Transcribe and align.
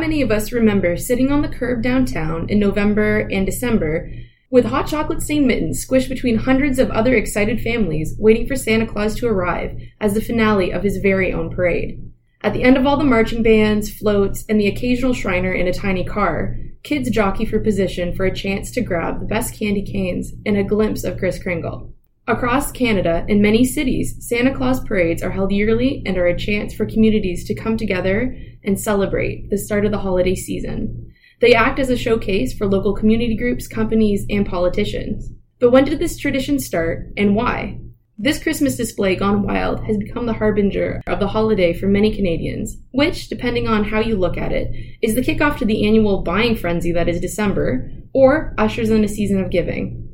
many 0.00 0.22
of 0.22 0.30
us 0.30 0.50
remember 0.50 0.96
sitting 0.96 1.30
on 1.30 1.42
the 1.42 1.48
curb 1.48 1.82
downtown 1.82 2.48
in 2.48 2.58
November 2.58 3.28
and 3.30 3.44
December 3.44 4.10
with 4.50 4.64
hot 4.64 4.86
chocolate 4.86 5.20
stained 5.20 5.46
mittens 5.46 5.84
squished 5.86 6.08
between 6.08 6.38
hundreds 6.38 6.78
of 6.78 6.90
other 6.90 7.14
excited 7.14 7.60
families 7.60 8.16
waiting 8.18 8.46
for 8.46 8.56
Santa 8.56 8.86
Claus 8.86 9.14
to 9.16 9.26
arrive 9.26 9.78
as 10.00 10.14
the 10.14 10.22
finale 10.22 10.72
of 10.72 10.82
his 10.82 10.96
very 10.96 11.32
own 11.34 11.54
parade? 11.54 12.00
At 12.40 12.54
the 12.54 12.62
end 12.62 12.78
of 12.78 12.86
all 12.86 12.96
the 12.96 13.04
marching 13.04 13.42
bands, 13.42 13.90
floats, 13.90 14.46
and 14.48 14.58
the 14.58 14.68
occasional 14.68 15.12
Shriner 15.12 15.52
in 15.52 15.68
a 15.68 15.72
tiny 15.72 16.02
car, 16.02 16.56
kids 16.82 17.10
jockey 17.10 17.44
for 17.44 17.60
position 17.60 18.14
for 18.16 18.24
a 18.24 18.34
chance 18.34 18.70
to 18.70 18.80
grab 18.80 19.20
the 19.20 19.26
best 19.26 19.58
candy 19.58 19.82
canes 19.82 20.32
and 20.46 20.56
a 20.56 20.64
glimpse 20.64 21.04
of 21.04 21.18
Kris 21.18 21.40
Kringle. 21.40 21.92
Across 22.30 22.70
Canada, 22.70 23.24
in 23.26 23.42
many 23.42 23.64
cities, 23.64 24.14
Santa 24.20 24.54
Claus 24.54 24.78
parades 24.84 25.20
are 25.20 25.32
held 25.32 25.50
yearly 25.50 26.00
and 26.06 26.16
are 26.16 26.28
a 26.28 26.38
chance 26.38 26.72
for 26.72 26.86
communities 26.86 27.44
to 27.46 27.56
come 27.56 27.76
together 27.76 28.36
and 28.62 28.78
celebrate 28.78 29.50
the 29.50 29.58
start 29.58 29.84
of 29.84 29.90
the 29.90 29.98
holiday 29.98 30.36
season. 30.36 31.12
They 31.40 31.54
act 31.54 31.80
as 31.80 31.90
a 31.90 31.96
showcase 31.96 32.56
for 32.56 32.68
local 32.68 32.94
community 32.94 33.36
groups, 33.36 33.66
companies, 33.66 34.26
and 34.30 34.46
politicians. 34.46 35.28
But 35.58 35.72
when 35.72 35.84
did 35.84 35.98
this 35.98 36.16
tradition 36.16 36.60
start 36.60 37.08
and 37.16 37.34
why? 37.34 37.80
This 38.16 38.40
Christmas 38.40 38.76
display 38.76 39.16
gone 39.16 39.42
wild 39.42 39.84
has 39.86 39.96
become 39.96 40.26
the 40.26 40.34
harbinger 40.34 41.02
of 41.08 41.18
the 41.18 41.26
holiday 41.26 41.72
for 41.72 41.88
many 41.88 42.14
Canadians, 42.14 42.76
which, 42.92 43.28
depending 43.28 43.66
on 43.66 43.82
how 43.82 43.98
you 43.98 44.16
look 44.16 44.38
at 44.38 44.52
it, 44.52 44.72
is 45.02 45.16
the 45.16 45.22
kickoff 45.22 45.58
to 45.58 45.64
the 45.64 45.84
annual 45.84 46.22
buying 46.22 46.54
frenzy 46.54 46.92
that 46.92 47.08
is 47.08 47.20
December, 47.20 47.90
or 48.14 48.54
ushers 48.56 48.90
in 48.90 49.02
a 49.02 49.08
season 49.08 49.40
of 49.40 49.50
giving. 49.50 50.09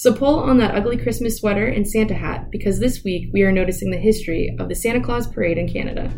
So 0.00 0.14
pull 0.14 0.38
on 0.38 0.58
that 0.58 0.76
ugly 0.76 0.96
Christmas 0.96 1.38
sweater 1.38 1.66
and 1.66 1.86
Santa 1.86 2.14
hat 2.14 2.52
because 2.52 2.78
this 2.78 3.02
week 3.02 3.30
we 3.32 3.42
are 3.42 3.50
noticing 3.50 3.90
the 3.90 3.96
history 3.96 4.54
of 4.60 4.68
the 4.68 4.76
Santa 4.76 5.00
Claus 5.00 5.26
Parade 5.26 5.58
in 5.58 5.68
Canada. 5.68 6.08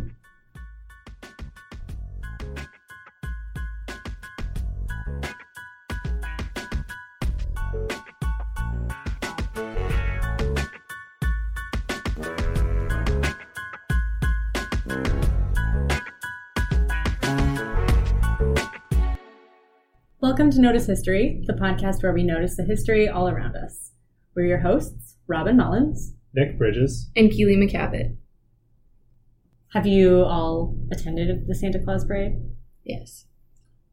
Welcome 20.23 20.51
to 20.51 20.61
Notice 20.61 20.87
History, 20.87 21.43
the 21.47 21.55
podcast 21.55 22.03
where 22.03 22.13
we 22.13 22.23
notice 22.23 22.57
the 22.57 22.65
history 22.65 23.09
all 23.09 23.29
around 23.29 23.57
us. 23.57 23.80
We're 24.35 24.47
your 24.47 24.59
hosts, 24.59 25.17
Robin 25.27 25.57
Mullins. 25.57 26.15
Nick 26.35 26.59
Bridges. 26.59 27.11
And 27.17 27.31
Keely 27.31 27.57
McCavitt. 27.57 28.17
Have 29.73 29.87
you 29.87 30.23
all 30.25 30.77
attended 30.93 31.47
the 31.47 31.55
Santa 31.55 31.79
Claus 31.79 32.05
parade? 32.05 32.35
Yes. 32.85 33.27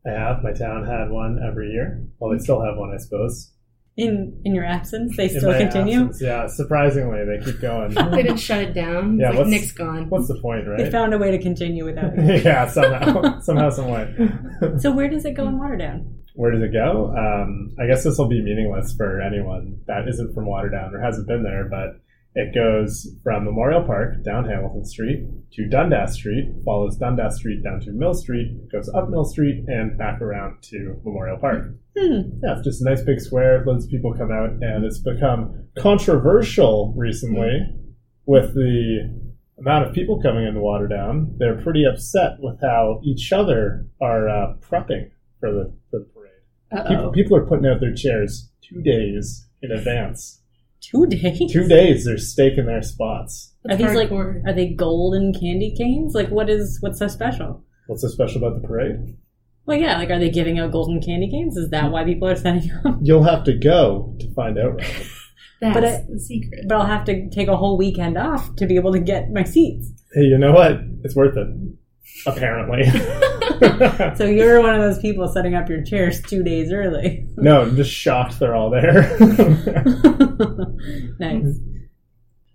I 0.06 0.12
have. 0.12 0.44
My 0.44 0.54
town 0.54 0.86
had 0.86 1.10
one 1.10 1.40
every 1.46 1.72
year. 1.72 2.06
Well, 2.20 2.32
they 2.32 2.38
still 2.44 2.62
have 2.64 2.78
one, 2.78 2.92
I 2.94 2.98
suppose. 2.98 3.52
In 3.96 4.40
in 4.46 4.54
your 4.54 4.64
absence, 4.64 5.18
they 5.18 5.24
In 5.24 5.30
still 5.40 5.52
my 5.52 5.58
continue. 5.58 6.02
absence, 6.02 6.22
yeah, 6.22 6.46
surprisingly, 6.46 7.26
they 7.26 7.44
keep 7.44 7.60
going. 7.60 7.92
They 8.12 8.22
didn't 8.22 8.38
shut 8.38 8.62
it 8.62 8.74
down. 8.76 9.18
Yeah, 9.20 9.30
like 9.30 9.40
what's- 9.40 9.50
Nick's 9.50 9.72
gone. 9.72 10.08
What's 10.10 10.28
the 10.28 10.40
point, 10.40 10.68
right? 10.68 10.78
They 10.78 10.92
found 10.92 11.16
a 11.16 11.18
way 11.18 11.32
to 11.32 11.40
continue 11.42 11.84
without 11.84 12.16
you. 12.18 12.36
yeah, 12.36 12.68
somehow, 12.68 13.40
somehow, 13.40 13.70
some 13.72 13.90
way. 13.90 14.14
so 14.78 14.92
where 14.92 15.10
does 15.10 15.26
it 15.26 15.34
go 15.34 15.48
in 15.48 15.56
Waterdown? 15.58 16.14
Where 16.38 16.52
does 16.52 16.62
it 16.62 16.72
go? 16.72 17.16
Um, 17.18 17.76
I 17.80 17.88
guess 17.88 18.04
this 18.04 18.20
will 18.20 18.30
be 18.30 18.44
meaningless 18.44 18.94
for 18.96 19.22
anyone 19.22 19.82
that 19.88 20.08
isn't 20.08 20.36
from 20.36 20.46
Waterdown 20.46 20.94
or 20.94 21.02
hasn't 21.02 21.28
been 21.28 21.42
there, 21.42 21.68
but 21.68 22.00
it 22.36 22.54
goes 22.54 23.08
from 23.24 23.46
Memorial 23.46 23.84
Park 23.84 24.24
down 24.24 24.46
Hamilton 24.46 24.86
Street 24.86 25.28
to 25.54 25.68
Dundas 25.68 26.14
Street, 26.14 26.54
follows 26.64 26.96
Dundas 26.98 27.38
Street 27.38 27.64
down 27.64 27.80
to 27.80 27.92
Mill 27.92 28.14
Street, 28.14 28.56
goes 28.72 28.88
up 28.94 29.10
Mill 29.10 29.26
Street, 29.26 29.66
and 29.68 29.98
back 29.98 30.22
around 30.22 30.62
to 30.70 31.02
Memorial 31.04 31.40
Park. 31.40 31.74
Hmm. 31.98 32.30
Yeah, 32.44 32.54
it's 32.58 32.64
just 32.64 32.84
a 32.84 32.86
nice 32.86 33.02
big 33.02 33.20
square. 33.20 33.66
Loads 33.66 33.86
of 33.86 33.90
people 33.90 34.14
come 34.14 34.32
out, 34.32 34.52
and 34.62 34.86
it's 34.86 35.00
become 35.00 35.68
controversial 35.80 36.94
recently 36.96 37.68
with 38.28 38.54
the 38.54 39.12
amount 39.58 39.88
of 39.88 39.96
people 39.96 40.22
coming 40.22 40.46
into 40.46 40.60
Waterdown. 40.60 41.36
They're 41.40 41.60
pretty 41.64 41.86
upset 41.86 42.34
with 42.38 42.62
how 42.62 43.02
each 43.04 43.34
other 43.34 43.88
are 44.00 44.30
uh, 44.30 44.54
prepping 44.62 45.10
for 45.40 45.52
the 45.52 45.74
for 45.90 46.00
the 46.00 46.06
parade. 46.14 46.27
People, 46.72 46.96
Uh-oh. 47.06 47.12
people 47.12 47.38
are 47.38 47.46
putting 47.46 47.66
out 47.66 47.80
their 47.80 47.94
chairs 47.94 48.50
two 48.62 48.82
days 48.82 49.48
in 49.62 49.72
advance. 49.72 50.42
Two 50.82 51.06
days. 51.08 51.52
Two 51.52 51.68
days, 51.68 52.06
they're 52.06 52.18
staking 52.18 52.66
their 52.68 52.82
spots. 52.82 53.54
Are 53.66 53.76
That's 53.76 53.82
these 53.92 53.96
like 53.98 54.12
are 54.12 54.54
they 54.54 54.70
golden 54.70 55.34
candy 55.34 55.74
canes? 55.78 56.14
Like 56.14 56.30
what 56.30 56.50
is 56.50 56.78
what's 56.82 57.00
so 57.00 57.08
special? 57.08 57.64
What's 57.88 58.02
so 58.02 58.08
special 58.10 58.44
about 58.44 58.62
the 58.62 58.68
parade? 58.68 59.18
Well, 59.66 59.78
yeah, 59.78 59.98
like 59.98 60.10
are 60.12 60.20
they 60.20 60.30
giving 60.30 60.60
out 60.60 60.72
golden 60.72 61.02
candy 61.02 61.30
canes? 61.30 61.58
Is 61.58 61.70
that 61.72 61.92
why 61.92 62.04
people 62.06 62.28
are 62.30 62.36
setting 62.36 62.70
up? 62.86 62.98
You'll 63.02 63.24
have 63.24 63.44
to 63.46 63.54
go 63.58 64.16
to 64.20 64.34
find 64.34 64.58
out. 64.60 64.80
That's 65.62 65.74
But 65.74 65.84
it- 65.84 66.08
the 66.10 66.20
secret. 66.20 66.66
But 66.70 66.76
I'll 66.78 66.86
have 66.86 67.06
to 67.06 67.30
take 67.32 67.48
a 67.48 67.58
whole 67.58 67.78
weekend 67.78 68.18
off 68.18 68.56
to 68.58 68.68
be 68.68 68.76
able 68.76 68.92
to 68.94 69.00
get 69.00 69.32
my 69.32 69.44
seats. 69.44 69.90
Hey, 70.14 70.22
you 70.22 70.38
know 70.38 70.54
what? 70.54 70.80
It's 71.04 71.16
worth 71.16 71.36
it. 71.36 71.48
Apparently. 72.26 72.84
So 74.18 74.26
you're 74.26 74.62
one 74.62 74.76
of 74.76 74.82
those 74.82 75.00
people 75.00 75.28
setting 75.28 75.56
up 75.56 75.68
your 75.68 75.84
chairs 75.84 76.22
two 76.22 76.44
days 76.44 76.72
early. 76.72 77.26
no, 77.38 77.64
I'm 77.64 77.76
just 77.76 77.92
shocked 77.92 78.40
they're 78.40 78.56
all 78.56 78.70
there. 78.70 79.18
nice. 81.20 81.60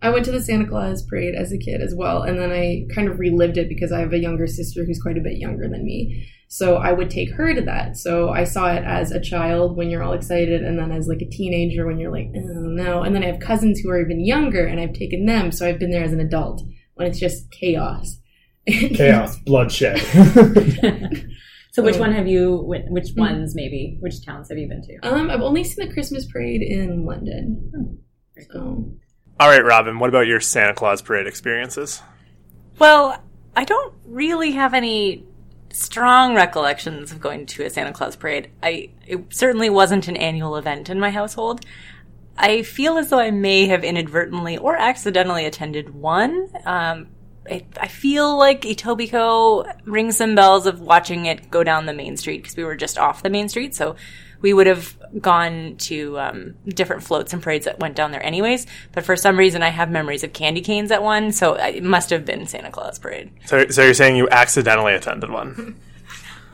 I 0.01 0.11
went 0.11 0.25
to 0.27 0.33
the 0.33 0.43
Santa 0.43 0.67
Claus 0.67 1.03
parade 1.03 1.35
as 1.35 1.53
a 1.53 1.59
kid 1.59 1.81
as 1.81 1.95
well, 1.95 2.23
and 2.23 2.39
then 2.39 2.51
I 2.51 2.87
kind 2.95 3.09
of 3.09 3.19
relived 3.19 3.57
it 3.57 3.69
because 3.69 3.93
I 3.93 4.01
have 4.01 4.13
a 4.13 4.19
younger 4.19 4.47
sister 4.47 4.85
who's 4.85 5.01
quite 5.01 5.17
a 5.17 5.21
bit 5.23 5.39
younger 5.39 5.69
than 5.69 5.85
me. 5.85 6.29
So 6.49 6.77
I 6.77 6.93
would 6.93 7.09
take 7.09 7.33
her 7.33 7.55
to 7.55 7.63
that. 7.63 7.97
So 7.97 8.31
I 8.31 8.45
saw 8.45 8.73
it 8.73 8.85
as 8.85 9.11
a 9.11 9.21
child 9.21 9.77
when 9.77 9.91
you're 9.91 10.03
all 10.03 10.13
excited, 10.13 10.63
and 10.63 10.79
then 10.79 10.93
as 10.93 11.07
like 11.07 11.23
a 11.23 11.31
teenager 11.31 11.87
when 11.87 11.99
you're 11.99 12.13
like, 12.13 12.31
oh 12.35 12.67
no. 12.67 13.03
And 13.03 13.15
then 13.15 13.23
I 13.23 13.27
have 13.27 13.41
cousins 13.41 13.81
who 13.81 13.91
are 13.91 14.01
even 14.01 14.25
younger, 14.25 14.67
and 14.67 14.81
I've 14.81 14.93
taken 14.93 15.27
them. 15.27 15.53
So 15.53 15.69
I've 15.69 15.79
been 15.79 15.91
there 15.91 16.05
as 16.05 16.13
an 16.13 16.21
adult 16.21 16.63
when 16.95 17.07
it's 17.07 17.21
just 17.21 17.51
chaos. 17.53 18.19
Chaos, 18.67 19.37
bloodshed. 19.39 20.01
So 21.75 21.83
which 21.83 21.95
Um, 21.95 22.01
one 22.01 22.13
have 22.13 22.27
you? 22.29 22.59
whi- 22.59 22.85
Which 22.91 23.13
Hmm. 23.15 23.21
ones 23.21 23.55
maybe? 23.55 23.97
Which 24.01 24.23
towns 24.27 24.51
have 24.51 24.59
you 24.59 24.69
been 24.69 24.83
to? 24.83 24.99
Um, 25.11 25.31
I've 25.31 25.41
only 25.41 25.65
seen 25.65 25.89
the 25.89 25.95
Christmas 25.95 26.27
parade 26.31 26.61
in 26.61 27.07
London. 27.07 27.99
So 28.53 28.93
All 29.41 29.49
right, 29.49 29.65
Robin, 29.65 29.99
what 29.99 30.11
about 30.11 30.27
your 30.27 30.39
Santa 30.39 30.75
Claus 30.75 31.01
parade 31.01 31.27
experiences? 31.27 32.03
Well, 32.79 33.17
I 33.57 33.65
don't 33.65 33.95
really 34.05 34.51
have 34.51 34.75
any 34.75 35.25
strong 35.73 36.35
recollections 36.35 37.11
of 37.11 37.23
going 37.23 37.47
to 37.47 37.65
a 37.65 37.71
Santa 37.71 37.93
Claus 37.95 38.17
parade. 38.17 38.51
I 38.63 38.91
it 39.07 39.25
certainly 39.35 39.71
wasn't 39.71 40.09
an 40.09 40.17
annual 40.19 40.57
event 40.57 40.91
in 40.91 41.01
my 41.01 41.09
household. 41.11 41.65
I 42.37 42.65
feel 42.65 42.99
as 42.99 43.09
though 43.09 43.19
I 43.19 43.31
may 43.31 43.65
have 43.69 43.83
inadvertently 43.83 44.59
or 44.59 44.77
accidentally 44.77 45.47
attended 45.47 45.95
one. 45.95 46.49
Um, 46.67 47.07
I, 47.51 47.65
I 47.77 47.89
feel 47.89 48.37
like 48.39 48.63
Etobicoke 48.63 49.73
rings 49.85 50.17
some 50.17 50.35
bells 50.35 50.67
of 50.67 50.81
watching 50.81 51.27
it 51.27 51.51
go 51.51 51.65
down 51.65 51.87
the 51.87 51.93
main 51.93 52.17
street 52.17 52.43
because 52.43 52.57
we 52.57 52.65
were 52.65 52.77
just 52.77 52.99
off 52.99 53.23
the 53.23 53.31
main 53.31 53.49
street, 53.49 53.75
so 53.75 53.97
we 54.41 54.53
would 54.53 54.67
have 54.67 54.97
gone 55.21 55.77
to 55.77 56.19
um, 56.19 56.55
different 56.67 57.03
floats 57.03 57.33
and 57.33 57.43
parades 57.43 57.65
that 57.65 57.79
went 57.79 57.97
down 57.97 58.11
there 58.11 58.25
anyways. 58.25 58.67
But 58.93 59.05
for 59.05 59.17
some 59.17 59.39
reason, 59.39 59.63
I 59.63 59.69
have 59.69 59.91
memories 59.91 60.25
of 60.25 60.33
candy 60.33 60.61
canes 60.61 60.91
at 60.91 61.03
one, 61.03 61.33
so 61.33 61.55
it 61.55 61.83
must 61.83 62.11
have 62.11 62.25
been 62.25 62.47
Santa 62.47 62.71
Claus 62.71 62.99
parade. 62.99 63.31
So, 63.47 63.69
so 63.69 63.83
you're 63.83 63.95
saying 63.95 64.17
you 64.17 64.29
accidentally 64.31 64.95
attended 64.95 65.31
one? 65.31 65.81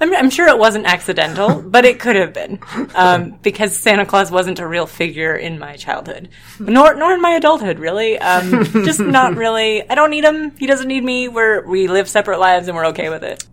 I'm, 0.00 0.14
I'm 0.14 0.30
sure 0.30 0.48
it 0.48 0.58
wasn't 0.58 0.86
accidental, 0.86 1.62
but 1.66 1.84
it 1.84 2.00
could 2.00 2.16
have 2.16 2.32
been 2.32 2.60
um, 2.94 3.38
because 3.42 3.76
Santa 3.76 4.06
Claus 4.06 4.30
wasn't 4.30 4.60
a 4.60 4.66
real 4.66 4.86
figure 4.86 5.34
in 5.34 5.58
my 5.58 5.76
childhood, 5.76 6.28
nor 6.58 6.94
nor 6.94 7.12
in 7.12 7.20
my 7.20 7.32
adulthood. 7.32 7.78
Really, 7.78 8.18
um, 8.18 8.64
just 8.84 9.00
not 9.00 9.36
really. 9.36 9.88
I 9.88 9.94
don't 9.94 10.10
need 10.10 10.24
him. 10.24 10.52
He 10.56 10.66
doesn't 10.66 10.88
need 10.88 11.04
me. 11.04 11.28
We're 11.28 11.66
we 11.66 11.88
live 11.88 12.08
separate 12.08 12.38
lives 12.38 12.68
and 12.68 12.76
we're 12.76 12.86
okay 12.88 13.10
with 13.10 13.24
it. 13.24 13.44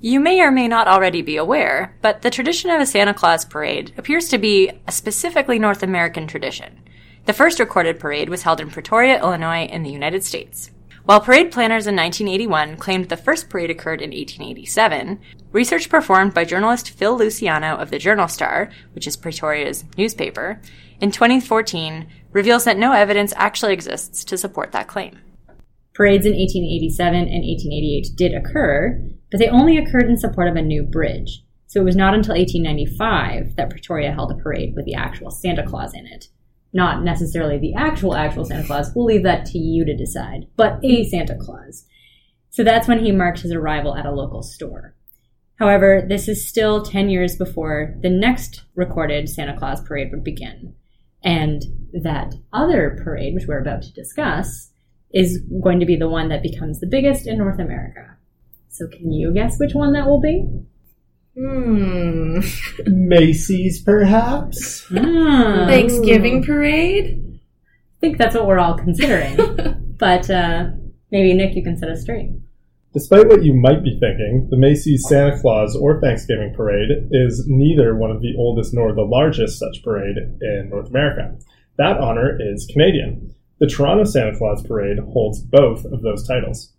You 0.00 0.20
may 0.20 0.40
or 0.42 0.52
may 0.52 0.68
not 0.68 0.86
already 0.86 1.22
be 1.22 1.38
aware, 1.38 1.96
but 2.02 2.22
the 2.22 2.30
tradition 2.30 2.70
of 2.70 2.80
a 2.80 2.86
Santa 2.86 3.12
Claus 3.12 3.44
parade 3.44 3.92
appears 3.98 4.28
to 4.28 4.38
be 4.38 4.70
a 4.86 4.92
specifically 4.92 5.58
North 5.58 5.82
American 5.82 6.28
tradition. 6.28 6.84
The 7.24 7.32
first 7.32 7.58
recorded 7.58 7.98
parade 7.98 8.28
was 8.28 8.42
held 8.42 8.60
in 8.60 8.70
Peoria, 8.70 9.20
Illinois, 9.20 9.66
in 9.66 9.82
the 9.82 9.90
United 9.90 10.24
States. 10.24 10.70
While 11.08 11.22
parade 11.22 11.50
planners 11.50 11.86
in 11.86 11.96
1981 11.96 12.76
claimed 12.76 13.08
the 13.08 13.16
first 13.16 13.48
parade 13.48 13.70
occurred 13.70 14.02
in 14.02 14.10
1887, 14.10 15.18
research 15.52 15.88
performed 15.88 16.34
by 16.34 16.44
journalist 16.44 16.90
Phil 16.90 17.16
Luciano 17.16 17.76
of 17.76 17.88
the 17.88 17.98
Journal 17.98 18.28
Star, 18.28 18.68
which 18.92 19.06
is 19.06 19.16
Peoria's 19.16 19.86
newspaper, 19.96 20.60
in 21.00 21.10
2014 21.10 22.06
reveals 22.32 22.64
that 22.64 22.76
no 22.76 22.92
evidence 22.92 23.32
actually 23.36 23.72
exists 23.72 24.22
to 24.22 24.36
support 24.36 24.72
that 24.72 24.86
claim. 24.86 25.18
Parades 25.94 26.26
in 26.26 26.32
1887 26.32 27.14
and 27.14 27.42
1888 27.42 28.08
did 28.14 28.34
occur, 28.34 29.02
but 29.30 29.40
they 29.40 29.48
only 29.48 29.78
occurred 29.78 30.10
in 30.10 30.18
support 30.18 30.46
of 30.46 30.56
a 30.56 30.60
new 30.60 30.82
bridge. 30.82 31.42
So 31.68 31.80
it 31.80 31.84
was 31.84 31.96
not 31.96 32.12
until 32.12 32.34
1895 32.34 33.56
that 33.56 33.70
Pretoria 33.70 34.12
held 34.12 34.30
a 34.30 34.34
parade 34.34 34.74
with 34.76 34.84
the 34.84 34.96
actual 34.96 35.30
Santa 35.30 35.66
Claus 35.66 35.94
in 35.94 36.06
it. 36.06 36.26
Not 36.72 37.02
necessarily 37.02 37.58
the 37.58 37.74
actual 37.74 38.14
actual 38.14 38.44
Santa 38.44 38.66
Claus. 38.66 38.92
We'll 38.94 39.06
leave 39.06 39.22
that 39.22 39.46
to 39.46 39.58
you 39.58 39.84
to 39.84 39.96
decide. 39.96 40.46
But 40.56 40.78
a 40.82 41.04
Santa 41.04 41.36
Claus. 41.40 41.86
So 42.50 42.64
that's 42.64 42.88
when 42.88 43.04
he 43.04 43.12
marked 43.12 43.40
his 43.40 43.52
arrival 43.52 43.96
at 43.96 44.06
a 44.06 44.12
local 44.12 44.42
store. 44.42 44.94
However, 45.58 46.04
this 46.06 46.28
is 46.28 46.48
still 46.48 46.82
10 46.82 47.08
years 47.08 47.36
before 47.36 47.96
the 48.00 48.10
next 48.10 48.64
recorded 48.74 49.28
Santa 49.28 49.56
Claus 49.58 49.80
parade 49.80 50.10
would 50.12 50.22
begin. 50.22 50.74
And 51.22 51.64
that 51.92 52.34
other 52.52 53.00
parade, 53.02 53.34
which 53.34 53.46
we're 53.46 53.60
about 53.60 53.82
to 53.82 53.92
discuss, 53.92 54.70
is 55.12 55.40
going 55.62 55.80
to 55.80 55.86
be 55.86 55.96
the 55.96 56.08
one 56.08 56.28
that 56.28 56.42
becomes 56.42 56.78
the 56.78 56.86
biggest 56.86 57.26
in 57.26 57.38
North 57.38 57.58
America. 57.58 58.16
So, 58.68 58.86
can 58.86 59.10
you 59.10 59.32
guess 59.32 59.58
which 59.58 59.74
one 59.74 59.92
that 59.94 60.06
will 60.06 60.20
be? 60.20 60.46
Hmm. 61.38 62.40
Macy's, 62.86 63.80
perhaps? 63.80 64.84
Ah, 64.90 65.66
Thanksgiving 65.68 66.42
parade? 66.42 67.22
I 67.36 68.00
think 68.00 68.18
that's 68.18 68.34
what 68.34 68.46
we're 68.46 68.58
all 68.58 68.76
considering. 68.76 69.36
but 69.98 70.28
uh, 70.28 70.70
maybe, 71.12 71.34
Nick, 71.34 71.54
you 71.54 71.62
can 71.62 71.76
set 71.76 71.90
us 71.90 72.02
straight. 72.02 72.30
Despite 72.92 73.28
what 73.28 73.44
you 73.44 73.54
might 73.54 73.84
be 73.84 73.98
thinking, 74.00 74.48
the 74.50 74.56
Macy's 74.56 75.04
Santa 75.08 75.38
Claus 75.40 75.76
or 75.76 76.00
Thanksgiving 76.00 76.54
Parade 76.56 77.08
is 77.12 77.44
neither 77.46 77.94
one 77.94 78.10
of 78.10 78.20
the 78.20 78.34
oldest 78.36 78.74
nor 78.74 78.92
the 78.92 79.02
largest 79.02 79.60
such 79.60 79.84
parade 79.84 80.16
in 80.40 80.70
North 80.70 80.88
America. 80.88 81.36
That 81.76 81.98
honor 81.98 82.36
is 82.40 82.66
Canadian. 82.72 83.34
The 83.60 83.68
Toronto 83.68 84.04
Santa 84.04 84.36
Claus 84.36 84.62
Parade 84.66 84.98
holds 84.98 85.40
both 85.40 85.84
of 85.84 86.02
those 86.02 86.26
titles. 86.26 86.72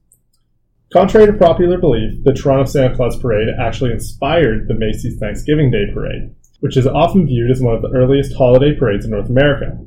Contrary 0.92 1.28
to 1.28 1.34
popular 1.34 1.78
belief, 1.78 2.24
the 2.24 2.34
Toronto 2.34 2.66
Santa 2.66 2.96
Claus 2.96 3.16
Parade 3.20 3.50
actually 3.60 3.92
inspired 3.92 4.68
the 4.68 4.74
Macy's 4.74 5.20
Thanksgiving 5.20 5.70
Day 5.70 5.86
Parade, 5.94 6.34
which 6.62 6.78
is 6.78 6.88
often 6.88 7.28
viewed 7.28 7.52
as 7.52 7.62
one 7.62 7.76
of 7.76 7.84
the 7.84 7.92
earliest 7.96 8.36
holiday 8.36 8.76
parades 8.76 9.06
in 9.06 9.12
North 9.12 9.30
America. 9.30 9.78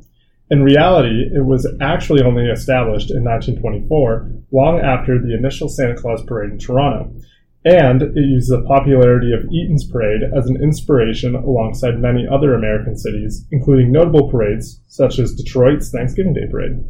In 0.49 0.63
reality, 0.63 1.29
it 1.35 1.45
was 1.45 1.67
actually 1.81 2.23
only 2.23 2.47
established 2.47 3.11
in 3.11 3.25
1924, 3.25 4.31
long 4.53 4.79
after 4.79 5.19
the 5.19 5.35
initial 5.35 5.69
Santa 5.69 5.97
Claus 5.97 6.23
Parade 6.25 6.53
in 6.53 6.59
Toronto, 6.59 7.13
and 7.65 8.03
it 8.03 8.15
uses 8.15 8.51
the 8.51 8.63
popularity 8.63 9.33
of 9.33 9.51
Eaton's 9.51 9.85
Parade 9.85 10.23
as 10.37 10.47
an 10.47 10.63
inspiration 10.63 11.35
alongside 11.35 11.99
many 11.99 12.29
other 12.29 12.55
American 12.55 12.97
cities, 12.97 13.45
including 13.51 13.91
notable 13.91 14.31
parades 14.31 14.81
such 14.87 15.19
as 15.19 15.35
Detroit's 15.35 15.91
Thanksgiving 15.91 16.35
Day 16.35 16.47
Parade. 16.49 16.85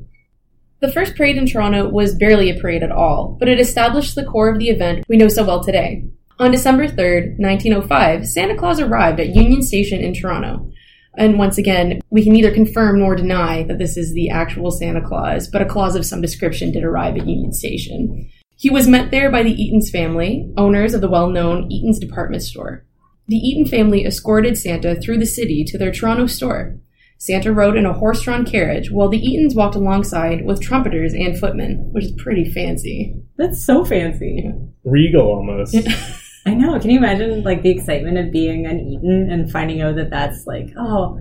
The 0.82 0.90
first 0.90 1.14
parade 1.14 1.36
in 1.36 1.46
Toronto 1.46 1.88
was 1.88 2.16
barely 2.16 2.50
a 2.50 2.60
parade 2.60 2.82
at 2.82 2.90
all, 2.90 3.36
but 3.38 3.48
it 3.48 3.60
established 3.60 4.16
the 4.16 4.24
core 4.24 4.50
of 4.50 4.58
the 4.58 4.68
event 4.68 5.04
we 5.08 5.16
know 5.16 5.28
so 5.28 5.44
well 5.44 5.62
today. 5.62 6.04
On 6.40 6.50
December 6.50 6.88
3rd, 6.88 7.38
1905, 7.38 8.26
Santa 8.26 8.56
Claus 8.56 8.80
arrived 8.80 9.20
at 9.20 9.36
Union 9.36 9.62
Station 9.62 10.00
in 10.00 10.12
Toronto. 10.12 10.68
And 11.16 11.38
once 11.38 11.56
again, 11.56 12.00
we 12.10 12.24
can 12.24 12.32
neither 12.32 12.50
confirm 12.50 12.98
nor 12.98 13.14
deny 13.14 13.62
that 13.62 13.78
this 13.78 13.96
is 13.96 14.12
the 14.12 14.30
actual 14.30 14.72
Santa 14.72 15.00
Claus, 15.00 15.46
but 15.46 15.62
a 15.62 15.66
Claus 15.66 15.94
of 15.94 16.04
some 16.04 16.20
description 16.20 16.72
did 16.72 16.82
arrive 16.82 17.16
at 17.16 17.28
Union 17.28 17.52
Station. 17.52 18.28
He 18.56 18.68
was 18.68 18.88
met 18.88 19.12
there 19.12 19.30
by 19.30 19.44
the 19.44 19.52
Eaton's 19.52 19.88
family, 19.88 20.52
owners 20.56 20.94
of 20.94 21.00
the 21.00 21.08
well 21.08 21.30
known 21.30 21.70
Eaton's 21.70 22.00
department 22.00 22.42
store. 22.42 22.84
The 23.28 23.36
Eaton 23.36 23.66
family 23.66 24.04
escorted 24.04 24.58
Santa 24.58 24.96
through 24.96 25.18
the 25.18 25.26
city 25.26 25.62
to 25.62 25.78
their 25.78 25.92
Toronto 25.92 26.26
store. 26.26 26.76
Santa 27.22 27.52
rode 27.52 27.76
in 27.76 27.86
a 27.86 27.92
horse 27.92 28.20
drawn 28.20 28.44
carriage, 28.44 28.90
while 28.90 29.08
the 29.08 29.24
Eatons 29.24 29.54
walked 29.54 29.76
alongside 29.76 30.44
with 30.44 30.60
trumpeters 30.60 31.14
and 31.14 31.38
footmen, 31.38 31.88
which 31.92 32.06
is 32.06 32.12
pretty 32.20 32.44
fancy. 32.50 33.14
That's 33.38 33.64
so 33.64 33.84
fancy. 33.84 34.50
Regal 34.82 35.28
almost. 35.28 35.76
I 36.46 36.54
know. 36.54 36.80
Can 36.80 36.90
you 36.90 36.98
imagine 36.98 37.44
like 37.44 37.62
the 37.62 37.70
excitement 37.70 38.18
of 38.18 38.32
being 38.32 38.66
an 38.66 38.80
Eaton 38.80 39.30
and 39.30 39.48
finding 39.48 39.80
out 39.80 39.94
that 39.94 40.10
that's 40.10 40.48
like, 40.48 40.70
oh, 40.76 41.16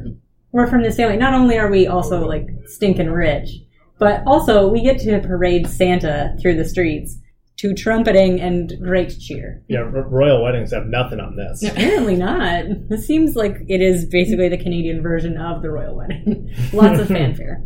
we're 0.52 0.66
from 0.66 0.82
this 0.82 0.96
family. 0.96 1.18
Not 1.18 1.36
only 1.36 1.60
are 1.60 1.70
we 1.70 1.86
also 1.86 2.26
like 2.26 2.48
stinking 2.66 3.12
rich, 3.12 3.52
but 4.00 4.24
also 4.26 4.70
we 4.70 4.82
get 4.82 4.98
to 5.02 5.20
parade 5.20 5.68
Santa 5.68 6.36
through 6.42 6.56
the 6.56 6.68
streets 6.68 7.20
to 7.62 7.74
trumpeting 7.76 8.40
and 8.42 8.74
great 8.82 9.18
cheer. 9.20 9.62
yeah, 9.68 9.80
ro- 9.80 10.08
royal 10.10 10.44
weddings 10.44 10.72
have 10.74 10.86
nothing 10.88 11.20
on 11.20 11.36
this. 11.36 11.64
Apparently 11.64 12.16
not. 12.16 12.66
This 12.90 13.06
seems 13.06 13.36
like 13.36 13.56
it 13.68 13.82
is 13.82 14.06
basically 14.06 14.50
the 14.50 14.58
Canadian 14.58 15.02
version 15.04 15.38
of 15.38 15.62
the 15.62 15.70
royal 15.70 15.96
wedding. 15.96 16.52
Lots 16.74 17.00
of 17.00 17.08
fanfare. 17.18 17.64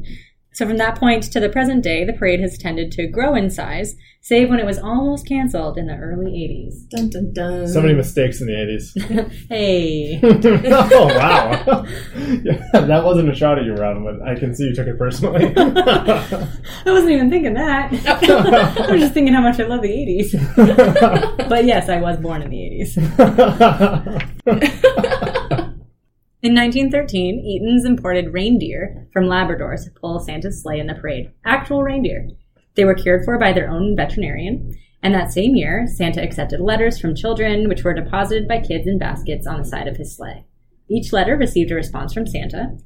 So 0.56 0.66
from 0.66 0.78
that 0.78 0.98
point 0.98 1.24
to 1.34 1.42
the 1.42 1.50
present 1.50 1.84
day, 1.84 2.06
the 2.06 2.14
parade 2.14 2.40
has 2.40 2.58
tended 2.58 2.90
to 2.94 3.08
grow 3.08 3.36
in 3.36 3.50
size, 3.50 3.98
save 4.22 4.50
when 4.50 4.58
it 4.58 4.66
was 4.66 4.80
almost 4.80 5.28
canceled 5.28 5.78
in 5.78 5.88
the 5.88 5.98
early 5.98 6.32
80s. 6.32 6.90
Dun 6.90 7.10
dun 7.10 7.34
dun. 7.34 7.68
So 7.68 7.82
many 7.82 7.94
mistakes 7.94 8.40
in 8.40 8.48
the 8.48 8.54
80s. 8.54 9.32
Hey. 9.50 10.18
oh, 10.24 11.08
wow. 11.08 11.84
yeah, 12.42 12.70
that 12.72 13.04
wasn't 13.04 13.30
a 13.30 13.36
shot 13.36 13.60
at 13.60 13.66
you, 13.66 13.74
Robin, 13.74 14.06
but 14.06 14.26
I 14.26 14.36
can 14.40 14.56
see 14.56 14.64
you 14.64 14.74
took 14.74 14.88
it 14.88 14.98
personally. 14.98 15.54
I 15.58 16.48
wasn't 16.86 17.12
even 17.12 17.30
thinking 17.30 17.56
that. 17.56 17.92
I 17.92 18.92
was 18.92 19.02
just 19.02 19.14
thinking 19.14 19.34
how 19.34 19.42
much 19.42 19.60
I 19.60 19.66
love 19.66 19.82
the 19.82 19.90
80s. 19.90 21.50
But 21.50 21.66
yes, 21.66 21.90
I 21.90 22.00
was 22.00 22.16
born 22.18 22.42
in 22.42 22.50
the 22.50 22.58
80s. 22.58 22.96
In 26.46 26.54
1913, 26.54 27.40
Eaton's 27.40 27.86
imported 27.86 28.32
reindeer 28.32 29.08
from 29.12 29.26
Labrador 29.26 29.78
to 29.78 30.00
pull 30.00 30.20
Santa's 30.20 30.62
sleigh 30.62 30.80
in 30.80 30.86
the 30.86 30.94
parade. 30.94 31.32
Actual 31.44 31.82
reindeer. 31.82 32.30
They 32.76 32.86
were 32.86 32.94
cared 32.94 33.26
for 33.26 33.40
by 33.40 33.52
their 33.52 33.68
own 33.68 33.96
veterinarian, 33.96 34.72
and 35.02 35.12
that 35.16 35.32
same 35.32 35.56
year, 35.56 35.88
Santa 35.88 36.22
accepted 36.22 36.60
letters 36.60 37.00
from 37.00 37.16
children, 37.16 37.68
which 37.68 37.84
were 37.84 37.96
deposited 37.96 38.48
by 38.48 38.60
kids 38.60 38.86
in 38.86 39.00
baskets 39.00 39.48
on 39.48 39.58
the 39.58 39.68
side 39.68 39.88
of 39.88 39.98
his 39.98 40.16
sleigh. 40.16 40.46
Each 40.88 41.12
letter 41.12 41.36
received 41.36 41.72
a 41.72 41.74
response 41.74 42.14
from 42.14 42.28
Santa, 42.28 42.78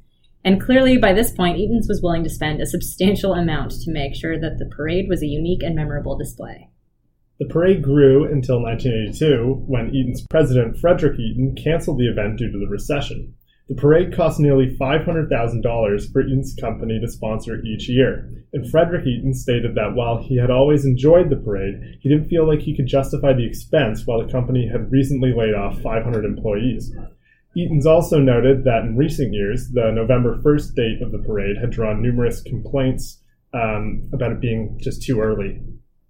and 0.42 0.58
clearly 0.58 0.96
by 0.96 1.12
this 1.12 1.30
point, 1.30 1.58
Eaton's 1.58 1.86
was 1.86 2.00
willing 2.02 2.24
to 2.24 2.30
spend 2.30 2.62
a 2.62 2.66
substantial 2.66 3.34
amount 3.34 3.72
to 3.72 3.92
make 3.92 4.14
sure 4.14 4.40
that 4.40 4.56
the 4.56 4.74
parade 4.74 5.04
was 5.06 5.22
a 5.22 5.26
unique 5.26 5.62
and 5.62 5.76
memorable 5.76 6.16
display. 6.16 6.70
The 7.38 7.44
parade 7.44 7.82
grew 7.82 8.24
until 8.24 8.62
1982, 8.62 9.64
when 9.66 9.94
Eaton's 9.94 10.26
president, 10.30 10.78
Frederick 10.78 11.20
Eaton, 11.20 11.54
canceled 11.62 11.98
the 11.98 12.08
event 12.08 12.38
due 12.38 12.50
to 12.50 12.58
the 12.58 12.66
recession. 12.66 13.34
The 13.70 13.76
parade 13.76 14.12
cost 14.12 14.40
nearly 14.40 14.76
$500,000 14.80 16.12
for 16.12 16.22
Eaton's 16.22 16.56
company 16.60 16.98
to 16.98 17.06
sponsor 17.06 17.62
each 17.62 17.88
year, 17.88 18.28
and 18.52 18.68
Frederick 18.68 19.06
Eaton 19.06 19.32
stated 19.32 19.76
that 19.76 19.94
while 19.94 20.20
he 20.20 20.36
had 20.36 20.50
always 20.50 20.84
enjoyed 20.84 21.30
the 21.30 21.36
parade, 21.36 21.98
he 22.00 22.08
didn't 22.08 22.28
feel 22.28 22.48
like 22.48 22.58
he 22.58 22.74
could 22.74 22.88
justify 22.88 23.32
the 23.32 23.46
expense 23.46 24.04
while 24.04 24.20
the 24.20 24.32
company 24.32 24.66
had 24.66 24.90
recently 24.90 25.32
laid 25.32 25.54
off 25.54 25.80
500 25.82 26.24
employees. 26.24 26.92
Eaton's 27.56 27.86
also 27.86 28.18
noted 28.18 28.64
that 28.64 28.82
in 28.82 28.96
recent 28.96 29.32
years, 29.32 29.70
the 29.72 29.92
November 29.92 30.40
1st 30.42 30.74
date 30.74 31.00
of 31.00 31.12
the 31.12 31.22
parade 31.24 31.56
had 31.56 31.70
drawn 31.70 32.02
numerous 32.02 32.42
complaints 32.42 33.22
um, 33.54 34.02
about 34.12 34.32
it 34.32 34.40
being 34.40 34.80
just 34.82 35.00
too 35.02 35.20
early. 35.20 35.60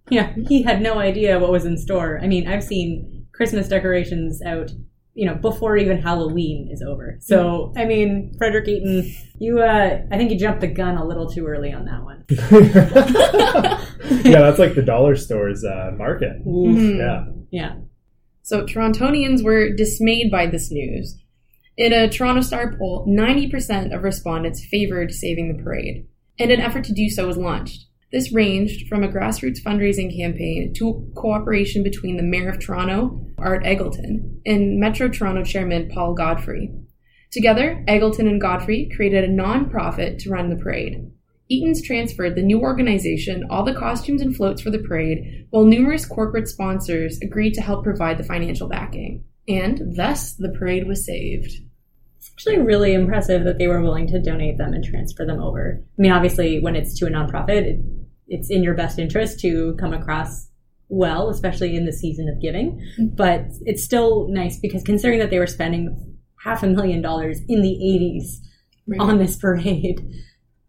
Yeah, 0.09 0.33
he 0.47 0.63
had 0.63 0.81
no 0.81 0.97
idea 0.97 1.37
what 1.37 1.51
was 1.51 1.65
in 1.65 1.77
store. 1.77 2.19
I 2.23 2.25
mean, 2.25 2.47
I've 2.47 2.63
seen 2.63 3.27
Christmas 3.33 3.67
decorations 3.67 4.41
out, 4.41 4.71
you 5.13 5.25
know, 5.25 5.35
before 5.35 5.75
even 5.77 6.01
Halloween 6.01 6.69
is 6.71 6.81
over. 6.81 7.17
So, 7.19 7.73
I 7.75 7.85
mean, 7.85 8.33
Frederick 8.37 8.67
Eaton, 8.67 9.13
you, 9.39 9.59
uh, 9.59 10.01
I 10.11 10.17
think 10.17 10.31
you 10.31 10.39
jumped 10.39 10.61
the 10.61 10.67
gun 10.67 10.95
a 10.97 11.05
little 11.05 11.29
too 11.29 11.45
early 11.45 11.73
on 11.73 11.85
that 11.85 12.03
one. 12.03 12.25
yeah, 14.23 14.41
that's 14.41 14.59
like 14.59 14.75
the 14.75 14.81
dollar 14.81 15.15
store's 15.15 15.63
uh, 15.63 15.91
market. 15.97 16.45
Mhm. 16.45 16.97
Yeah. 16.97 17.25
Yeah. 17.51 17.75
So 18.43 18.65
Torontonians 18.65 19.43
were 19.43 19.69
dismayed 19.73 20.31
by 20.31 20.47
this 20.47 20.71
news. 20.71 21.17
In 21.77 21.93
a 21.93 22.09
Toronto 22.09 22.41
Star 22.41 22.75
poll, 22.77 23.05
90% 23.07 23.95
of 23.95 24.03
respondents 24.03 24.63
favored 24.65 25.11
saving 25.13 25.55
the 25.55 25.63
parade, 25.63 26.07
and 26.39 26.51
an 26.51 26.59
effort 26.61 26.83
to 26.85 26.93
do 26.93 27.09
so 27.09 27.27
was 27.27 27.37
launched. 27.37 27.85
This 28.11 28.33
ranged 28.33 28.89
from 28.89 29.03
a 29.03 29.07
grassroots 29.07 29.63
fundraising 29.63 30.15
campaign 30.15 30.73
to 30.73 31.09
cooperation 31.15 31.81
between 31.81 32.17
the 32.17 32.23
Mayor 32.23 32.49
of 32.49 32.59
Toronto, 32.59 33.25
Art 33.37 33.63
Eggleton, 33.63 34.41
and 34.45 34.79
Metro 34.79 35.07
Toronto 35.07 35.43
Chairman 35.43 35.89
Paul 35.89 36.13
Godfrey. 36.13 36.71
Together, 37.31 37.81
Eggleton 37.87 38.27
and 38.27 38.41
Godfrey 38.41 38.91
created 38.93 39.23
a 39.23 39.31
non-profit 39.31 40.19
to 40.19 40.29
run 40.29 40.49
the 40.49 40.57
parade. 40.57 41.09
Eaton's 41.49 41.81
transferred 41.81 42.35
the 42.35 42.41
new 42.41 42.59
organization 42.59 43.45
all 43.49 43.63
the 43.63 43.73
costumes 43.73 44.21
and 44.21 44.35
floats 44.35 44.61
for 44.61 44.71
the 44.71 44.79
parade, 44.79 45.47
while 45.49 45.65
numerous 45.65 46.05
corporate 46.05 46.49
sponsors 46.49 47.17
agreed 47.21 47.53
to 47.53 47.61
help 47.61 47.83
provide 47.83 48.17
the 48.17 48.23
financial 48.23 48.67
backing. 48.67 49.23
And 49.47 49.95
thus, 49.95 50.33
the 50.33 50.49
parade 50.49 50.87
was 50.87 51.05
saved. 51.05 51.51
It's 52.17 52.31
actually 52.33 52.59
really 52.59 52.93
impressive 52.93 53.45
that 53.45 53.57
they 53.57 53.67
were 53.67 53.81
willing 53.81 54.07
to 54.07 54.21
donate 54.21 54.57
them 54.57 54.73
and 54.73 54.83
transfer 54.83 55.25
them 55.25 55.41
over. 55.41 55.81
I 55.81 56.01
mean, 56.01 56.11
obviously, 56.11 56.59
when 56.59 56.75
it's 56.75 56.97
to 56.99 57.07
a 57.07 57.09
nonprofit, 57.09 57.63
it, 57.63 57.79
it's 58.31 58.49
in 58.49 58.63
your 58.63 58.73
best 58.73 58.97
interest 58.97 59.39
to 59.41 59.75
come 59.79 59.93
across 59.93 60.47
well, 60.87 61.29
especially 61.29 61.75
in 61.75 61.85
the 61.85 61.91
season 61.91 62.29
of 62.29 62.41
giving. 62.41 62.79
Mm-hmm. 62.99 63.15
But 63.15 63.45
it's 63.61 63.83
still 63.83 64.27
nice 64.29 64.59
because 64.59 64.83
considering 64.83 65.19
that 65.19 65.29
they 65.29 65.39
were 65.39 65.47
spending 65.47 66.17
half 66.43 66.63
a 66.63 66.67
million 66.67 67.01
dollars 67.01 67.39
in 67.47 67.61
the 67.61 67.77
80s 68.89 68.99
on 68.99 69.19
this 69.19 69.35
parade, 69.35 70.01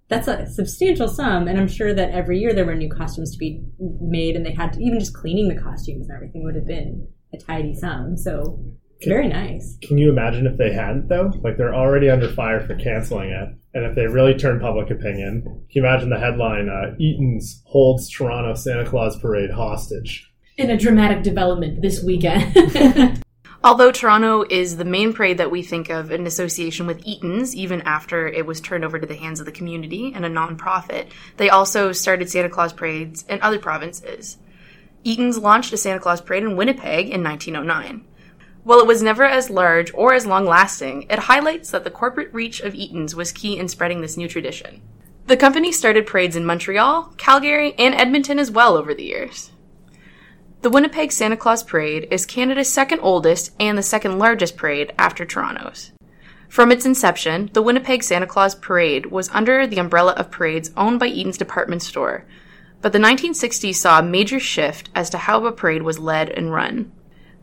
that's 0.08 0.28
a 0.28 0.46
substantial 0.46 1.08
sum. 1.08 1.48
And 1.48 1.58
I'm 1.58 1.68
sure 1.68 1.94
that 1.94 2.10
every 2.10 2.38
year 2.40 2.52
there 2.52 2.66
were 2.66 2.74
new 2.74 2.90
costumes 2.90 3.32
to 3.32 3.38
be 3.38 3.64
made, 3.78 4.36
and 4.36 4.44
they 4.44 4.52
had 4.52 4.72
to, 4.74 4.80
even 4.82 4.98
just 4.98 5.14
cleaning 5.14 5.48
the 5.48 5.60
costumes 5.60 6.08
and 6.08 6.16
everything 6.16 6.44
would 6.44 6.56
have 6.56 6.66
been 6.66 7.08
a 7.32 7.38
tidy 7.38 7.74
sum. 7.74 8.16
So 8.16 8.62
it's 8.98 9.08
very 9.08 9.28
nice. 9.28 9.78
Can 9.82 9.98
you 9.98 10.10
imagine 10.10 10.46
if 10.46 10.58
they 10.58 10.72
hadn't, 10.72 11.08
though? 11.08 11.32
Like, 11.42 11.56
they're 11.56 11.74
already 11.74 12.10
under 12.10 12.32
fire 12.32 12.64
for 12.66 12.74
canceling 12.74 13.30
it. 13.30 13.48
And 13.74 13.84
if 13.86 13.94
they 13.94 14.06
really 14.06 14.34
turn 14.34 14.60
public 14.60 14.90
opinion, 14.90 15.42
can 15.42 15.64
you 15.70 15.86
imagine 15.86 16.10
the 16.10 16.18
headline, 16.18 16.68
uh, 16.68 16.94
Eaton's 16.98 17.62
holds 17.64 18.08
Toronto 18.08 18.54
Santa 18.54 18.84
Claus 18.84 19.16
Parade 19.16 19.50
hostage? 19.50 20.30
In 20.58 20.70
a 20.70 20.76
dramatic 20.76 21.22
development 21.22 21.80
this 21.80 22.02
weekend. 22.02 23.22
Although 23.64 23.92
Toronto 23.92 24.44
is 24.50 24.76
the 24.76 24.84
main 24.84 25.12
parade 25.12 25.38
that 25.38 25.50
we 25.50 25.62
think 25.62 25.88
of 25.88 26.10
in 26.10 26.26
association 26.26 26.86
with 26.86 27.00
Eaton's, 27.06 27.54
even 27.54 27.80
after 27.82 28.26
it 28.26 28.44
was 28.44 28.60
turned 28.60 28.84
over 28.84 28.98
to 28.98 29.06
the 29.06 29.14
hands 29.14 29.38
of 29.38 29.46
the 29.46 29.52
community 29.52 30.12
and 30.14 30.24
a 30.24 30.30
nonprofit, 30.30 31.06
they 31.36 31.48
also 31.48 31.92
started 31.92 32.28
Santa 32.28 32.48
Claus 32.48 32.72
parades 32.72 33.24
in 33.28 33.40
other 33.40 33.60
provinces. 33.60 34.36
Eaton's 35.04 35.38
launched 35.38 35.72
a 35.72 35.76
Santa 35.76 36.00
Claus 36.00 36.20
parade 36.20 36.42
in 36.42 36.56
Winnipeg 36.56 37.08
in 37.08 37.22
1909. 37.22 38.04
While 38.64 38.78
it 38.78 38.86
was 38.86 39.02
never 39.02 39.24
as 39.24 39.50
large 39.50 39.92
or 39.92 40.14
as 40.14 40.24
long 40.24 40.46
lasting, 40.46 41.06
it 41.10 41.20
highlights 41.20 41.70
that 41.70 41.82
the 41.82 41.90
corporate 41.90 42.32
reach 42.32 42.60
of 42.60 42.74
Eaton's 42.74 43.14
was 43.14 43.32
key 43.32 43.58
in 43.58 43.68
spreading 43.68 44.00
this 44.00 44.16
new 44.16 44.28
tradition. 44.28 44.82
The 45.26 45.36
company 45.36 45.72
started 45.72 46.06
parades 46.06 46.36
in 46.36 46.46
Montreal, 46.46 47.14
Calgary, 47.16 47.74
and 47.78 47.94
Edmonton 47.94 48.38
as 48.38 48.50
well 48.50 48.76
over 48.76 48.94
the 48.94 49.04
years. 49.04 49.50
The 50.62 50.70
Winnipeg 50.70 51.10
Santa 51.10 51.36
Claus 51.36 51.64
Parade 51.64 52.06
is 52.12 52.24
Canada's 52.24 52.72
second 52.72 53.00
oldest 53.00 53.50
and 53.58 53.76
the 53.76 53.82
second 53.82 54.20
largest 54.20 54.56
parade 54.56 54.92
after 54.96 55.24
Toronto's. 55.24 55.90
From 56.48 56.70
its 56.70 56.86
inception, 56.86 57.50
the 57.54 57.62
Winnipeg 57.62 58.04
Santa 58.04 58.26
Claus 58.28 58.54
Parade 58.54 59.06
was 59.06 59.28
under 59.30 59.66
the 59.66 59.80
umbrella 59.80 60.12
of 60.12 60.30
parades 60.30 60.70
owned 60.76 61.00
by 61.00 61.06
Eaton's 61.06 61.38
department 61.38 61.82
store, 61.82 62.26
but 62.80 62.92
the 62.92 63.00
1960s 63.00 63.74
saw 63.74 63.98
a 63.98 64.04
major 64.04 64.38
shift 64.38 64.88
as 64.94 65.10
to 65.10 65.18
how 65.18 65.44
a 65.46 65.52
parade 65.52 65.82
was 65.82 65.98
led 65.98 66.28
and 66.28 66.52
run. 66.52 66.92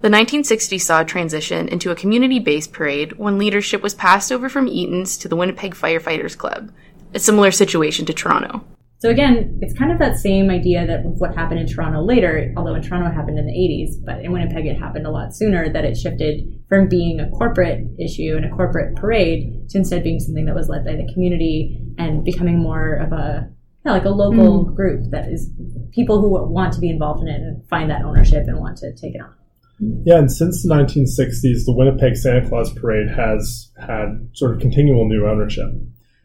The 0.02 0.08
1960s 0.08 0.80
saw 0.80 1.02
a 1.02 1.06
transition 1.06 1.68
into 1.68 1.92
a 1.92 1.96
community 1.96 2.40
based 2.40 2.72
parade 2.72 3.18
when 3.18 3.38
leadership 3.38 3.82
was 3.82 3.94
passed 3.94 4.32
over 4.32 4.48
from 4.48 4.70
Eaton's 4.70 5.18
to 5.18 5.28
the 5.28 5.36
Winnipeg 5.36 5.76
Firefighters 5.76 6.38
Club, 6.38 6.72
a 7.14 7.20
similar 7.20 7.52
situation 7.52 8.06
to 8.06 8.14
Toronto. 8.14 8.64
So 9.00 9.10
again, 9.10 9.60
it's 9.62 9.78
kind 9.78 9.92
of 9.92 10.00
that 10.00 10.16
same 10.18 10.50
idea 10.50 10.88
that 10.88 11.04
what 11.04 11.36
happened 11.36 11.60
in 11.60 11.68
Toronto 11.68 12.02
later, 12.02 12.54
although 12.56 12.76
in 12.76 12.82
Toronto 12.82 13.10
it 13.10 13.14
happened 13.14 13.40
in 13.40 13.46
the 13.46 13.52
80s, 13.52 14.06
but 14.06 14.24
in 14.24 14.32
Winnipeg 14.32 14.66
it 14.66 14.80
happened 14.80 15.06
a 15.06 15.12
lot 15.12 15.36
sooner, 15.36 15.68
that 15.72 15.84
it 15.84 15.98
shifted 15.98 16.48
from 16.70 16.88
being 16.88 17.20
a 17.20 17.30
corporate 17.32 17.86
issue 18.00 18.36
and 18.38 18.46
a 18.46 18.50
corporate 18.50 18.96
parade 18.96 19.70
to 19.70 19.78
instead 19.78 20.04
being 20.04 20.20
something 20.20 20.46
that 20.46 20.56
was 20.56 20.70
led 20.70 20.86
by 20.86 20.96
the 20.96 21.12
community 21.14 21.78
and 21.98 22.24
becoming 22.24 22.58
more 22.58 22.96
of 22.96 23.12
a 23.12 23.50
yeah, 23.86 23.94
like 23.94 24.06
a 24.06 24.10
local 24.10 24.66
Mm. 24.66 24.76
group 24.76 25.12
that 25.12 25.30
is 25.30 25.50
people 25.92 26.22
who 26.22 26.30
want 26.52 26.74
to 26.74 26.82
be 26.82 26.90
involved 26.90 27.22
in 27.22 27.30
it 27.30 27.42
and 27.42 27.66
find 27.70 27.90
that 27.90 28.04
ownership 28.04 28.46
and 28.48 28.60
want 28.60 28.78
to 28.78 28.94
take 28.96 29.16
it 29.16 29.22
on. 29.22 29.34
Yeah, 29.80 30.18
and 30.18 30.32
since 30.32 30.62
the 30.62 30.74
1960s, 30.74 31.66
the 31.66 31.74
Winnipeg 31.74 32.18
Santa 32.18 32.48
Claus 32.48 32.74
Parade 32.74 33.10
has 33.10 33.72
had 33.80 34.30
sort 34.34 34.54
of 34.54 34.60
continual 34.60 35.08
new 35.08 35.26
ownership, 35.26 35.70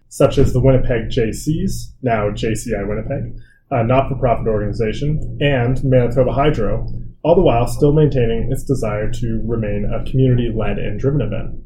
such 0.09 0.39
as 0.39 0.53
the 0.53 0.61
Winnipeg 0.61 1.09
Jaycees, 1.09 1.93
now 2.03 2.31
JCI 2.31 2.89
Winnipeg, 2.89 3.39
a 3.71 3.85
not 3.85 4.09
for 4.09 4.17
profit 4.17 4.49
organization, 4.49 5.39
and 5.41 5.83
Manitoba 5.85 6.33
Hydro, 6.33 6.89
all 7.23 7.37
the 7.37 7.43
while 7.43 7.69
still 7.69 7.93
maintaining 7.93 8.51
its 8.51 8.65
desire 8.65 9.11
to 9.11 9.41
remain 9.45 9.85
a 9.85 10.05
community 10.11 10.53
led 10.55 10.79
and 10.79 10.99
driven 10.99 11.21
event. 11.21 11.63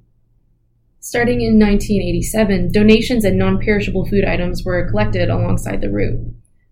Starting 1.01 1.41
in 1.41 1.59
1987, 1.59 2.71
donations 2.71 3.25
and 3.25 3.39
non 3.39 3.59
perishable 3.59 4.05
food 4.05 4.27
items 4.27 4.63
were 4.63 4.91
collected 4.91 5.31
alongside 5.31 5.81
the 5.81 5.91
route, 5.91 6.21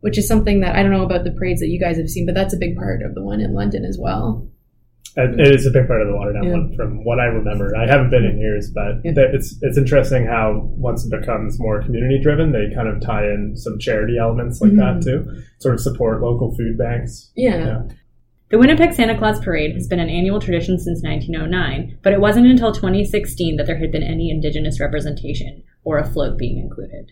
which 0.01 0.19
is 0.19 0.29
something 0.29 0.61
that 0.61 0.77
I 0.77 0.83
don't 0.83 0.93
know 0.93 1.05
about 1.05 1.25
the 1.25 1.31
parades 1.31 1.61
that 1.61 1.69
you 1.69 1.81
guys 1.81 1.97
have 1.97 2.11
seen, 2.11 2.27
but 2.27 2.35
that's 2.35 2.53
a 2.53 2.59
big 2.59 2.77
part 2.77 3.03
of 3.03 3.15
the 3.15 3.23
one 3.23 3.41
in 3.41 3.55
London 3.55 3.85
as 3.85 3.97
well. 3.99 4.47
It 5.17 5.41
it 5.41 5.55
is 5.55 5.67
a 5.67 5.71
big 5.71 5.87
part 5.87 6.03
of 6.03 6.09
the 6.09 6.13
Waterdown 6.15 6.45
Yeah. 6.45 6.51
one, 6.53 6.75
from 6.77 7.05
what 7.05 7.19
I 7.19 7.25
remember. 7.25 7.75
I 7.77 7.87
haven't 7.87 8.11
been 8.11 8.25
in 8.25 8.39
years, 8.39 8.71
but 8.71 9.01
Yeah. 9.05 9.13
it's 9.17 9.59
it's 9.63 9.79
interesting 9.79 10.27
how 10.27 10.69
once 10.77 11.07
it 11.07 11.11
becomes 11.19 11.59
more 11.59 11.81
community 11.83 12.19
driven, 12.23 12.53
they 12.53 12.71
kind 12.75 12.89
of 12.89 13.01
tie 13.01 13.25
in 13.27 13.57
some 13.57 13.79
charity 13.79 14.19
elements 14.19 14.61
like 14.61 14.73
that 14.73 14.97
Mhm. 14.97 15.05
too, 15.05 15.27
sort 15.59 15.75
of 15.75 15.81
support 15.81 16.21
local 16.21 16.55
food 16.55 16.77
banks. 16.77 17.33
Yeah. 17.35 17.57
Yeah. 17.59 17.83
The 18.51 18.59
Winnipeg 18.59 18.93
Santa 18.93 19.17
Claus 19.19 19.41
Parade 19.41 19.73
has 19.75 19.89
been 19.89 19.99
an 19.99 20.09
annual 20.09 20.39
tradition 20.39 20.79
since 20.79 21.03
1909, 21.03 21.97
but 22.03 22.13
it 22.13 22.21
wasn't 22.21 22.47
until 22.47 22.71
2016 22.71 23.57
that 23.57 23.67
there 23.67 23.79
had 23.79 23.91
been 23.91 24.05
any 24.05 24.31
Indigenous 24.31 24.79
representation 24.79 25.63
or 25.83 25.99
a 25.99 26.05
float 26.05 26.39
being 26.39 26.59
included. 26.59 27.11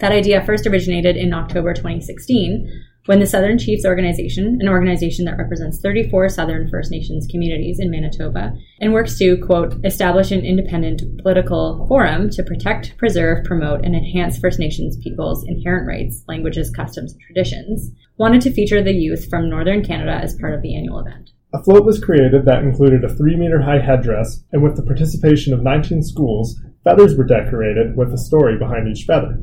That 0.00 0.12
idea 0.12 0.42
first 0.44 0.66
originated 0.66 1.16
in 1.16 1.32
October 1.32 1.72
2016 1.72 2.68
when 3.06 3.20
the 3.20 3.26
Southern 3.26 3.58
Chiefs 3.58 3.84
Organization, 3.84 4.58
an 4.60 4.68
organization 4.68 5.26
that 5.26 5.36
represents 5.36 5.78
34 5.80 6.30
Southern 6.30 6.70
First 6.70 6.90
Nations 6.90 7.26
communities 7.30 7.78
in 7.78 7.90
Manitoba, 7.90 8.54
and 8.80 8.94
works 8.94 9.18
to, 9.18 9.36
quote, 9.36 9.74
establish 9.84 10.30
an 10.30 10.44
independent 10.44 11.02
political 11.22 11.86
forum 11.86 12.30
to 12.30 12.42
protect, 12.42 12.96
preserve, 12.96 13.44
promote, 13.44 13.84
and 13.84 13.94
enhance 13.94 14.38
First 14.38 14.58
Nations 14.58 14.96
peoples' 14.96 15.44
inherent 15.46 15.86
rights, 15.86 16.24
languages, 16.28 16.70
customs, 16.70 17.12
and 17.12 17.20
traditions, 17.20 17.90
wanted 18.16 18.40
to 18.40 18.52
feature 18.52 18.82
the 18.82 18.92
youth 18.92 19.28
from 19.28 19.50
Northern 19.50 19.84
Canada 19.84 20.12
as 20.22 20.36
part 20.36 20.54
of 20.54 20.62
the 20.62 20.74
annual 20.74 21.00
event. 21.00 21.30
A 21.52 21.62
float 21.62 21.84
was 21.84 22.02
created 22.02 22.46
that 22.46 22.62
included 22.62 23.04
a 23.04 23.14
three 23.14 23.36
meter 23.36 23.60
high 23.60 23.80
headdress, 23.80 24.42
and 24.50 24.62
with 24.62 24.76
the 24.76 24.82
participation 24.82 25.52
of 25.52 25.62
19 25.62 26.02
schools, 26.02 26.58
feathers 26.84 27.14
were 27.16 27.24
decorated 27.24 27.96
with 27.96 28.12
a 28.12 28.18
story 28.18 28.58
behind 28.58 28.88
each 28.88 29.04
feather. 29.04 29.40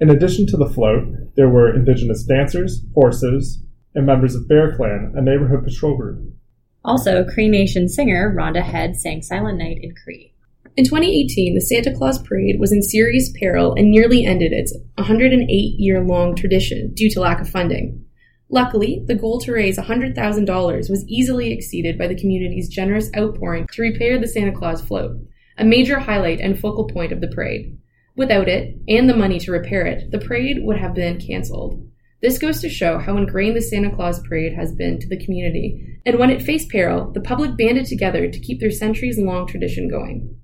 In 0.00 0.10
addition 0.10 0.46
to 0.46 0.56
the 0.56 0.68
float, 0.68 1.34
there 1.34 1.48
were 1.48 1.74
Indigenous 1.74 2.22
dancers, 2.22 2.84
horses, 2.94 3.62
and 3.94 4.06
members 4.06 4.36
of 4.36 4.48
Bear 4.48 4.76
Clan, 4.76 5.12
a 5.16 5.20
neighborhood 5.20 5.64
patrol 5.64 5.96
group. 5.96 6.34
Also, 6.84 7.24
Cree 7.24 7.48
Nation 7.48 7.88
singer 7.88 8.32
Rhonda 8.36 8.62
Head 8.62 8.96
sang 8.96 9.22
Silent 9.22 9.58
Night 9.58 9.78
in 9.82 9.94
Cree. 9.94 10.32
In 10.76 10.84
2018, 10.84 11.54
the 11.54 11.60
Santa 11.60 11.92
Claus 11.92 12.22
Parade 12.22 12.60
was 12.60 12.70
in 12.70 12.82
serious 12.82 13.32
peril 13.40 13.74
and 13.74 13.90
nearly 13.90 14.24
ended 14.24 14.52
its 14.52 14.72
108 14.94 15.50
year 15.50 16.00
long 16.04 16.36
tradition 16.36 16.94
due 16.94 17.10
to 17.10 17.20
lack 17.20 17.40
of 17.40 17.48
funding. 17.48 18.04
Luckily, 18.48 19.02
the 19.06 19.16
goal 19.16 19.40
to 19.40 19.52
raise 19.52 19.76
$100,000 19.76 20.90
was 20.90 21.04
easily 21.08 21.52
exceeded 21.52 21.98
by 21.98 22.06
the 22.06 22.18
community's 22.18 22.68
generous 22.68 23.10
outpouring 23.16 23.66
to 23.72 23.82
repair 23.82 24.20
the 24.20 24.28
Santa 24.28 24.52
Claus 24.52 24.80
float, 24.80 25.18
a 25.58 25.64
major 25.64 25.98
highlight 25.98 26.40
and 26.40 26.58
focal 26.58 26.86
point 26.86 27.10
of 27.10 27.20
the 27.20 27.28
parade. 27.28 27.76
Without 28.18 28.48
it, 28.48 28.76
and 28.88 29.08
the 29.08 29.16
money 29.16 29.38
to 29.38 29.52
repair 29.52 29.86
it, 29.86 30.10
the 30.10 30.18
parade 30.18 30.58
would 30.62 30.76
have 30.76 30.92
been 30.92 31.20
cancelled. 31.20 31.80
This 32.20 32.36
goes 32.36 32.60
to 32.60 32.68
show 32.68 32.98
how 32.98 33.16
ingrained 33.16 33.56
the 33.56 33.62
Santa 33.62 33.94
Claus 33.94 34.18
parade 34.26 34.54
has 34.54 34.74
been 34.74 34.98
to 34.98 35.08
the 35.08 35.24
community, 35.24 36.00
and 36.04 36.18
when 36.18 36.28
it 36.28 36.42
faced 36.42 36.68
peril, 36.68 37.12
the 37.12 37.20
public 37.20 37.56
banded 37.56 37.86
together 37.86 38.28
to 38.28 38.40
keep 38.40 38.58
their 38.58 38.72
centuries 38.72 39.20
long 39.20 39.46
tradition 39.46 39.88
going. 39.88 40.36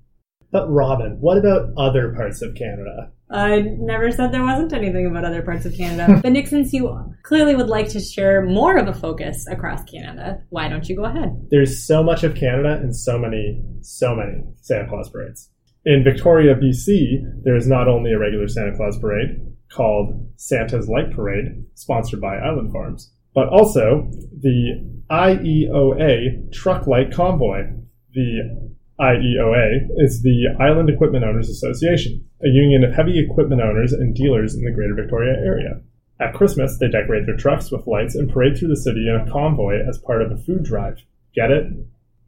But 0.53 0.69
Robin, 0.69 1.17
what 1.19 1.37
about 1.37 1.71
other 1.77 2.13
parts 2.13 2.41
of 2.41 2.55
Canada? 2.55 3.11
I 3.29 3.59
never 3.59 4.09
said 4.09 4.31
there 4.31 4.41
wasn't 4.41 4.71
anything 4.71 5.05
about 5.05 5.25
other 5.25 5.41
parts 5.41 5.65
of 5.65 5.75
Canada. 5.75 6.19
but 6.23 6.31
Nick, 6.31 6.47
since 6.47 6.71
you 6.71 7.13
clearly 7.23 7.57
would 7.57 7.67
like 7.67 7.89
to 7.89 7.99
share 7.99 8.45
more 8.45 8.77
of 8.77 8.87
a 8.87 8.93
focus 8.93 9.45
across 9.51 9.83
Canada, 9.83 10.41
why 10.47 10.69
don't 10.69 10.87
you 10.87 10.95
go 10.95 11.03
ahead? 11.03 11.45
There's 11.51 11.85
so 11.85 12.01
much 12.01 12.23
of 12.23 12.35
Canada 12.35 12.79
and 12.81 12.95
so 12.95 13.19
many, 13.19 13.61
so 13.81 14.15
many 14.15 14.45
Santa 14.61 14.87
Claus 14.87 15.09
parades. 15.09 15.49
In 15.85 16.03
Victoria, 16.03 16.55
BC, 16.55 17.43
there 17.43 17.55
is 17.55 17.67
not 17.67 17.87
only 17.87 18.11
a 18.11 18.17
regular 18.17 18.47
Santa 18.47 18.75
Claus 18.75 18.97
parade 18.97 19.39
called 19.71 20.27
Santa's 20.35 20.89
Light 20.89 21.11
Parade, 21.11 21.63
sponsored 21.75 22.19
by 22.19 22.37
Island 22.37 22.71
Farms, 22.71 23.11
but 23.35 23.47
also 23.49 24.09
the 24.41 24.83
IEOA 25.11 26.51
Truck 26.51 26.87
Light 26.87 27.11
Convoy. 27.11 27.69
The 28.13 28.71
IEOA 28.99 29.89
is 29.97 30.23
the 30.23 30.55
Island 30.59 30.89
Equipment 30.89 31.23
Owners 31.23 31.49
Association, 31.49 32.25
a 32.43 32.47
union 32.47 32.83
of 32.83 32.93
heavy 32.93 33.19
equipment 33.19 33.61
owners 33.61 33.93
and 33.93 34.15
dealers 34.15 34.55
in 34.55 34.63
the 34.63 34.71
greater 34.71 34.95
Victoria 34.95 35.33
area. 35.33 35.81
At 36.19 36.33
Christmas, 36.33 36.79
they 36.79 36.87
decorate 36.87 37.27
their 37.27 37.37
trucks 37.37 37.71
with 37.71 37.85
lights 37.85 38.15
and 38.15 38.31
parade 38.31 38.57
through 38.57 38.69
the 38.69 38.77
city 38.77 39.07
in 39.07 39.15
a 39.15 39.29
convoy 39.29 39.85
as 39.87 39.99
part 39.99 40.21
of 40.21 40.31
a 40.31 40.37
food 40.37 40.63
drive. 40.63 41.03
Get 41.35 41.51
it? 41.51 41.65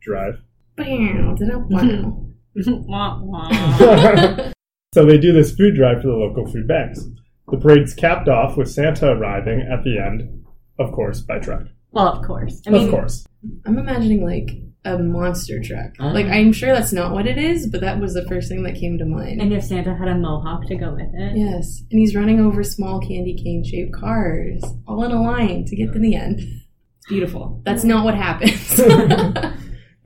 Drive. 0.01 0.41
Bow, 0.75 1.35
da-da-bow. 1.39 1.67
wah, 1.69 1.83
wah. 1.83 2.26
so 4.93 5.05
they 5.05 5.17
do 5.17 5.33
this 5.33 5.55
food 5.55 5.75
drive 5.75 6.01
for 6.01 6.07
the 6.07 6.13
local 6.13 6.45
food 6.51 6.67
banks. 6.67 7.01
The 7.49 7.57
parade's 7.57 7.93
capped 7.93 8.27
off 8.27 8.57
with 8.57 8.69
Santa 8.69 9.11
arriving 9.11 9.61
at 9.61 9.83
the 9.83 9.97
end, 9.99 10.45
of 10.79 10.91
course, 10.91 11.21
by 11.21 11.39
truck. 11.39 11.63
well, 11.91 12.07
of 12.07 12.25
course. 12.25 12.61
I 12.67 12.71
mean, 12.71 12.85
of 12.85 12.91
course. 12.91 13.25
I'm 13.65 13.77
imagining 13.77 14.25
like 14.25 14.49
a 14.83 14.97
monster 14.97 15.61
truck. 15.61 15.91
Ah. 15.99 16.11
Like 16.11 16.25
I'm 16.27 16.51
sure 16.51 16.73
that's 16.73 16.93
not 16.93 17.13
what 17.13 17.27
it 17.27 17.37
is, 17.37 17.67
but 17.67 17.81
that 17.81 17.99
was 17.99 18.13
the 18.13 18.25
first 18.25 18.49
thing 18.49 18.63
that 18.63 18.75
came 18.75 18.97
to 18.97 19.05
mind. 19.05 19.41
And 19.41 19.53
if 19.53 19.63
Santa 19.63 19.95
had 19.95 20.07
a 20.07 20.15
mohawk 20.15 20.65
to 20.67 20.75
go 20.75 20.93
with 20.93 21.13
it. 21.13 21.37
yes, 21.37 21.83
and 21.91 21.99
he's 21.99 22.15
running 22.15 22.39
over 22.39 22.63
small 22.63 22.99
candy 22.99 23.35
cane 23.41 23.63
shaped 23.63 23.93
cars, 23.93 24.63
all 24.87 25.03
in 25.03 25.11
a 25.11 25.21
line 25.21 25.65
to 25.65 25.75
get 25.75 25.93
to 25.93 25.99
the 25.99 26.15
end. 26.15 26.39
It's 26.39 27.07
beautiful. 27.07 27.61
That's 27.65 27.83
not 27.83 28.05
what 28.05 28.15
happens. 28.15 28.79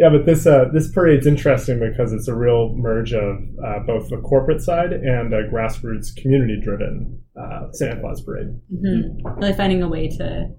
Yeah, 0.02 0.10
but 0.10 0.26
this 0.26 0.48
uh, 0.48 0.66
this 0.74 0.92
parade's 0.92 1.28
interesting 1.28 1.80
because 1.80 2.12
it's 2.12 2.28
a 2.28 2.34
real 2.34 2.74
merge 2.76 3.14
of 3.14 3.38
uh, 3.64 3.80
both 3.86 4.10
the 4.10 4.18
corporate 4.18 4.60
side 4.60 4.94
and 4.94 5.32
a 5.32 5.48
grassroots, 5.48 6.16
community-driven 6.16 7.22
uh, 7.40 7.72
Santa 7.74 8.02
Claus 8.02 8.20
parade. 8.20 8.48
Mhm. 8.74 9.38
Really 9.38 9.54
finding 9.54 9.84
a 9.84 9.88
way 9.88 10.08
to 10.18 10.50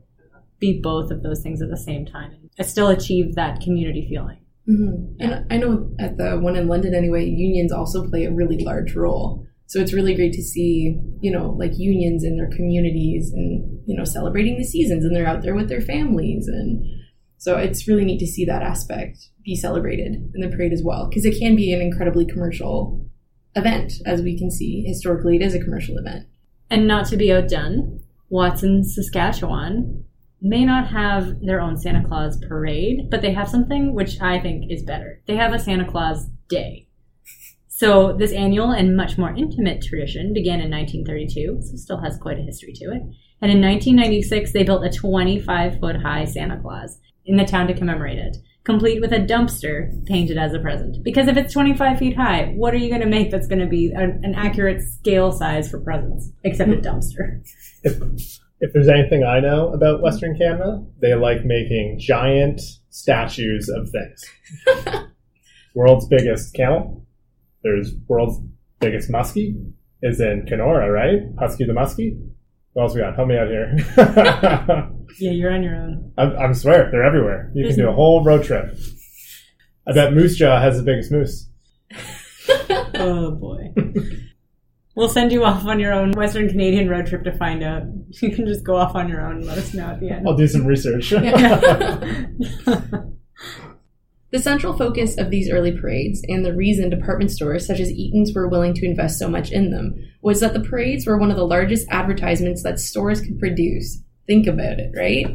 be 0.61 0.81
both 0.81 1.11
of 1.11 1.25
those 1.25 1.43
things 1.43 1.61
at 1.61 1.71
the 1.71 1.77
same 1.77 2.07
time 2.07 2.31
and 2.57 2.69
still 2.69 2.87
achieve 2.87 3.35
that 3.35 3.61
community 3.61 4.07
feeling. 4.09 4.39
hmm 4.65 5.07
And 5.19 5.45
I 5.51 5.57
know 5.57 5.91
at 5.99 6.19
the 6.19 6.39
one 6.39 6.55
in 6.55 6.69
London 6.69 6.95
anyway, 6.95 7.25
unions 7.25 7.73
also 7.73 8.09
play 8.09 8.27
a 8.27 8.33
really 8.33 8.63
large 8.63 8.95
role. 8.95 9.45
So 9.67 9.81
it's 9.81 9.93
really 9.93 10.15
great 10.15 10.35
to 10.35 10.43
see, 10.43 11.01
you 11.21 11.33
know, 11.33 11.51
like 11.59 11.73
unions 11.77 12.23
in 12.23 12.37
their 12.37 12.51
communities 12.51 13.33
and, 13.33 13.81
you 13.87 13.97
know, 13.97 14.05
celebrating 14.05 14.57
the 14.57 14.65
seasons 14.65 15.05
and 15.05 15.17
they're 15.17 15.27
out 15.27 15.43
there 15.43 15.57
with 15.57 15.69
their 15.69 15.81
families 15.81 16.47
and 16.47 16.85
So 17.43 17.57
it's 17.57 17.89
really 17.89 18.05
neat 18.05 18.21
to 18.21 18.27
see 18.29 18.45
that 18.45 18.63
aspect 18.63 19.31
be 19.45 19.57
celebrated 19.57 20.31
in 20.33 20.41
the 20.41 20.57
parade 20.57 20.73
as 20.73 20.85
well, 20.85 21.09
because 21.09 21.25
it 21.25 21.41
can 21.41 21.57
be 21.57 21.73
an 21.73 21.81
incredibly 21.81 22.25
commercial 22.25 23.05
event, 23.57 23.95
as 24.07 24.23
we 24.23 24.39
can 24.39 24.49
see 24.49 24.85
historically. 24.87 25.35
It 25.35 25.43
is 25.43 25.53
a 25.53 25.59
commercial 25.59 25.99
event. 25.99 26.29
And 26.71 26.87
not 26.87 27.07
to 27.07 27.17
be 27.17 27.33
outdone, 27.33 27.99
Watson, 28.29 28.85
Saskatchewan 28.85 30.05
may 30.41 30.65
not 30.65 30.87
have 30.93 31.41
their 31.41 31.61
own 31.61 31.77
Santa 31.77 32.07
Claus 32.07 32.39
parade, 32.47 33.11
but 33.11 33.23
they 33.23 33.33
have 33.33 33.49
something 33.49 33.93
which 33.93 34.21
I 34.21 34.39
think 34.39 34.71
is 34.71 34.85
better. 34.85 35.21
They 35.27 35.35
have 35.35 35.53
a 35.53 35.59
Santa 35.59 35.91
Claus 35.91 36.27
Day. 36.49 36.87
So 37.67 38.13
this 38.17 38.31
annual 38.31 38.71
and 38.71 38.97
much 38.97 39.19
more 39.19 39.35
intimate 39.35 39.83
tradition 39.83 40.33
began 40.33 40.61
in 40.61 40.71
1932, 40.71 41.59
so 41.61 41.77
still 41.77 42.01
has 42.03 42.19
quite 42.19 42.39
a 42.39 42.43
history 42.43 42.73
to 42.75 42.85
it. 42.85 43.03
And 43.41 43.51
in 43.51 43.61
1996, 43.61 44.53
they 44.53 44.63
built 44.63 44.85
a 44.85 44.97
25 44.97 45.81
foot 45.81 45.97
high 45.97 46.25
Santa 46.25 46.61
Claus 46.63 47.01
in 47.25 47.37
the 47.37 47.45
town 47.45 47.67
to 47.69 47.75
commemorate 47.75 48.19
it, 48.19 48.37
complete 48.65 49.01
with 49.01 49.13
a 49.13 49.19
dumpster 49.19 50.05
painted 50.07 50.39
as 50.39 50.55
a 50.55 50.59
present. 50.59 51.03
Because 51.03 51.29
if 51.29 51.37
it's 51.37 51.53
25 51.53 51.99
feet 51.99 52.17
high, 52.17 52.53
what 52.57 52.75
are 52.75 52.79
you 52.79 52.89
going 52.89 53.01
to 53.01 53.07
make 53.07 53.31
that's 53.31 53.47
going 53.47 53.61
to 53.61 53.67
be 53.67 53.93
a- 53.93 54.01
an 54.01 54.35
accurate 54.37 54.83
scale 54.83 55.33
size 55.33 55.71
for 55.71 55.81
presents, 55.81 56.31
except 56.45 56.71
a 56.71 56.77
dumpster? 56.77 57.43
If, 57.83 58.01
if 58.61 58.73
there's 58.73 58.89
anything 58.89 59.25
I 59.25 59.41
know 59.41 59.73
about 59.73 60.03
Western 60.03 60.37
Canada, 60.39 60.85
they 61.01 61.15
like 61.15 61.45
making 61.45 61.99
giant 62.01 62.61
statues 62.91 63.69
of 63.69 63.89
things. 63.91 65.07
world's 65.75 66.07
biggest 66.07 66.55
camel. 66.55 67.07
There's 67.63 67.95
world's 68.09 68.41
biggest 68.81 69.11
muskie. 69.11 69.73
Is 70.05 70.21
in 70.21 70.47
Kenora, 70.49 70.91
right? 70.91 71.21
Husky 71.39 71.65
the 71.65 71.73
muskie. 71.73 72.19
What 72.73 72.85
else 72.85 72.95
we 72.95 73.01
got? 73.01 73.15
Help 73.17 73.29
me 73.29 73.37
out 73.37 73.49
here. 73.49 74.89
Yeah, 75.19 75.33
you're 75.33 75.53
on 75.53 75.63
your 75.63 75.77
own. 75.77 76.13
I, 76.19 76.47
I 76.49 76.53
swear 76.53 76.89
they're 76.91 77.05
everywhere. 77.05 77.51
You 77.55 77.67
can 77.67 77.77
do 77.77 77.89
a 77.89 77.93
whole 77.93 78.25
road 78.25 78.45
trip. 78.45 78.75
I 79.87 79.93
bet 79.93 80.15
Moose 80.15 80.37
Jaw 80.37 80.59
has 80.61 80.79
the 80.79 80.83
biggest 80.83 81.13
moose. 81.13 81.49
Oh 82.95 83.33
boy. 83.33 83.73
We'll 84.95 85.09
send 85.09 85.33
you 85.33 85.45
off 85.45 85.65
on 85.65 85.81
your 85.81 85.93
own 85.93 86.13
Western 86.13 86.49
Canadian 86.49 86.89
road 86.89 87.07
trip 87.07 87.25
to 87.25 87.37
find 87.37 87.63
out. 87.63 87.83
You 88.21 88.31
can 88.31 88.47
just 88.47 88.65
go 88.65 88.77
off 88.77 88.95
on 88.95 89.09
your 89.09 89.27
own 89.27 89.39
and 89.39 89.47
let 89.47 89.59
us 89.59 89.75
know 89.75 89.87
at 89.87 90.01
the 90.01 90.11
end. 90.11 90.29
I'll 90.29 90.37
do 90.37 90.47
some 90.47 90.67
research. 90.67 91.13
The 94.33 94.39
central 94.39 94.73
focus 94.73 95.19
of 95.19 95.31
these 95.31 95.51
early 95.51 95.79
parades, 95.79 96.23
and 96.27 96.43
the 96.43 96.55
reason 96.55 96.89
department 96.89 97.31
stores 97.31 97.67
such 97.67 97.81
as 97.81 97.93
Eaton's 97.93 98.35
were 98.35 98.49
willing 98.49 98.73
to 98.75 98.87
invest 98.87 99.19
so 99.19 99.29
much 99.29 99.53
in 99.53 99.71
them, 99.71 99.95
was 100.23 100.41
that 100.41 100.55
the 100.55 100.61
parades 100.61 101.07
were 101.07 101.19
one 101.19 101.31
of 101.31 101.37
the 101.37 101.47
largest 101.47 101.87
advertisements 101.91 102.63
that 102.63 102.81
stores 102.81 103.21
could 103.21 103.39
produce. 103.39 103.99
Think 104.27 104.47
about 104.47 104.81
it, 104.81 104.95
right? 104.97 105.27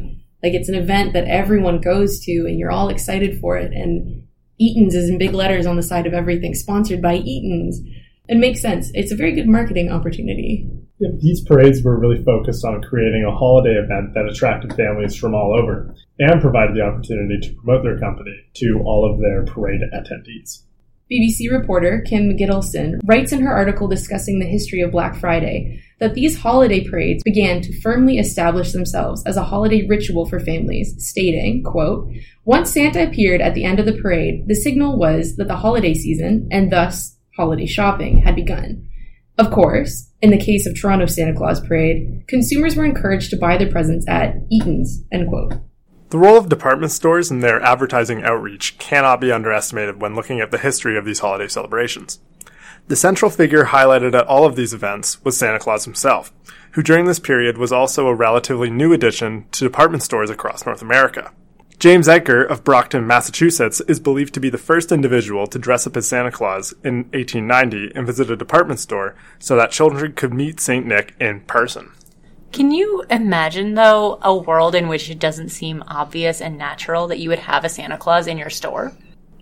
Like 0.42 0.52
it's 0.52 0.68
an 0.68 0.74
event 0.74 1.12
that 1.12 1.28
everyone 1.28 1.80
goes 1.80 2.18
to, 2.24 2.46
and 2.48 2.58
you're 2.58 2.72
all 2.72 2.88
excited 2.88 3.38
for 3.40 3.56
it, 3.56 3.72
and 3.72 4.26
Eaton's 4.58 4.96
is 4.96 5.08
in 5.08 5.16
big 5.16 5.32
letters 5.32 5.66
on 5.66 5.76
the 5.76 5.82
side 5.82 6.06
of 6.06 6.12
everything, 6.12 6.54
sponsored 6.54 7.00
by 7.00 7.18
Eaton's. 7.18 7.80
It 8.28 8.36
makes 8.36 8.60
sense. 8.60 8.90
It's 8.94 9.12
a 9.12 9.16
very 9.16 9.32
good 9.32 9.46
marketing 9.46 9.92
opportunity. 9.92 10.68
These 11.00 11.42
parades 11.42 11.82
were 11.82 11.98
really 11.98 12.22
focused 12.24 12.64
on 12.64 12.82
creating 12.82 13.24
a 13.24 13.34
holiday 13.34 13.74
event 13.74 14.14
that 14.14 14.28
attracted 14.28 14.74
families 14.74 15.14
from 15.14 15.34
all 15.34 15.56
over 15.56 15.94
and 16.18 16.40
provided 16.40 16.74
the 16.74 16.82
opportunity 16.82 17.38
to 17.40 17.54
promote 17.54 17.84
their 17.84 17.98
company 17.98 18.34
to 18.54 18.82
all 18.84 19.08
of 19.08 19.20
their 19.20 19.44
parade 19.44 19.80
attendees. 19.94 20.62
BBC 21.10 21.50
reporter 21.50 22.02
Kim 22.06 22.36
Gittleson 22.36 22.98
writes 23.04 23.32
in 23.32 23.40
her 23.40 23.52
article 23.52 23.88
discussing 23.88 24.40
the 24.40 24.46
history 24.46 24.82
of 24.82 24.90
Black 24.90 25.16
Friday 25.16 25.82
that 26.00 26.14
these 26.14 26.38
holiday 26.38 26.86
parades 26.86 27.22
began 27.22 27.62
to 27.62 27.80
firmly 27.80 28.18
establish 28.18 28.72
themselves 28.72 29.24
as 29.24 29.36
a 29.36 29.44
holiday 29.44 29.86
ritual 29.86 30.26
for 30.26 30.38
families, 30.38 30.94
stating, 30.98 31.62
quote, 31.62 32.10
Once 32.44 32.72
Santa 32.72 33.08
appeared 33.08 33.40
at 33.40 33.54
the 33.54 33.64
end 33.64 33.80
of 33.80 33.86
the 33.86 34.00
parade, 34.02 34.46
the 34.48 34.54
signal 34.54 34.98
was 34.98 35.36
that 35.36 35.48
the 35.48 35.56
holiday 35.56 35.94
season, 35.94 36.46
and 36.50 36.70
thus 36.70 37.16
holiday 37.36 37.66
shopping, 37.66 38.18
had 38.18 38.34
begun. 38.34 38.87
Of 39.38 39.52
course, 39.52 40.12
in 40.20 40.30
the 40.30 40.36
case 40.36 40.66
of 40.66 40.74
Toronto's 40.74 41.14
Santa 41.14 41.32
Claus 41.32 41.60
Parade, 41.60 42.24
consumers 42.26 42.74
were 42.74 42.84
encouraged 42.84 43.30
to 43.30 43.36
buy 43.36 43.56
their 43.56 43.70
presents 43.70 44.04
at 44.08 44.34
Eaton's, 44.50 45.04
end 45.12 45.28
quote. 45.28 45.54
The 46.10 46.18
role 46.18 46.36
of 46.36 46.48
department 46.48 46.90
stores 46.90 47.30
in 47.30 47.38
their 47.38 47.62
advertising 47.62 48.24
outreach 48.24 48.78
cannot 48.78 49.20
be 49.20 49.30
underestimated 49.30 50.00
when 50.00 50.16
looking 50.16 50.40
at 50.40 50.50
the 50.50 50.58
history 50.58 50.98
of 50.98 51.04
these 51.04 51.20
holiday 51.20 51.46
celebrations. 51.46 52.18
The 52.88 52.96
central 52.96 53.30
figure 53.30 53.66
highlighted 53.66 54.14
at 54.14 54.26
all 54.26 54.44
of 54.44 54.56
these 54.56 54.74
events 54.74 55.22
was 55.22 55.36
Santa 55.36 55.58
Claus 55.60 55.84
himself, 55.84 56.32
who 56.72 56.82
during 56.82 57.04
this 57.04 57.20
period 57.20 57.58
was 57.58 57.70
also 57.70 58.08
a 58.08 58.14
relatively 58.14 58.70
new 58.70 58.92
addition 58.92 59.46
to 59.52 59.64
department 59.64 60.02
stores 60.02 60.30
across 60.30 60.66
North 60.66 60.82
America. 60.82 61.30
James 61.78 62.08
Edgar 62.08 62.42
of 62.42 62.64
Brockton, 62.64 63.06
Massachusetts 63.06 63.80
is 63.82 64.00
believed 64.00 64.34
to 64.34 64.40
be 64.40 64.50
the 64.50 64.58
first 64.58 64.90
individual 64.90 65.46
to 65.46 65.60
dress 65.60 65.86
up 65.86 65.96
as 65.96 66.08
Santa 66.08 66.32
Claus 66.32 66.72
in 66.82 67.04
1890 67.12 67.92
and 67.94 68.04
visit 68.04 68.32
a 68.32 68.36
department 68.36 68.80
store 68.80 69.14
so 69.38 69.54
that 69.54 69.70
children 69.70 70.12
could 70.12 70.34
meet 70.34 70.58
St. 70.58 70.84
Nick 70.84 71.14
in 71.20 71.38
person. 71.42 71.92
Can 72.50 72.72
you 72.72 73.04
imagine, 73.08 73.74
though, 73.74 74.18
a 74.22 74.34
world 74.34 74.74
in 74.74 74.88
which 74.88 75.08
it 75.08 75.20
doesn't 75.20 75.50
seem 75.50 75.84
obvious 75.86 76.40
and 76.40 76.58
natural 76.58 77.06
that 77.06 77.20
you 77.20 77.28
would 77.28 77.38
have 77.38 77.64
a 77.64 77.68
Santa 77.68 77.96
Claus 77.96 78.26
in 78.26 78.38
your 78.38 78.50
store? 78.50 78.92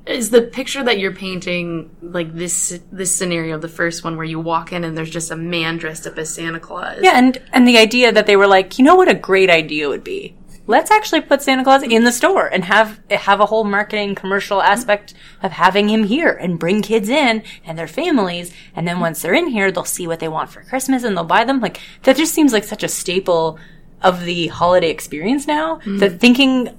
is 0.07 0.31
the 0.31 0.43
picture 0.43 0.85
that 0.85 1.01
you're 1.01 1.15
painting 1.15 1.91
like 2.01 2.33
this 2.33 2.79
this 2.93 3.13
scenario 3.13 3.59
the 3.59 3.69
first 3.69 4.05
one 4.05 4.17
where 4.17 4.25
you 4.25 4.39
walk 4.39 4.73
in 4.73 4.85
and 4.85 4.97
there's 4.97 5.11
just 5.11 5.33
a 5.33 5.37
man 5.37 5.79
dressed 5.79 6.07
up 6.07 6.17
as 6.17 6.33
santa 6.33 6.61
claus 6.61 6.99
Yeah, 7.03 7.19
and 7.19 7.43
and 7.53 7.67
the 7.67 7.79
idea 7.79 8.13
that 8.13 8.27
they 8.27 8.37
were 8.37 8.47
like, 8.47 8.79
you 8.79 8.85
know 8.85 8.95
what 8.95 9.09
a 9.09 9.15
great 9.15 9.51
idea 9.51 9.89
would 9.89 10.05
be? 10.05 10.37
Let's 10.67 10.91
actually 10.91 11.21
put 11.21 11.43
Santa 11.43 11.65
Claus 11.65 11.83
in 11.83 12.05
the 12.05 12.13
store 12.13 12.47
and 12.47 12.65
have 12.65 13.01
have 13.11 13.41
a 13.41 13.47
whole 13.47 13.65
marketing 13.65 14.15
commercial 14.15 14.61
aspect 14.61 15.15
of 15.43 15.53
having 15.53 15.89
him 15.89 16.05
here 16.05 16.31
and 16.31 16.59
bring 16.59 16.83
kids 16.83 17.09
in 17.09 17.43
and 17.65 17.79
their 17.79 17.87
families. 17.87 18.53
And 18.75 18.87
then 18.87 19.01
once 19.01 19.23
they're 19.23 19.35
in 19.35 19.49
here 19.49 19.71
they'll 19.71 19.85
see 19.85 20.07
what 20.07 20.21
they 20.21 20.29
want 20.29 20.51
for 20.51 20.63
Christmas 20.63 21.05
and 21.05 21.17
they'll 21.17 21.25
buy 21.25 21.45
them. 21.45 21.61
Like 21.61 21.81
that 22.03 22.17
just 22.17 22.35
seems 22.35 22.53
like 22.53 22.65
such 22.65 22.83
a 22.83 22.89
staple 22.89 23.59
of 24.03 24.25
the 24.25 24.49
holiday 24.49 24.91
experience 24.91 25.47
now 25.47 25.77
mm. 25.85 25.99
that 26.01 26.21
thinking 26.21 26.77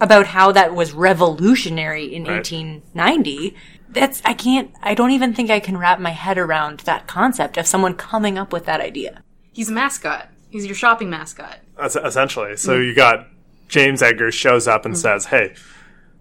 about 0.00 0.26
how 0.26 0.52
that 0.52 0.74
was 0.74 0.92
revolutionary 0.92 2.14
in 2.14 2.24
Right. 2.24 2.36
1890 2.36 3.54
that's 3.88 4.20
i 4.24 4.34
can't 4.34 4.70
i 4.82 4.92
don't 4.94 5.12
even 5.12 5.32
think 5.32 5.48
i 5.48 5.60
can 5.60 5.78
wrap 5.78 5.98
my 6.00 6.10
head 6.10 6.36
around 6.36 6.80
that 6.80 7.06
concept 7.06 7.56
of 7.56 7.66
someone 7.66 7.94
coming 7.94 8.36
up 8.36 8.52
with 8.52 8.66
that 8.66 8.80
idea. 8.80 9.22
He's 9.52 9.70
a 9.70 9.72
mascot. 9.72 10.28
He's 10.50 10.66
your 10.66 10.74
shopping 10.74 11.08
mascot. 11.08 11.56
Es- 11.56 11.65
essentially. 11.78 12.56
So 12.56 12.76
you 12.76 12.94
got 12.94 13.28
James 13.68 14.02
Edgar 14.02 14.30
shows 14.30 14.68
up 14.68 14.84
and 14.84 14.94
mm-hmm. 14.94 15.00
says, 15.00 15.26
"Hey, 15.26 15.54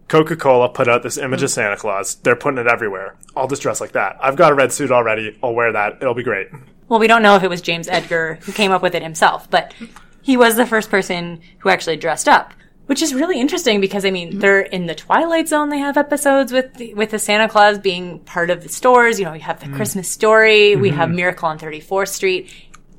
Coca-Cola 0.07 0.69
put 0.69 0.87
out 0.87 1.03
this 1.03 1.17
image 1.17 1.43
of 1.43 1.49
mm-hmm. 1.49 1.55
Santa 1.55 1.77
Claus. 1.77 2.15
They're 2.15 2.35
putting 2.35 2.59
it 2.59 2.67
everywhere. 2.67 3.15
I'll 3.35 3.47
just 3.47 3.61
dress 3.61 3.81
like 3.81 3.93
that. 3.93 4.17
I've 4.21 4.35
got 4.35 4.51
a 4.51 4.55
red 4.55 4.71
suit 4.71 4.91
already. 4.91 5.37
I'll 5.43 5.53
wear 5.53 5.71
that. 5.71 5.97
It'll 6.01 6.13
be 6.13 6.23
great." 6.23 6.47
well 6.87 6.99
we 6.99 7.07
don't 7.07 7.21
know 7.21 7.35
if 7.35 7.43
it 7.43 7.49
was 7.49 7.61
james 7.61 7.87
edgar 7.87 8.37
who 8.43 8.51
came 8.51 8.71
up 8.71 8.81
with 8.81 8.95
it 8.95 9.01
himself 9.01 9.49
but 9.49 9.73
he 10.21 10.37
was 10.37 10.55
the 10.55 10.65
first 10.65 10.89
person 10.89 11.41
who 11.59 11.69
actually 11.69 11.97
dressed 11.97 12.27
up 12.27 12.53
which 12.87 13.01
is 13.01 13.15
really 13.15 13.39
interesting 13.39 13.81
because 13.81 14.05
I 14.05 14.11
mean 14.11 14.29
mm-hmm. 14.29 14.39
they're 14.39 14.61
in 14.61 14.85
the 14.85 14.93
Twilight 14.93 15.47
Zone. 15.47 15.69
They 15.69 15.79
have 15.79 15.97
episodes 15.97 16.51
with 16.51 16.75
the, 16.75 16.93
with 16.93 17.09
the 17.09 17.17
Santa 17.17 17.49
Claus 17.49 17.79
being 17.79 18.19
part 18.19 18.51
of 18.51 18.61
the 18.61 18.69
stores. 18.69 19.17
You 19.17 19.25
know, 19.25 19.31
we 19.31 19.39
have 19.39 19.59
the 19.59 19.75
Christmas 19.75 20.07
Story. 20.07 20.75
We 20.75 20.91
have 20.91 21.09
Miracle 21.09 21.49
on 21.49 21.57
34th 21.57 22.09
Street. 22.09 22.53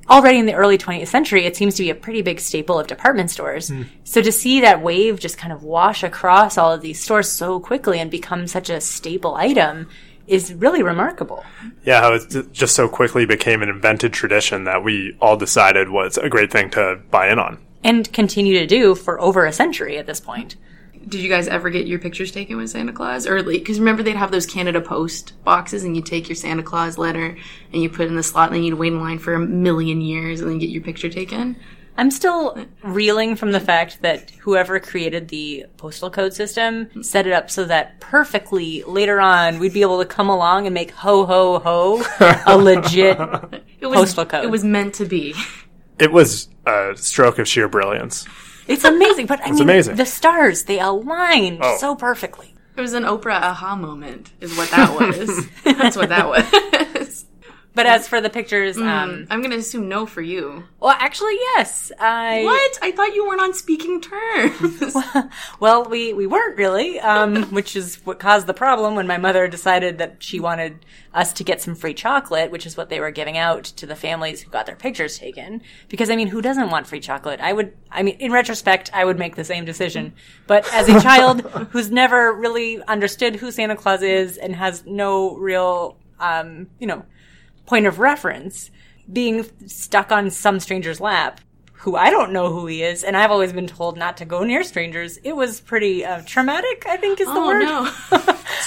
Already 0.09 0.39
in 0.39 0.45
the 0.45 0.53
early 0.53 0.77
20th 0.77 1.07
century, 1.07 1.45
it 1.45 1.55
seems 1.55 1.75
to 1.75 1.83
be 1.83 1.89
a 1.89 1.95
pretty 1.95 2.21
big 2.21 2.39
staple 2.39 2.79
of 2.79 2.87
department 2.87 3.29
stores. 3.29 3.67
Hmm. 3.69 3.83
So 4.03 4.21
to 4.21 4.31
see 4.31 4.61
that 4.61 4.81
wave 4.81 5.19
just 5.19 5.37
kind 5.37 5.51
of 5.51 5.63
wash 5.63 6.03
across 6.03 6.57
all 6.57 6.71
of 6.71 6.81
these 6.81 7.01
stores 7.01 7.29
so 7.29 7.59
quickly 7.59 7.99
and 7.99 8.09
become 8.09 8.47
such 8.47 8.69
a 8.69 8.79
staple 8.79 9.35
item 9.35 9.89
is 10.27 10.53
really 10.53 10.83
remarkable. 10.83 11.43
Yeah, 11.85 12.01
how 12.01 12.13
it 12.13 12.51
just 12.51 12.75
so 12.75 12.87
quickly 12.87 13.25
became 13.25 13.61
an 13.61 13.69
invented 13.69 14.13
tradition 14.13 14.65
that 14.65 14.83
we 14.83 15.15
all 15.21 15.37
decided 15.37 15.89
was 15.89 16.17
a 16.17 16.29
great 16.29 16.51
thing 16.51 16.69
to 16.71 16.99
buy 17.09 17.29
in 17.29 17.39
on. 17.39 17.57
And 17.83 18.11
continue 18.11 18.59
to 18.59 18.67
do 18.67 18.95
for 18.95 19.19
over 19.21 19.45
a 19.45 19.53
century 19.53 19.97
at 19.97 20.05
this 20.05 20.19
point. 20.19 20.55
did 21.07 21.21
you 21.21 21.29
guys 21.29 21.47
ever 21.47 21.69
get 21.69 21.87
your 21.87 21.99
pictures 21.99 22.31
taken 22.31 22.57
with 22.57 22.69
santa 22.69 22.91
claus 22.91 23.25
or 23.25 23.41
because 23.43 23.79
remember 23.79 24.03
they'd 24.03 24.15
have 24.17 24.31
those 24.31 24.45
canada 24.45 24.81
post 24.81 25.33
boxes 25.45 25.83
and 25.85 25.95
you 25.95 26.01
take 26.01 26.27
your 26.27 26.35
santa 26.35 26.63
claus 26.63 26.97
letter 26.97 27.37
and 27.71 27.81
you 27.81 27.89
put 27.89 28.01
it 28.05 28.09
in 28.09 28.15
the 28.15 28.23
slot 28.23 28.47
and 28.49 28.55
then 28.57 28.63
you'd 28.63 28.73
wait 28.77 28.91
in 28.91 28.99
line 28.99 29.17
for 29.19 29.33
a 29.35 29.39
million 29.39 30.01
years 30.01 30.41
and 30.41 30.49
then 30.49 30.57
get 30.59 30.69
your 30.69 30.81
picture 30.81 31.07
taken 31.09 31.55
I'm 31.99 32.11
still 32.11 32.63
reeling 32.83 33.35
from 33.35 33.53
the 33.53 33.59
fact 33.59 34.03
that 34.03 34.29
whoever 34.41 34.79
created 34.79 35.29
the 35.29 35.65
postal 35.77 36.11
code 36.11 36.31
system 36.33 37.01
set 37.01 37.25
it 37.25 37.33
up 37.33 37.49
so 37.49 37.65
that 37.65 37.99
perfectly 38.01 38.83
later 38.83 39.19
on 39.19 39.57
we'd 39.59 39.73
be 39.73 39.81
able 39.81 39.97
to 39.99 40.05
come 40.05 40.29
along 40.29 40.67
and 40.67 40.73
make 40.75 40.91
ho 40.91 41.25
ho 41.25 41.57
ho 41.57 42.03
a 42.45 42.55
legit 42.57 43.17
it 43.79 43.87
was 43.87 43.97
Postal 43.99 44.25
code. 44.25 44.43
it 44.43 44.51
was 44.51 44.63
meant 44.63 44.93
to 44.95 45.05
be 45.05 45.33
It 45.99 46.11
was 46.11 46.47
a 46.65 46.93
stroke 46.95 47.39
of 47.39 47.47
sheer 47.47 47.67
brilliance. 47.67 48.25
It's 48.67 48.83
amazing, 48.83 49.27
but 49.27 49.39
I 49.45 49.51
mean 49.51 49.61
amazing. 49.61 49.95
the 49.95 50.05
stars 50.05 50.63
they 50.63 50.79
aligned 50.79 51.59
Oh. 51.61 51.77
so 51.79 51.95
perfectly. 51.95 52.53
it 52.75 52.81
was 52.81 52.93
an 52.93 53.03
oprah 53.03 53.41
aha 53.41 53.75
moment 53.75 54.31
is 54.41 54.55
what 54.57 54.69
that 54.71 54.93
was 54.93 55.47
that's 55.63 55.95
what 55.95 56.09
that 56.09 56.27
was 56.27 56.43
But 57.77 57.85
as 57.85 58.07
for 58.07 58.19
the 58.21 58.29
pictures, 58.29 58.75
um, 58.77 59.27
I'm 59.29 59.41
gonna 59.41 59.57
assume 59.57 59.87
no 59.87 60.05
for 60.07 60.21
you. 60.21 60.63
well, 60.79 60.95
actually, 60.97 61.35
yes. 61.55 61.91
I 61.99 62.43
What? 62.43 62.79
I 62.81 62.91
thought 62.91 63.13
you 63.13 63.27
weren't 63.27 63.41
on 63.41 63.53
speaking 63.53 64.01
terms. 64.01 64.95
Well, 65.59 65.85
we, 65.85 66.13
we 66.13 66.27
weren't 66.27 66.57
really, 66.57 66.99
um, 66.99 67.43
which 67.51 67.75
is 67.75 67.95
what 68.05 68.19
caused 68.19 68.47
the 68.47 68.53
problem 68.53 68.95
when 68.95 69.07
my 69.07 69.17
mother 69.17 69.47
decided 69.47 69.97
that 69.97 70.17
she 70.21 70.39
wanted 70.39 70.85
us 71.13 71.33
to 71.33 71.43
get 71.43 71.61
some 71.61 71.75
free 71.75 71.93
chocolate, 71.93 72.51
which 72.51 72.65
is 72.65 72.77
what 72.77 72.89
they 72.89 72.99
were 72.99 73.11
giving 73.11 73.37
out 73.37 73.63
to 73.63 73.85
the 73.85 73.95
families 73.95 74.41
who 74.41 74.49
got 74.51 74.65
their 74.65 74.75
pictures 74.75 75.17
taken. 75.17 75.61
Because, 75.89 76.09
I 76.09 76.15
mean, 76.15 76.27
who 76.27 76.41
doesn't 76.41 76.69
want 76.69 76.87
free 76.87 76.99
chocolate? 76.99 77.39
I 77.39 77.53
would, 77.53 77.73
I 77.91 78.03
mean, 78.03 78.17
in 78.19 78.31
retrospect, 78.31 78.91
I 78.93 79.05
would 79.05 79.17
make 79.17 79.35
the 79.35 79.43
same 79.43 79.65
decision. 79.65 80.13
But 80.45 80.71
as 80.73 80.89
a 80.89 80.99
child 81.01 81.41
who's 81.71 81.91
never 81.91 82.33
really 82.33 82.81
understood 82.83 83.35
who 83.35 83.51
Santa 83.51 83.75
Claus 83.75 84.01
is 84.01 84.37
and 84.37 84.55
has 84.55 84.85
no 84.85 85.35
real, 85.37 85.97
um, 86.19 86.67
you 86.79 86.87
know, 86.87 87.03
point 87.67 87.85
of 87.85 87.99
reference, 87.99 88.71
being 89.11 89.45
stuck 89.67 90.11
on 90.11 90.31
some 90.31 90.59
stranger's 90.59 90.99
lap, 90.99 91.39
who 91.81 91.95
I 91.95 92.09
don't 92.09 92.33
know 92.33 92.51
who 92.51 92.65
he 92.65 92.81
is, 92.81 93.03
and 93.03 93.15
I've 93.15 93.29
always 93.29 93.53
been 93.53 93.67
told 93.67 93.97
not 93.97 94.17
to 94.17 94.25
go 94.25 94.43
near 94.43 94.63
strangers. 94.63 95.17
It 95.23 95.35
was 95.35 95.61
pretty 95.61 96.03
uh, 96.03 96.23
traumatic, 96.25 96.85
I 96.89 96.97
think 96.97 97.19
is 97.21 97.27
the 97.27 97.33
Oh, 97.33 97.45
word. 97.47 97.59
no. 97.63 97.91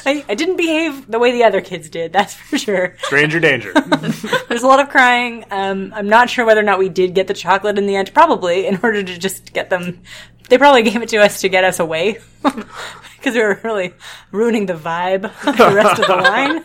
I, 0.07 0.25
I 0.29 0.35
didn't 0.37 0.57
behave 0.57 1.11
the 1.11 1.19
way 1.19 1.33
the 1.33 1.43
other 1.45 1.61
kids 1.61 1.91
did, 1.91 2.13
that's 2.13 2.33
for 2.35 2.57
sure. 2.57 2.95
Stranger 3.03 3.41
danger. 3.41 3.73
There's 4.49 4.63
a 4.63 4.67
lot 4.69 4.79
of 4.81 4.89
crying. 4.89 5.45
Um, 5.51 5.93
I'm 5.95 6.09
not 6.09 6.31
sure 6.31 6.45
whether 6.47 6.61
or 6.61 6.65
not 6.65 6.79
we 6.79 6.89
did 6.89 7.15
get 7.15 7.27
the 7.27 7.35
chocolate 7.35 7.77
in 7.79 7.87
the 7.87 7.97
end. 7.97 8.15
Probably, 8.15 8.67
in 8.67 8.79
order 8.83 9.03
to 9.03 9.19
just 9.19 9.53
get 9.53 9.69
them. 9.71 10.01
They 10.49 10.57
probably 10.59 10.83
gave 10.83 11.03
it 11.03 11.09
to 11.11 11.19
us 11.19 11.41
to 11.43 11.49
get 11.49 11.65
us 11.65 11.81
away. 11.81 12.19
Because 13.21 13.35
we 13.35 13.43
were 13.43 13.61
really 13.63 13.93
ruining 14.33 14.65
the 14.67 14.73
vibe 14.75 15.25
of 15.47 15.57
the 15.59 15.71
rest 15.75 16.01
of 16.01 16.07
the 16.07 16.17
line. 16.17 16.65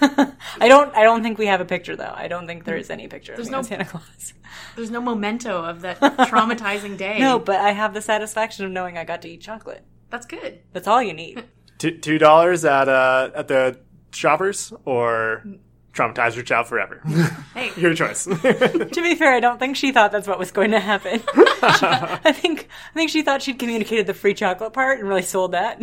I 0.60 0.66
don't. 0.68 0.94
I 0.96 1.02
don't 1.02 1.22
think 1.22 1.36
we 1.38 1.46
have 1.46 1.60
a 1.60 1.64
picture 1.66 1.94
though. 1.94 2.12
I 2.14 2.26
don't 2.26 2.46
think 2.46 2.64
there 2.64 2.76
is 2.78 2.88
any 2.90 3.06
picture 3.06 3.34
of 3.34 3.38
me 3.38 3.50
no- 3.50 3.62
Santa 3.62 3.84
Claus. 3.84 4.32
There's 4.76 4.90
no 4.90 5.00
memento 5.00 5.62
of 5.62 5.82
that 5.82 6.00
traumatizing 6.00 6.96
day. 6.96 7.18
No, 7.20 7.38
but 7.38 7.56
I 7.60 7.72
have 7.72 7.92
the 7.94 8.00
satisfaction 8.00 8.64
of 8.64 8.70
knowing 8.72 8.96
I 8.96 9.04
got 9.04 9.20
to 9.22 9.28
eat 9.28 9.40
chocolate. 9.42 9.84
that's 10.10 10.26
good. 10.26 10.60
That's 10.72 10.88
all 10.88 11.02
you 11.02 11.12
need. 11.12 11.44
Two 11.78 11.98
two 11.98 12.18
dollars 12.18 12.64
at 12.64 12.88
uh 12.88 13.30
at 13.34 13.48
the 13.48 13.78
shoppers 14.12 14.72
or 14.84 15.44
traumatize 15.92 16.34
your 16.34 16.44
child 16.44 16.66
forever. 16.66 17.02
Hey, 17.54 17.72
Your 17.76 17.94
choice. 17.94 18.24
to 18.26 18.90
be 19.02 19.16
fair, 19.16 19.34
I 19.34 19.40
don't 19.40 19.58
think 19.58 19.76
she 19.76 19.90
thought 19.92 20.12
that's 20.12 20.28
what 20.28 20.38
was 20.38 20.52
going 20.52 20.70
to 20.70 20.78
happen. 20.80 21.20
I 21.34 22.32
think 22.32 22.68
I 22.90 22.94
think 22.94 23.10
she 23.10 23.22
thought 23.22 23.42
she'd 23.42 23.58
communicated 23.58 24.06
the 24.06 24.14
free 24.14 24.34
chocolate 24.34 24.72
part 24.72 25.00
and 25.00 25.08
really 25.08 25.22
sold 25.22 25.52
that. 25.52 25.80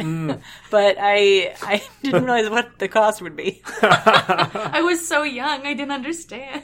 but 0.71 0.95
I 0.99 1.53
I 1.61 1.83
didn't 2.01 2.23
realize 2.23 2.49
what 2.49 2.79
the 2.79 2.87
cost 2.87 3.21
would 3.21 3.35
be. 3.35 3.61
I 3.81 4.81
was 4.83 5.05
so 5.05 5.23
young, 5.23 5.67
I 5.67 5.73
didn't 5.73 5.91
understand. 5.91 6.63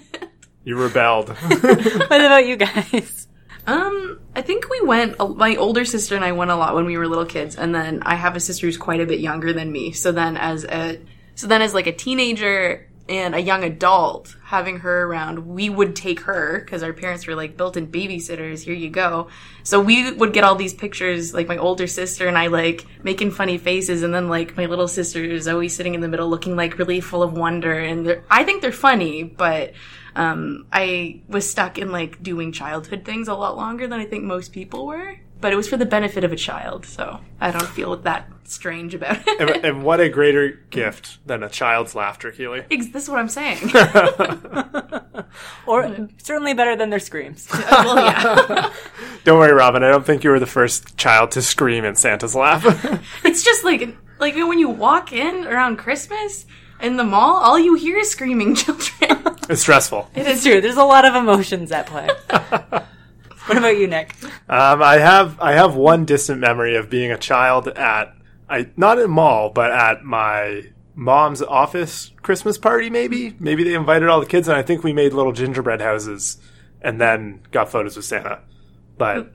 you 0.63 0.77
rebelled. 0.77 1.29
what 1.29 2.21
about 2.21 2.47
you 2.47 2.55
guys? 2.55 3.27
Um, 3.67 4.19
I 4.35 4.41
think 4.41 4.69
we 4.69 4.81
went. 4.81 5.17
My 5.37 5.55
older 5.57 5.85
sister 5.85 6.15
and 6.15 6.23
I 6.25 6.31
went 6.31 6.51
a 6.51 6.55
lot 6.55 6.75
when 6.75 6.85
we 6.85 6.97
were 6.97 7.07
little 7.07 7.25
kids, 7.25 7.55
and 7.55 7.73
then 7.75 8.03
I 8.03 8.15
have 8.15 8.35
a 8.35 8.39
sister 8.39 8.67
who's 8.67 8.77
quite 8.77 8.99
a 9.01 9.05
bit 9.05 9.19
younger 9.19 9.53
than 9.53 9.71
me. 9.71 9.91
So 9.91 10.11
then, 10.11 10.37
as 10.37 10.63
a 10.65 10.99
so 11.35 11.47
then 11.47 11.61
as 11.61 11.73
like 11.73 11.87
a 11.87 11.93
teenager 11.93 12.89
and 13.09 13.35
a 13.35 13.39
young 13.39 13.65
adult, 13.65 14.35
having 14.45 14.79
her 14.79 15.03
around, 15.03 15.45
we 15.45 15.69
would 15.69 15.93
take 15.93 16.21
her 16.21 16.61
because 16.61 16.83
our 16.83 16.93
parents 16.93 17.27
were 17.27 17.35
like 17.35 17.57
built-in 17.57 17.87
babysitters. 17.87 18.61
Here 18.61 18.73
you 18.73 18.89
go. 18.89 19.27
So 19.63 19.81
we 19.81 20.11
would 20.11 20.31
get 20.31 20.45
all 20.45 20.55
these 20.55 20.73
pictures, 20.73 21.33
like 21.33 21.47
my 21.47 21.57
older 21.57 21.85
sister 21.85 22.27
and 22.27 22.37
I, 22.37 22.47
like 22.47 22.85
making 23.03 23.31
funny 23.31 23.57
faces, 23.57 24.03
and 24.03 24.13
then 24.13 24.29
like 24.29 24.55
my 24.55 24.67
little 24.67 24.87
sister 24.87 25.21
is 25.21 25.49
always 25.49 25.75
sitting 25.75 25.95
in 25.95 26.01
the 26.01 26.07
middle, 26.07 26.29
looking 26.29 26.55
like 26.55 26.77
really 26.77 27.01
full 27.01 27.23
of 27.23 27.33
wonder. 27.33 27.77
And 27.77 28.21
I 28.29 28.45
think 28.45 28.61
they're 28.61 28.71
funny, 28.71 29.23
but 29.23 29.73
um, 30.15 30.67
I 30.71 31.21
was 31.27 31.49
stuck 31.49 31.77
in 31.77 31.91
like 31.91 32.23
doing 32.23 32.53
childhood 32.53 33.03
things 33.03 33.27
a 33.27 33.33
lot 33.33 33.57
longer 33.57 33.85
than 33.85 33.99
I 33.99 34.05
think 34.05 34.23
most 34.23 34.53
people 34.53 34.85
were. 34.85 35.17
But 35.43 35.51
it 35.51 35.57
was 35.57 35.67
for 35.67 35.75
the 35.75 35.85
benefit 35.85 36.23
of 36.23 36.31
a 36.31 36.37
child, 36.37 36.85
so 36.85 37.19
I 37.41 37.51
don't 37.51 37.67
feel 37.67 37.97
that 37.97 38.29
strange 38.45 38.95
about 38.95 39.17
it. 39.27 39.41
and, 39.41 39.49
and 39.65 39.83
what 39.83 39.99
a 39.99 40.07
greater 40.07 40.51
gift 40.69 41.19
than 41.27 41.43
a 41.43 41.49
child's 41.49 41.93
laughter, 41.95 42.31
Keely. 42.31 42.63
Ex- 42.71 42.87
This 42.87 43.03
is 43.03 43.09
what 43.09 43.19
I'm 43.19 43.27
saying. 43.29 43.59
Or 45.65 46.07
certainly 46.21 46.53
better 46.53 46.75
than 46.75 46.89
their 46.91 46.99
screams. 46.99 47.47
well, 47.69 47.95
yeah. 47.97 48.71
Don't 49.23 49.39
worry, 49.39 49.53
Robin. 49.53 49.83
I 49.83 49.89
don't 49.89 50.05
think 50.05 50.23
you 50.23 50.29
were 50.29 50.39
the 50.39 50.45
first 50.45 50.95
child 50.97 51.31
to 51.31 51.41
scream 51.41 51.85
in 51.85 51.95
Santa's 51.95 52.35
lap. 52.35 52.61
It's 53.23 53.43
just 53.43 53.63
like 53.63 53.95
like 54.19 54.35
when 54.35 54.59
you 54.59 54.69
walk 54.69 55.11
in 55.11 55.45
around 55.45 55.77
Christmas 55.77 56.45
in 56.81 56.97
the 56.97 57.03
mall, 57.03 57.35
all 57.37 57.57
you 57.59 57.75
hear 57.75 57.97
is 57.97 58.11
screaming 58.11 58.53
children. 58.55 59.35
it's 59.49 59.61
stressful. 59.61 60.09
It's 60.15 60.43
true. 60.43 60.61
There's 60.61 60.77
a 60.77 60.83
lot 60.83 61.03
of 61.05 61.15
emotions 61.15 61.71
at 61.71 61.87
play. 61.87 62.07
what 63.47 63.57
about 63.57 63.77
you, 63.77 63.87
Nick? 63.87 64.15
Um, 64.47 64.81
I 64.81 64.97
have 64.97 65.39
I 65.39 65.53
have 65.53 65.75
one 65.75 66.05
distant 66.05 66.39
memory 66.39 66.75
of 66.75 66.89
being 66.89 67.11
a 67.11 67.17
child 67.17 67.67
at 67.67 68.15
I 68.49 68.69
not 68.77 68.99
at 68.99 69.05
a 69.05 69.07
mall, 69.09 69.49
but 69.49 69.71
at 69.71 70.03
my 70.03 70.67
mom's 70.95 71.41
office 71.41 72.11
Christmas 72.21 72.57
party. 72.57 72.89
Maybe 72.89 73.35
maybe 73.39 73.63
they 73.63 73.73
invited 73.73 74.09
all 74.09 74.19
the 74.19 74.25
kids, 74.25 74.47
and 74.47 74.57
I 74.57 74.61
think 74.61 74.83
we 74.83 74.93
made 74.93 75.13
little 75.13 75.33
gingerbread 75.33 75.81
houses, 75.81 76.37
and 76.81 77.01
then 77.01 77.41
got 77.51 77.69
photos 77.69 77.95
with 77.95 78.05
Santa. 78.05 78.39
But 78.97 79.33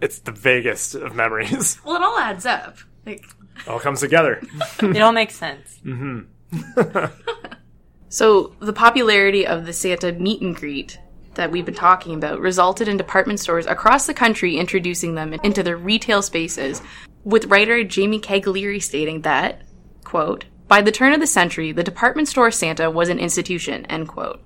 it's 0.00 0.20
the 0.20 0.32
vaguest 0.32 0.94
of 0.94 1.14
memories. 1.14 1.78
well, 1.84 1.96
it 1.96 2.02
all 2.02 2.18
adds 2.18 2.46
up. 2.46 2.78
Like 3.04 3.24
all 3.66 3.80
comes 3.80 4.00
together. 4.00 4.42
It 4.80 5.00
all 5.00 5.12
makes 5.12 5.34
sense. 5.36 5.80
So, 8.14 8.54
the 8.60 8.72
popularity 8.72 9.44
of 9.44 9.66
the 9.66 9.72
Santa 9.72 10.12
meet 10.12 10.40
and 10.40 10.54
greet 10.54 11.00
that 11.34 11.50
we've 11.50 11.64
been 11.64 11.74
talking 11.74 12.14
about 12.14 12.40
resulted 12.40 12.88
in 12.88 12.96
department 12.96 13.40
stores 13.40 13.66
across 13.66 14.06
the 14.06 14.14
country 14.14 14.56
introducing 14.56 15.14
them 15.14 15.32
into 15.32 15.62
their 15.62 15.76
retail 15.76 16.22
spaces, 16.22 16.82
with 17.24 17.46
writer 17.46 17.84
Jamie 17.84 18.20
Cagliari 18.20 18.80
stating 18.80 19.22
that, 19.22 19.62
quote, 20.04 20.44
by 20.66 20.80
the 20.80 20.92
turn 20.92 21.12
of 21.12 21.20
the 21.20 21.26
century, 21.26 21.72
the 21.72 21.84
department 21.84 22.28
store 22.28 22.50
Santa 22.50 22.90
was 22.90 23.08
an 23.08 23.18
institution, 23.18 23.84
end 23.86 24.08
quote. 24.08 24.40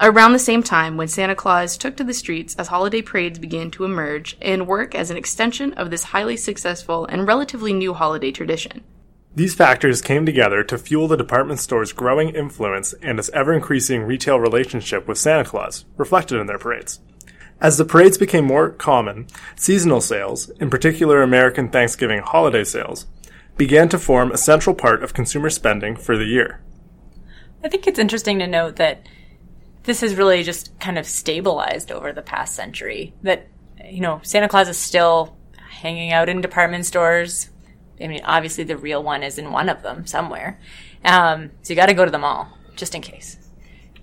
Around 0.00 0.32
the 0.32 0.38
same 0.38 0.62
time 0.62 0.96
when 0.96 1.08
Santa 1.08 1.34
Claus 1.34 1.76
took 1.76 1.96
to 1.96 2.04
the 2.04 2.14
streets 2.14 2.54
as 2.56 2.68
holiday 2.68 3.02
parades 3.02 3.38
began 3.38 3.70
to 3.72 3.84
emerge 3.84 4.36
and 4.40 4.68
work 4.68 4.94
as 4.94 5.10
an 5.10 5.16
extension 5.16 5.72
of 5.72 5.90
this 5.90 6.04
highly 6.04 6.36
successful 6.36 7.04
and 7.06 7.26
relatively 7.26 7.72
new 7.72 7.94
holiday 7.94 8.30
tradition. 8.30 8.84
These 9.34 9.54
factors 9.54 10.02
came 10.02 10.26
together 10.26 10.64
to 10.64 10.78
fuel 10.78 11.06
the 11.06 11.16
department 11.16 11.60
store's 11.60 11.92
growing 11.92 12.30
influence 12.30 12.92
and 13.02 13.18
its 13.18 13.28
ever 13.30 13.52
increasing 13.52 14.02
retail 14.02 14.40
relationship 14.40 15.06
with 15.06 15.18
Santa 15.18 15.44
Claus, 15.44 15.84
reflected 15.96 16.40
in 16.40 16.46
their 16.46 16.58
parades. 16.58 17.00
As 17.60 17.76
the 17.76 17.84
parades 17.84 18.18
became 18.18 18.44
more 18.44 18.70
common, 18.70 19.26
seasonal 19.56 20.00
sales, 20.00 20.48
in 20.60 20.70
particular 20.70 21.22
American 21.22 21.68
Thanksgiving 21.68 22.20
holiday 22.20 22.64
sales, 22.64 23.06
began 23.56 23.88
to 23.88 23.98
form 23.98 24.30
a 24.30 24.38
central 24.38 24.74
part 24.74 25.02
of 25.02 25.14
consumer 25.14 25.50
spending 25.50 25.96
for 25.96 26.16
the 26.16 26.24
year. 26.24 26.60
I 27.62 27.68
think 27.68 27.86
it's 27.86 27.98
interesting 27.98 28.38
to 28.38 28.46
note 28.46 28.76
that 28.76 29.02
this 29.82 30.00
has 30.02 30.14
really 30.14 30.44
just 30.44 30.78
kind 30.78 30.98
of 30.98 31.06
stabilized 31.06 31.90
over 31.90 32.12
the 32.12 32.22
past 32.22 32.54
century. 32.54 33.14
That, 33.22 33.48
you 33.84 34.00
know, 34.00 34.20
Santa 34.22 34.48
Claus 34.48 34.68
is 34.68 34.78
still 34.78 35.36
hanging 35.56 36.12
out 36.12 36.28
in 36.28 36.40
department 36.40 36.86
stores. 36.86 37.50
I 38.00 38.06
mean, 38.06 38.22
obviously 38.24 38.64
the 38.64 38.76
real 38.76 39.02
one 39.02 39.22
is 39.22 39.38
in 39.38 39.52
one 39.52 39.68
of 39.68 39.82
them 39.82 40.06
somewhere. 40.06 40.58
Um, 41.04 41.50
so 41.62 41.72
you 41.72 41.76
got 41.76 41.86
to 41.86 41.94
go 41.94 42.04
to 42.04 42.10
them 42.10 42.24
all, 42.24 42.56
just 42.76 42.94
in 42.94 43.02
case. 43.02 43.36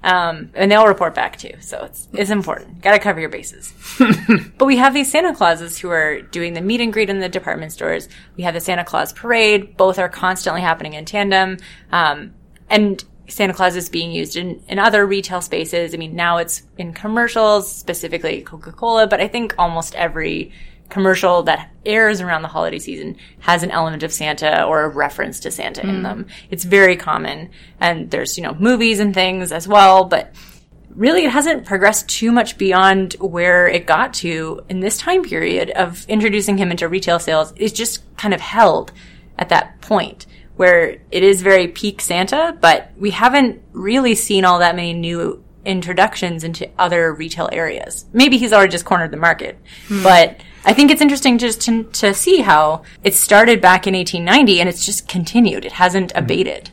Um, 0.04 0.52
and 0.54 0.72
they'll 0.72 0.88
report 0.88 1.16
back 1.16 1.38
too, 1.38 1.54
so 1.62 1.84
it's 1.84 2.08
it's 2.14 2.30
important. 2.30 2.82
Got 2.82 2.92
to 2.92 3.00
cover 3.00 3.20
your 3.20 3.30
bases. 3.30 3.74
but 4.58 4.66
we 4.66 4.78
have 4.78 4.94
these 4.94 5.12
Santa 5.12 5.34
Clauses 5.34 5.80
who 5.80 5.90
are 5.90 6.22
doing 6.22 6.54
the 6.54 6.62
meet 6.62 6.80
and 6.80 6.94
greet 6.94 7.10
in 7.10 7.20
the 7.20 7.28
department 7.28 7.72
stores. 7.72 8.08
We 8.38 8.44
have 8.44 8.54
the 8.54 8.60
Santa 8.60 8.86
Claus 8.86 9.14
parade. 9.14 9.76
Both 9.78 9.98
are 9.98 10.08
constantly 10.08 10.62
happening 10.62 10.94
in 10.94 11.06
tandem. 11.06 11.58
Um, 11.92 12.36
and 12.70 13.04
Santa 13.28 13.54
Claus 13.54 13.76
is 13.76 13.90
being 13.90 14.12
used 14.12 14.36
in, 14.36 14.64
in 14.68 14.78
other 14.78 15.06
retail 15.08 15.42
spaces. 15.42 15.96
I 15.96 15.98
mean, 15.98 16.16
now 16.16 16.38
it's 16.38 16.64
in 16.78 16.94
commercials, 16.94 17.72
specifically 17.72 18.42
Coca-Cola, 18.42 19.08
but 19.08 19.20
I 19.20 19.28
think 19.28 19.56
almost 19.58 19.96
every 19.96 20.52
commercial 20.90 21.44
that 21.44 21.72
airs 21.86 22.22
around 22.22 22.42
the 22.42 22.48
holiday 22.48 22.80
season 22.80 23.18
has 23.40 23.64
an 23.64 23.72
element 23.72 24.04
of 24.04 24.14
Santa 24.14 24.64
or 24.64 24.84
a 24.84 24.90
reference 24.90 25.40
to 25.42 25.52
Santa 25.52 25.82
in 25.82 25.98
hmm. 25.98 26.04
them. 26.04 26.28
It's 26.50 26.64
very 26.64 26.96
common. 26.96 27.50
And 27.80 28.10
there's, 28.12 28.38
you 28.38 28.44
know, 28.44 28.56
movies 28.56 29.00
and 29.00 29.14
things 29.14 29.52
as 29.52 29.68
well, 29.68 30.06
but 30.06 30.34
really 30.96 31.26
it 31.26 31.32
hasn't 31.32 31.66
progressed 31.66 32.08
too 32.08 32.32
much 32.32 32.58
beyond 32.58 33.14
where 33.20 33.68
it 33.68 33.86
got 33.86 34.14
to 34.16 34.62
in 34.70 34.80
this 34.80 34.98
time 34.98 35.24
period 35.24 35.70
of 35.72 36.06
introducing 36.08 36.58
him 36.58 36.72
into 36.72 36.88
retail 36.88 37.20
sales. 37.20 37.54
It's 37.58 37.74
just 37.74 38.04
kind 38.18 38.34
of 38.34 38.42
held 38.42 38.92
at 39.38 39.50
that 39.50 39.82
point 39.82 40.26
where 40.56 40.98
it 41.12 41.24
is 41.24 41.42
very 41.42 41.68
peak 41.68 42.00
Santa, 42.00 42.58
but 42.60 42.92
we 42.98 43.12
haven't 43.12 43.62
really 43.74 44.16
seen 44.16 44.46
all 44.46 44.60
that 44.60 44.76
many 44.76 44.94
new 44.94 45.44
introductions 45.66 46.44
into 46.44 46.70
other 46.80 47.14
retail 47.14 47.50
areas. 47.52 48.06
Maybe 48.14 48.38
he's 48.38 48.54
already 48.54 48.72
just 48.72 48.86
cornered 48.86 49.12
the 49.12 49.18
market, 49.18 49.60
hmm. 49.88 50.04
but 50.04 50.40
I 50.68 50.74
think 50.74 50.90
it's 50.90 51.02
interesting 51.02 51.38
just 51.38 51.62
to, 51.62 51.84
to 51.84 52.12
see 52.16 52.42
how 52.42 52.82
it 53.04 53.14
started 53.14 53.62
back 53.62 53.86
in 53.86 53.94
1890 53.94 54.60
and 54.60 54.68
it's 54.68 54.84
just 54.84 55.08
continued. 55.08 55.64
It 55.64 55.74
hasn't 55.74 56.12
mm-hmm. 56.12 56.24
abated. 56.24 56.72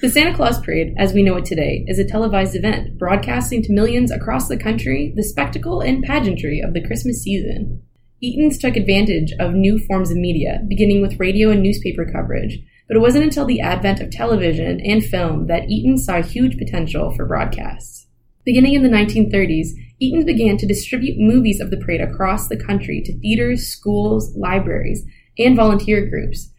The 0.00 0.10
Santa 0.10 0.34
Claus 0.34 0.60
Parade, 0.60 0.94
as 0.96 1.12
we 1.12 1.24
know 1.24 1.36
it 1.36 1.44
today, 1.44 1.84
is 1.88 1.98
a 1.98 2.04
televised 2.04 2.54
event 2.54 2.98
broadcasting 2.98 3.62
to 3.62 3.72
millions 3.72 4.12
across 4.12 4.46
the 4.46 4.56
country 4.56 5.12
the 5.16 5.24
spectacle 5.24 5.80
and 5.80 6.04
pageantry 6.04 6.60
of 6.60 6.72
the 6.72 6.84
Christmas 6.86 7.22
season. 7.22 7.82
Eaton's 8.20 8.58
took 8.58 8.76
advantage 8.76 9.32
of 9.40 9.54
new 9.54 9.76
forms 9.76 10.12
of 10.12 10.16
media, 10.16 10.60
beginning 10.68 11.02
with 11.02 11.18
radio 11.18 11.50
and 11.50 11.62
newspaper 11.62 12.04
coverage, 12.04 12.60
but 12.86 12.96
it 12.96 13.00
wasn't 13.00 13.24
until 13.24 13.44
the 13.44 13.60
advent 13.60 14.00
of 14.00 14.10
television 14.10 14.80
and 14.80 15.04
film 15.04 15.48
that 15.48 15.68
Eaton 15.68 15.98
saw 15.98 16.22
huge 16.22 16.56
potential 16.58 17.12
for 17.16 17.26
broadcasts. 17.26 18.06
Beginning 18.44 18.74
in 18.74 18.82
the 18.82 18.88
1930s, 18.88 19.70
Eaton 20.02 20.26
began 20.26 20.56
to 20.56 20.66
distribute 20.66 21.16
movies 21.16 21.60
of 21.60 21.70
the 21.70 21.76
parade 21.76 22.00
across 22.00 22.48
the 22.48 22.56
country 22.56 23.00
to 23.02 23.16
theaters, 23.20 23.68
schools, 23.68 24.34
libraries, 24.36 25.06
and 25.38 25.54
volunteer 25.54 26.04
groups. 26.08 26.50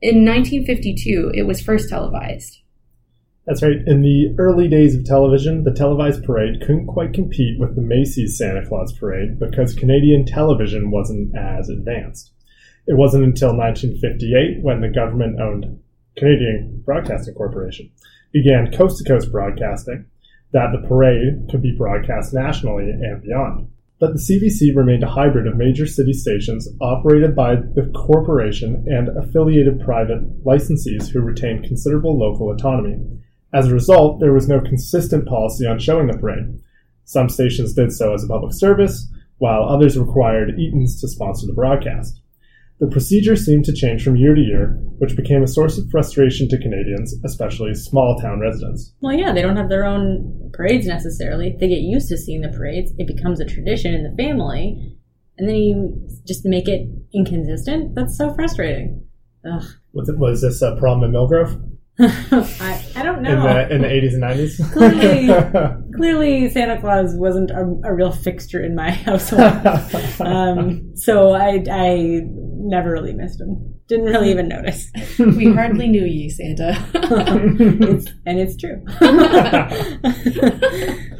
In 0.00 0.24
1952, 0.24 1.32
it 1.34 1.42
was 1.42 1.60
first 1.60 1.90
televised. 1.90 2.62
That's 3.44 3.62
right. 3.62 3.76
In 3.86 4.00
the 4.00 4.34
early 4.38 4.66
days 4.66 4.94
of 4.94 5.04
television, 5.04 5.64
the 5.64 5.74
televised 5.74 6.24
parade 6.24 6.60
couldn't 6.60 6.86
quite 6.86 7.12
compete 7.12 7.60
with 7.60 7.76
the 7.76 7.82
Macy's 7.82 8.38
Santa 8.38 8.66
Claus 8.66 8.94
parade 8.94 9.38
because 9.38 9.74
Canadian 9.74 10.24
television 10.24 10.90
wasn't 10.90 11.36
as 11.36 11.68
advanced. 11.68 12.32
It 12.86 12.96
wasn't 12.96 13.24
until 13.24 13.54
1958 13.54 14.62
when 14.62 14.80
the 14.80 14.88
government 14.88 15.38
owned 15.38 15.80
Canadian 16.16 16.82
Broadcasting 16.84 17.34
Corporation 17.34 17.90
began 18.32 18.72
coast 18.72 18.98
to 18.98 19.04
coast 19.04 19.30
broadcasting 19.30 20.06
that 20.56 20.72
the 20.72 20.88
parade 20.88 21.50
could 21.50 21.60
be 21.60 21.76
broadcast 21.76 22.32
nationally 22.32 22.88
and 22.88 23.22
beyond. 23.22 23.68
But 24.00 24.14
the 24.14 24.18
CBC 24.18 24.74
remained 24.74 25.02
a 25.02 25.10
hybrid 25.10 25.46
of 25.46 25.54
major 25.54 25.86
city 25.86 26.14
stations 26.14 26.66
operated 26.80 27.36
by 27.36 27.56
the 27.56 27.92
corporation 27.94 28.86
and 28.88 29.08
affiliated 29.18 29.84
private 29.84 30.42
licensees 30.46 31.08
who 31.08 31.20
retained 31.20 31.64
considerable 31.64 32.18
local 32.18 32.50
autonomy. 32.50 33.06
As 33.52 33.66
a 33.66 33.74
result, 33.74 34.18
there 34.18 34.32
was 34.32 34.48
no 34.48 34.62
consistent 34.62 35.28
policy 35.28 35.66
on 35.66 35.78
showing 35.78 36.06
the 36.06 36.16
parade. 36.16 36.58
Some 37.04 37.28
stations 37.28 37.74
did 37.74 37.92
so 37.92 38.14
as 38.14 38.24
a 38.24 38.28
public 38.28 38.54
service, 38.54 39.12
while 39.36 39.62
others 39.62 39.98
required 39.98 40.58
Eaton's 40.58 40.98
to 41.02 41.08
sponsor 41.08 41.46
the 41.46 41.52
broadcast. 41.52 42.22
The 42.78 42.88
procedure 42.88 43.36
seemed 43.36 43.64
to 43.66 43.72
change 43.72 44.04
from 44.04 44.16
year 44.16 44.34
to 44.34 44.40
year, 44.40 44.76
which 44.98 45.16
became 45.16 45.42
a 45.42 45.46
source 45.46 45.78
of 45.78 45.88
frustration 45.90 46.46
to 46.50 46.58
Canadians, 46.58 47.14
especially 47.24 47.72
small 47.74 48.18
town 48.20 48.40
residents. 48.40 48.92
Well, 49.00 49.14
yeah, 49.14 49.32
they 49.32 49.40
don't 49.40 49.56
have 49.56 49.70
their 49.70 49.86
own 49.86 50.50
parades 50.52 50.86
necessarily. 50.86 51.56
They 51.58 51.68
get 51.68 51.78
used 51.80 52.08
to 52.10 52.18
seeing 52.18 52.42
the 52.42 52.48
parades. 52.50 52.92
It 52.98 53.06
becomes 53.06 53.40
a 53.40 53.46
tradition 53.46 53.94
in 53.94 54.02
the 54.02 54.14
family, 54.22 54.94
and 55.38 55.48
then 55.48 55.56
you 55.56 56.08
just 56.26 56.44
make 56.44 56.68
it 56.68 56.86
inconsistent. 57.14 57.94
That's 57.94 58.16
so 58.16 58.34
frustrating. 58.34 59.06
Ugh. 59.50 59.62
Was, 59.94 60.08
it, 60.10 60.18
was 60.18 60.42
this 60.42 60.60
a 60.60 60.76
problem 60.76 61.04
in 61.08 61.12
Millgrove 61.18 61.62
I, 61.98 62.84
I 62.94 63.02
don't 63.02 63.18
in 63.18 63.22
know. 63.22 63.42
the 63.42 63.74
in 63.74 63.80
the 63.80 63.88
80s 63.88 64.12
and 64.14 64.22
90s? 64.22 64.72
Clearly- 64.72 65.82
Clearly, 65.96 66.50
Santa 66.50 66.78
Claus 66.78 67.14
wasn't 67.14 67.50
a, 67.50 67.62
a 67.84 67.94
real 67.94 68.12
fixture 68.12 68.62
in 68.62 68.74
my 68.74 68.90
household. 68.90 69.66
um, 70.20 70.94
so 70.94 71.30
I, 71.32 71.64
I 71.72 72.26
never 72.68 72.90
really 72.90 73.12
missed 73.12 73.40
him. 73.40 73.74
Didn't 73.88 74.06
really 74.06 74.30
even 74.30 74.48
notice. 74.48 74.90
We 75.18 75.52
hardly 75.52 75.88
knew 75.88 76.04
ye, 76.04 76.28
Santa. 76.28 76.76
it's, 76.94 78.10
and 78.26 78.38
it's 78.38 78.56
true. 78.56 78.82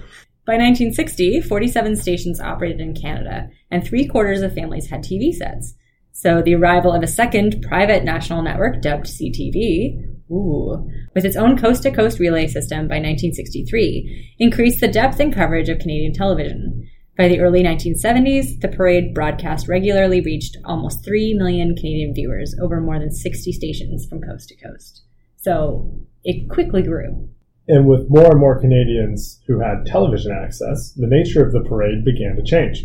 By 0.46 0.54
1960, 0.54 1.40
47 1.40 1.96
stations 1.96 2.40
operated 2.40 2.80
in 2.80 2.94
Canada, 2.94 3.48
and 3.70 3.84
three 3.84 4.06
quarters 4.06 4.42
of 4.42 4.54
families 4.54 4.90
had 4.90 5.02
TV 5.02 5.32
sets. 5.32 5.74
So 6.12 6.40
the 6.40 6.54
arrival 6.54 6.92
of 6.92 7.02
a 7.02 7.08
second 7.08 7.62
private 7.62 8.04
national 8.04 8.42
network 8.42 8.80
dubbed 8.80 9.06
CTV, 9.06 10.30
ooh, 10.30 10.88
with 11.14 11.24
its 11.24 11.36
own 11.36 11.58
coast 11.58 11.82
to 11.82 11.90
coast 11.90 12.18
relay 12.18 12.46
system 12.46 12.88
by 12.88 12.96
1963, 12.96 14.36
increased 14.38 14.80
the 14.80 14.88
depth 14.88 15.20
and 15.20 15.34
coverage 15.34 15.68
of 15.68 15.78
Canadian 15.78 16.12
television. 16.12 16.88
By 17.16 17.28
the 17.28 17.40
early 17.40 17.62
1970s, 17.62 18.60
the 18.60 18.68
parade 18.68 19.14
broadcast 19.14 19.68
regularly 19.68 20.20
reached 20.20 20.58
almost 20.66 21.02
3 21.02 21.32
million 21.34 21.74
Canadian 21.74 22.12
viewers 22.12 22.54
over 22.60 22.78
more 22.78 22.98
than 22.98 23.10
60 23.10 23.52
stations 23.52 24.04
from 24.04 24.20
coast 24.20 24.50
to 24.50 24.56
coast. 24.56 25.02
So 25.36 25.90
it 26.24 26.50
quickly 26.50 26.82
grew. 26.82 27.30
And 27.68 27.86
with 27.86 28.10
more 28.10 28.30
and 28.30 28.38
more 28.38 28.60
Canadians 28.60 29.40
who 29.46 29.60
had 29.60 29.86
television 29.86 30.30
access, 30.30 30.92
the 30.92 31.06
nature 31.06 31.44
of 31.44 31.52
the 31.52 31.66
parade 31.66 32.04
began 32.04 32.36
to 32.36 32.42
change. 32.42 32.84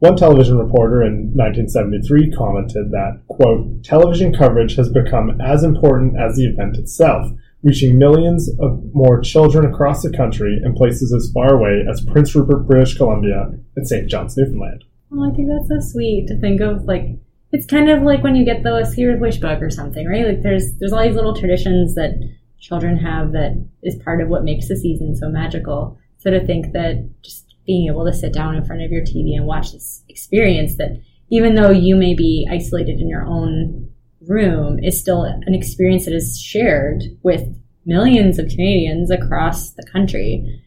One 0.00 0.16
television 0.16 0.58
reporter 0.58 1.02
in 1.02 1.30
1973 1.34 2.32
commented 2.32 2.90
that, 2.90 3.20
quote, 3.28 3.84
television 3.84 4.34
coverage 4.34 4.74
has 4.76 4.88
become 4.88 5.40
as 5.40 5.62
important 5.62 6.18
as 6.18 6.36
the 6.36 6.46
event 6.46 6.76
itself, 6.76 7.30
reaching 7.62 7.98
millions 7.98 8.48
of 8.60 8.82
more 8.94 9.20
children 9.20 9.66
across 9.66 10.02
the 10.02 10.16
country 10.16 10.58
in 10.64 10.74
places 10.74 11.12
as 11.12 11.30
far 11.32 11.54
away 11.54 11.84
as 11.90 12.00
Prince 12.00 12.34
Rupert, 12.34 12.66
British 12.66 12.96
Columbia, 12.96 13.50
and 13.76 13.86
St. 13.86 14.08
John's, 14.08 14.36
Newfoundland. 14.36 14.84
Oh, 15.12 15.30
I 15.30 15.34
think 15.34 15.48
that's 15.48 15.68
so 15.68 15.92
sweet 15.92 16.26
to 16.28 16.38
think 16.40 16.60
of. 16.60 16.84
Like, 16.84 17.18
it's 17.52 17.66
kind 17.66 17.90
of 17.90 18.02
like 18.02 18.22
when 18.22 18.36
you 18.36 18.44
get 18.44 18.62
the 18.62 18.84
Sears 18.84 19.20
Wish 19.20 19.38
book 19.38 19.60
or 19.60 19.70
something, 19.70 20.06
right? 20.06 20.26
Like, 20.26 20.42
there's 20.42 20.76
there's 20.78 20.92
all 20.92 21.02
these 21.02 21.16
little 21.16 21.34
traditions 21.34 21.94
that 21.96 22.12
children 22.60 22.96
have 22.98 23.32
that 23.32 23.52
is 23.82 23.96
part 24.04 24.20
of 24.20 24.28
what 24.28 24.44
makes 24.44 24.68
the 24.68 24.76
season 24.76 25.16
so 25.16 25.28
magical. 25.28 25.98
So 26.18 26.30
to 26.30 26.46
think 26.46 26.72
that 26.72 27.08
just 27.22 27.54
being 27.66 27.88
able 27.88 28.04
to 28.04 28.12
sit 28.12 28.32
down 28.32 28.54
in 28.54 28.64
front 28.64 28.82
of 28.82 28.90
your 28.90 29.02
TV 29.02 29.36
and 29.36 29.46
watch 29.46 29.72
this 29.72 30.04
experience 30.08 30.76
that 30.76 31.00
even 31.30 31.54
though 31.54 31.70
you 31.70 31.96
may 31.96 32.14
be 32.14 32.46
isolated 32.50 33.00
in 33.00 33.08
your 33.08 33.24
own 33.24 33.89
room 34.28 34.78
is 34.82 35.00
still 35.00 35.22
an 35.22 35.54
experience 35.54 36.04
that 36.04 36.14
is 36.14 36.40
shared 36.40 37.02
with 37.22 37.42
millions 37.86 38.38
of 38.38 38.48
Canadians 38.48 39.10
across 39.10 39.72
the 39.72 39.86
country 39.90 40.62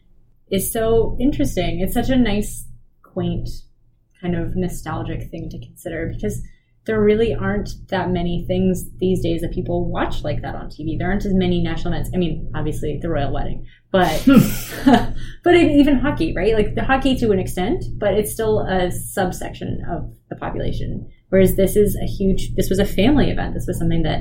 is 0.51 0.71
so 0.71 1.17
interesting. 1.19 1.79
It's 1.79 1.93
such 1.93 2.09
a 2.09 2.15
nice, 2.15 2.67
quaint, 3.03 3.49
kind 4.21 4.35
of 4.35 4.55
nostalgic 4.55 5.29
thing 5.29 5.49
to 5.49 5.59
consider 5.59 6.11
because 6.13 6.41
there 6.85 7.01
really 7.01 7.33
aren't 7.33 7.69
that 7.89 8.09
many 8.09 8.45
things 8.45 8.85
these 8.99 9.21
days 9.21 9.41
that 9.41 9.53
people 9.53 9.89
watch 9.89 10.23
like 10.23 10.41
that 10.41 10.55
on 10.55 10.67
TV. 10.67 10.97
There 10.97 11.09
aren't 11.09 11.25
as 11.25 11.33
many 11.33 11.61
national 11.61 11.93
events. 11.93 12.11
I 12.13 12.17
mean, 12.17 12.51
obviously 12.55 12.99
the 13.01 13.09
royal 13.09 13.33
wedding, 13.33 13.65
but 13.91 14.25
but 15.43 15.55
even 15.55 15.99
hockey, 15.99 16.33
right? 16.35 16.53
Like 16.53 16.75
the 16.75 16.83
hockey 16.83 17.15
to 17.17 17.31
an 17.31 17.39
extent, 17.39 17.85
but 17.97 18.15
it's 18.15 18.33
still 18.33 18.61
a 18.61 18.91
subsection 18.91 19.81
of 19.89 20.13
the 20.29 20.35
population. 20.35 21.09
Whereas 21.33 21.55
this 21.55 21.75
is 21.75 21.95
a 21.95 22.05
huge. 22.05 22.53
This 22.53 22.69
was 22.69 22.77
a 22.77 22.85
family 22.85 23.31
event. 23.31 23.55
This 23.55 23.65
was 23.65 23.79
something 23.79 24.03
that 24.03 24.19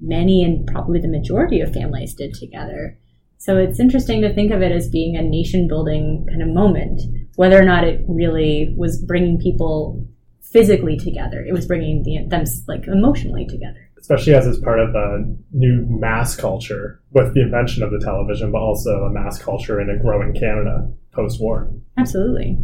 many 0.00 0.44
and 0.44 0.64
probably 0.68 1.00
the 1.00 1.08
majority 1.08 1.60
of 1.60 1.72
families 1.72 2.14
did 2.14 2.32
together. 2.32 2.96
So 3.38 3.56
it's 3.56 3.80
interesting 3.80 4.22
to 4.22 4.32
think 4.32 4.52
of 4.52 4.62
it 4.62 4.70
as 4.70 4.88
being 4.88 5.16
a 5.16 5.22
nation 5.22 5.66
building 5.66 6.24
kind 6.28 6.42
of 6.42 6.48
moment, 6.48 7.02
whether 7.34 7.60
or 7.60 7.64
not 7.64 7.82
it 7.82 8.04
really 8.08 8.72
was 8.78 9.02
bringing 9.02 9.40
people 9.40 10.06
physically 10.42 10.96
together. 10.96 11.44
It 11.44 11.52
was 11.52 11.66
bringing 11.66 12.04
the, 12.04 12.24
them 12.28 12.44
like 12.68 12.86
emotionally 12.86 13.46
together. 13.46 13.90
Especially 13.98 14.34
as 14.34 14.46
it's 14.46 14.60
part 14.60 14.78
of 14.78 14.94
a 14.94 15.24
new 15.50 15.84
mass 15.88 16.36
culture 16.36 17.02
with 17.10 17.34
the 17.34 17.42
invention 17.42 17.82
of 17.82 17.90
the 17.90 17.98
television, 17.98 18.52
but 18.52 18.60
also 18.60 18.90
a 18.90 19.10
mass 19.10 19.42
culture 19.42 19.80
in 19.80 19.90
a 19.90 20.00
growing 20.00 20.32
Canada 20.32 20.88
post 21.10 21.40
war. 21.40 21.68
Absolutely. 21.98 22.56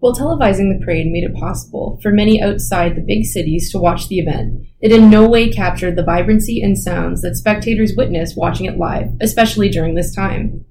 While 0.00 0.14
televising 0.14 0.72
the 0.72 0.84
parade 0.84 1.10
made 1.10 1.24
it 1.24 1.34
possible 1.34 1.98
for 2.02 2.12
many 2.12 2.40
outside 2.40 2.94
the 2.94 3.00
big 3.00 3.24
cities 3.24 3.72
to 3.72 3.78
watch 3.78 4.06
the 4.06 4.18
event, 4.18 4.64
it 4.80 4.92
in 4.92 5.10
no 5.10 5.28
way 5.28 5.50
captured 5.50 5.96
the 5.96 6.04
vibrancy 6.04 6.62
and 6.62 6.78
sounds 6.78 7.22
that 7.22 7.36
spectators 7.36 7.94
witnessed 7.96 8.36
watching 8.36 8.66
it 8.66 8.78
live, 8.78 9.10
especially 9.20 9.68
during 9.68 9.96
this 9.96 10.14
time. 10.14 10.64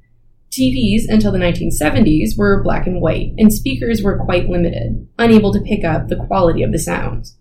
TVs 0.51 1.09
until 1.09 1.33
the 1.33 1.39
1970s 1.39 2.37
were 2.37 2.63
black 2.63 2.87
and 2.87 3.01
white, 3.01 3.33
and 3.37 3.51
speakers 3.51 4.01
were 4.01 4.23
quite 4.23 4.47
limited, 4.47 5.07
unable 5.19 5.51
to 5.51 5.59
pick 5.59 5.83
up 5.83 6.07
the 6.07 6.15
quality 6.27 6.63
of 6.63 6.71
the 6.71 6.79
sounds. 6.79 7.37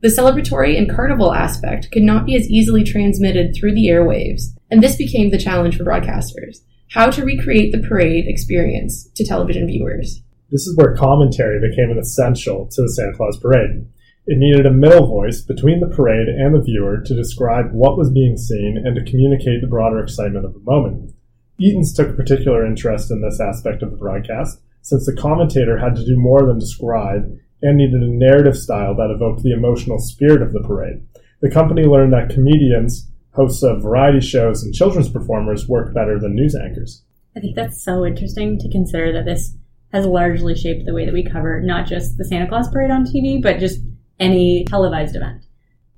The 0.00 0.08
celebratory 0.08 0.78
and 0.78 0.90
carnival 0.90 1.34
aspect 1.34 1.90
could 1.92 2.02
not 2.02 2.24
be 2.24 2.34
as 2.34 2.48
easily 2.48 2.82
transmitted 2.82 3.54
through 3.54 3.74
the 3.74 3.88
airwaves, 3.88 4.54
and 4.70 4.82
this 4.82 4.96
became 4.96 5.30
the 5.30 5.38
challenge 5.38 5.76
for 5.76 5.84
broadcasters 5.84 6.60
how 6.92 7.10
to 7.10 7.24
recreate 7.24 7.72
the 7.72 7.86
parade 7.86 8.26
experience 8.28 9.08
to 9.16 9.24
television 9.24 9.66
viewers. 9.66 10.22
This 10.50 10.66
is 10.66 10.76
where 10.76 10.94
commentary 10.94 11.58
became 11.60 11.90
an 11.90 11.98
essential 11.98 12.68
to 12.70 12.82
the 12.82 12.88
Santa 12.88 13.16
Claus 13.16 13.38
parade. 13.38 13.86
It 14.26 14.38
needed 14.38 14.66
a 14.66 14.72
middle 14.72 15.06
voice 15.06 15.40
between 15.40 15.80
the 15.80 15.94
parade 15.94 16.28
and 16.28 16.54
the 16.54 16.60
viewer 16.60 17.00
to 17.00 17.14
describe 17.14 17.72
what 17.72 17.96
was 17.96 18.10
being 18.10 18.36
seen 18.36 18.82
and 18.84 18.94
to 18.96 19.10
communicate 19.10 19.60
the 19.60 19.66
broader 19.66 19.98
excitement 20.00 20.44
of 20.44 20.54
the 20.54 20.60
moment. 20.60 21.12
Eaton's 21.58 21.94
took 21.94 22.10
a 22.10 22.16
particular 22.16 22.66
interest 22.66 23.10
in 23.10 23.22
this 23.22 23.40
aspect 23.40 23.82
of 23.82 23.90
the 23.90 23.96
broadcast, 23.96 24.60
since 24.82 25.06
the 25.06 25.16
commentator 25.16 25.78
had 25.78 25.96
to 25.96 26.04
do 26.04 26.16
more 26.16 26.46
than 26.46 26.58
describe 26.58 27.24
and 27.62 27.76
needed 27.76 28.02
a 28.02 28.06
narrative 28.06 28.56
style 28.56 28.94
that 28.94 29.10
evoked 29.10 29.42
the 29.42 29.52
emotional 29.52 29.98
spirit 29.98 30.42
of 30.42 30.52
the 30.52 30.60
parade. 30.60 31.04
The 31.40 31.50
company 31.50 31.82
learned 31.84 32.12
that 32.12 32.30
comedians, 32.30 33.10
hosts 33.32 33.62
of 33.62 33.82
variety 33.82 34.20
shows, 34.20 34.62
and 34.62 34.74
children's 34.74 35.08
performers 35.08 35.68
work 35.68 35.92
better 35.92 36.18
than 36.18 36.34
news 36.34 36.54
anchors. 36.54 37.02
I 37.36 37.40
think 37.40 37.56
that's 37.56 37.82
so 37.82 38.04
interesting 38.04 38.58
to 38.58 38.70
consider 38.70 39.12
that 39.12 39.24
this 39.24 39.56
has 39.96 40.06
largely 40.06 40.54
shaped 40.54 40.84
the 40.84 40.92
way 40.92 41.06
that 41.06 41.14
we 41.14 41.24
cover 41.24 41.60
not 41.62 41.86
just 41.86 42.18
the 42.18 42.24
Santa 42.24 42.46
Claus 42.46 42.68
parade 42.68 42.90
on 42.90 43.04
TV, 43.04 43.42
but 43.42 43.58
just 43.58 43.80
any 44.20 44.64
televised 44.64 45.16
event. 45.16 45.46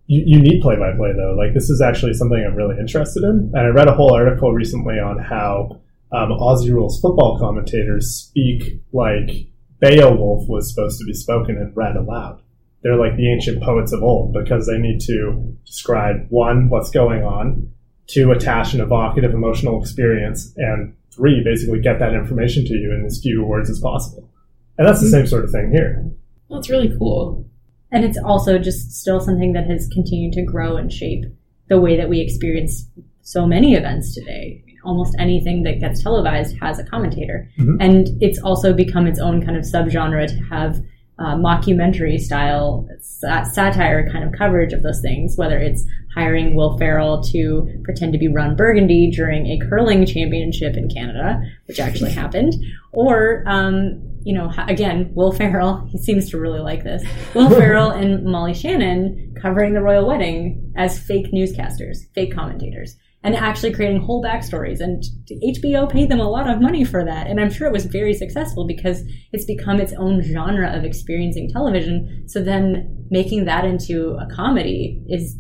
you, 0.06 0.22
you 0.24 0.40
need 0.40 0.62
play 0.62 0.76
by 0.76 0.92
play 0.96 1.12
though. 1.16 1.34
Like 1.36 1.52
this 1.52 1.68
is 1.68 1.80
actually 1.80 2.14
something 2.14 2.38
I'm 2.38 2.54
really 2.54 2.78
interested 2.78 3.24
in, 3.24 3.50
and 3.54 3.58
I 3.58 3.68
read 3.68 3.88
a 3.88 3.94
whole 3.94 4.14
article 4.14 4.52
recently 4.52 4.94
on 4.94 5.18
how 5.18 5.80
um, 6.12 6.30
Aussie 6.30 6.72
rules 6.72 7.00
football 7.00 7.38
commentators 7.38 8.06
speak 8.28 8.80
like 8.92 9.48
Beowulf 9.80 10.48
was 10.48 10.72
supposed 10.72 10.98
to 11.00 11.04
be 11.04 11.12
spoken 11.12 11.56
and 11.56 11.76
read 11.76 11.96
aloud. 11.96 12.40
They're 12.82 12.96
like 12.96 13.16
the 13.16 13.30
ancient 13.32 13.62
poets 13.62 13.92
of 13.92 14.02
old 14.02 14.32
because 14.32 14.66
they 14.66 14.78
need 14.78 15.00
to 15.00 15.56
describe 15.66 16.26
one, 16.28 16.68
what's 16.68 16.90
going 16.90 17.22
on, 17.24 17.68
two, 18.06 18.30
attach 18.30 18.74
an 18.74 18.80
evocative 18.80 19.34
emotional 19.34 19.80
experience, 19.80 20.54
and 20.56 20.94
three, 21.18 21.42
basically 21.44 21.80
get 21.80 21.98
that 21.98 22.14
information 22.14 22.64
to 22.64 22.74
you 22.74 22.94
in 22.94 23.04
as 23.04 23.20
few 23.20 23.44
words 23.44 23.68
as 23.68 23.80
possible. 23.80 24.30
And 24.78 24.86
that's 24.86 25.00
the 25.00 25.08
same 25.10 25.26
sort 25.26 25.44
of 25.44 25.50
thing 25.50 25.70
here. 25.72 26.08
That's 26.48 26.70
really 26.70 26.96
cool. 26.96 27.44
And 27.90 28.04
it's 28.04 28.18
also 28.18 28.58
just 28.58 28.92
still 28.92 29.20
something 29.20 29.52
that 29.52 29.66
has 29.66 29.88
continued 29.92 30.32
to 30.34 30.42
grow 30.42 30.76
and 30.76 30.92
shape 30.92 31.24
the 31.68 31.80
way 31.80 31.96
that 31.96 32.08
we 32.08 32.20
experience 32.20 32.88
so 33.22 33.46
many 33.46 33.74
events 33.74 34.14
today. 34.14 34.62
Almost 34.84 35.16
anything 35.18 35.64
that 35.64 35.80
gets 35.80 36.02
televised 36.02 36.56
has 36.60 36.78
a 36.78 36.84
commentator. 36.84 37.50
Mhm. 37.58 37.76
And 37.80 38.22
it's 38.22 38.38
also 38.38 38.72
become 38.72 39.06
its 39.06 39.18
own 39.18 39.44
kind 39.44 39.56
of 39.56 39.64
subgenre 39.64 40.28
to 40.28 40.36
have 40.44 40.80
uh, 41.18 41.34
mockumentary 41.34 42.18
style 42.18 42.88
sa- 43.00 43.42
satire 43.42 44.08
kind 44.10 44.24
of 44.24 44.32
coverage 44.32 44.72
of 44.72 44.82
those 44.82 45.00
things, 45.00 45.36
whether 45.36 45.58
it's 45.58 45.84
hiring 46.14 46.54
Will 46.54 46.78
Ferrell 46.78 47.22
to 47.24 47.80
pretend 47.84 48.12
to 48.12 48.18
be 48.18 48.28
Ron 48.28 48.56
Burgundy 48.56 49.10
during 49.10 49.46
a 49.46 49.58
curling 49.68 50.06
championship 50.06 50.76
in 50.76 50.88
Canada, 50.88 51.40
which 51.66 51.80
actually 51.80 52.12
happened, 52.12 52.54
or, 52.92 53.44
um, 53.46 54.02
you 54.22 54.32
know, 54.32 54.52
again, 54.68 55.10
Will 55.14 55.32
Ferrell, 55.32 55.86
he 55.90 55.98
seems 55.98 56.30
to 56.30 56.38
really 56.38 56.60
like 56.60 56.84
this. 56.84 57.02
Will 57.34 57.50
Ferrell 57.58 57.90
and 57.90 58.24
Molly 58.24 58.54
Shannon 58.54 59.34
covering 59.40 59.74
the 59.74 59.82
royal 59.82 60.06
wedding 60.06 60.72
as 60.76 60.98
fake 60.98 61.32
newscasters, 61.32 61.98
fake 62.14 62.34
commentators, 62.34 62.96
and 63.24 63.34
actually 63.34 63.72
creating 63.72 64.00
whole 64.00 64.22
backstories. 64.22 64.80
And 64.80 65.02
HBO 65.44 65.90
paid 65.90 66.08
them 66.08 66.20
a 66.20 66.28
lot 66.28 66.48
of 66.48 66.60
money 66.60 66.84
for 66.84 67.04
that. 67.04 67.26
And 67.26 67.40
I'm 67.40 67.50
sure 67.50 67.66
it 67.66 67.72
was 67.72 67.86
very 67.86 68.14
successful 68.14 68.66
because 68.66 69.02
it's 69.32 69.44
become 69.44 69.80
its 69.80 69.92
own 69.94 70.22
genre 70.22 70.70
of 70.76 70.84
experiencing 70.84 71.50
television. 71.50 72.24
So 72.28 72.42
then 72.42 73.06
making 73.10 73.44
that 73.46 73.64
into 73.64 74.16
a 74.20 74.28
comedy 74.34 75.02
is 75.08 75.36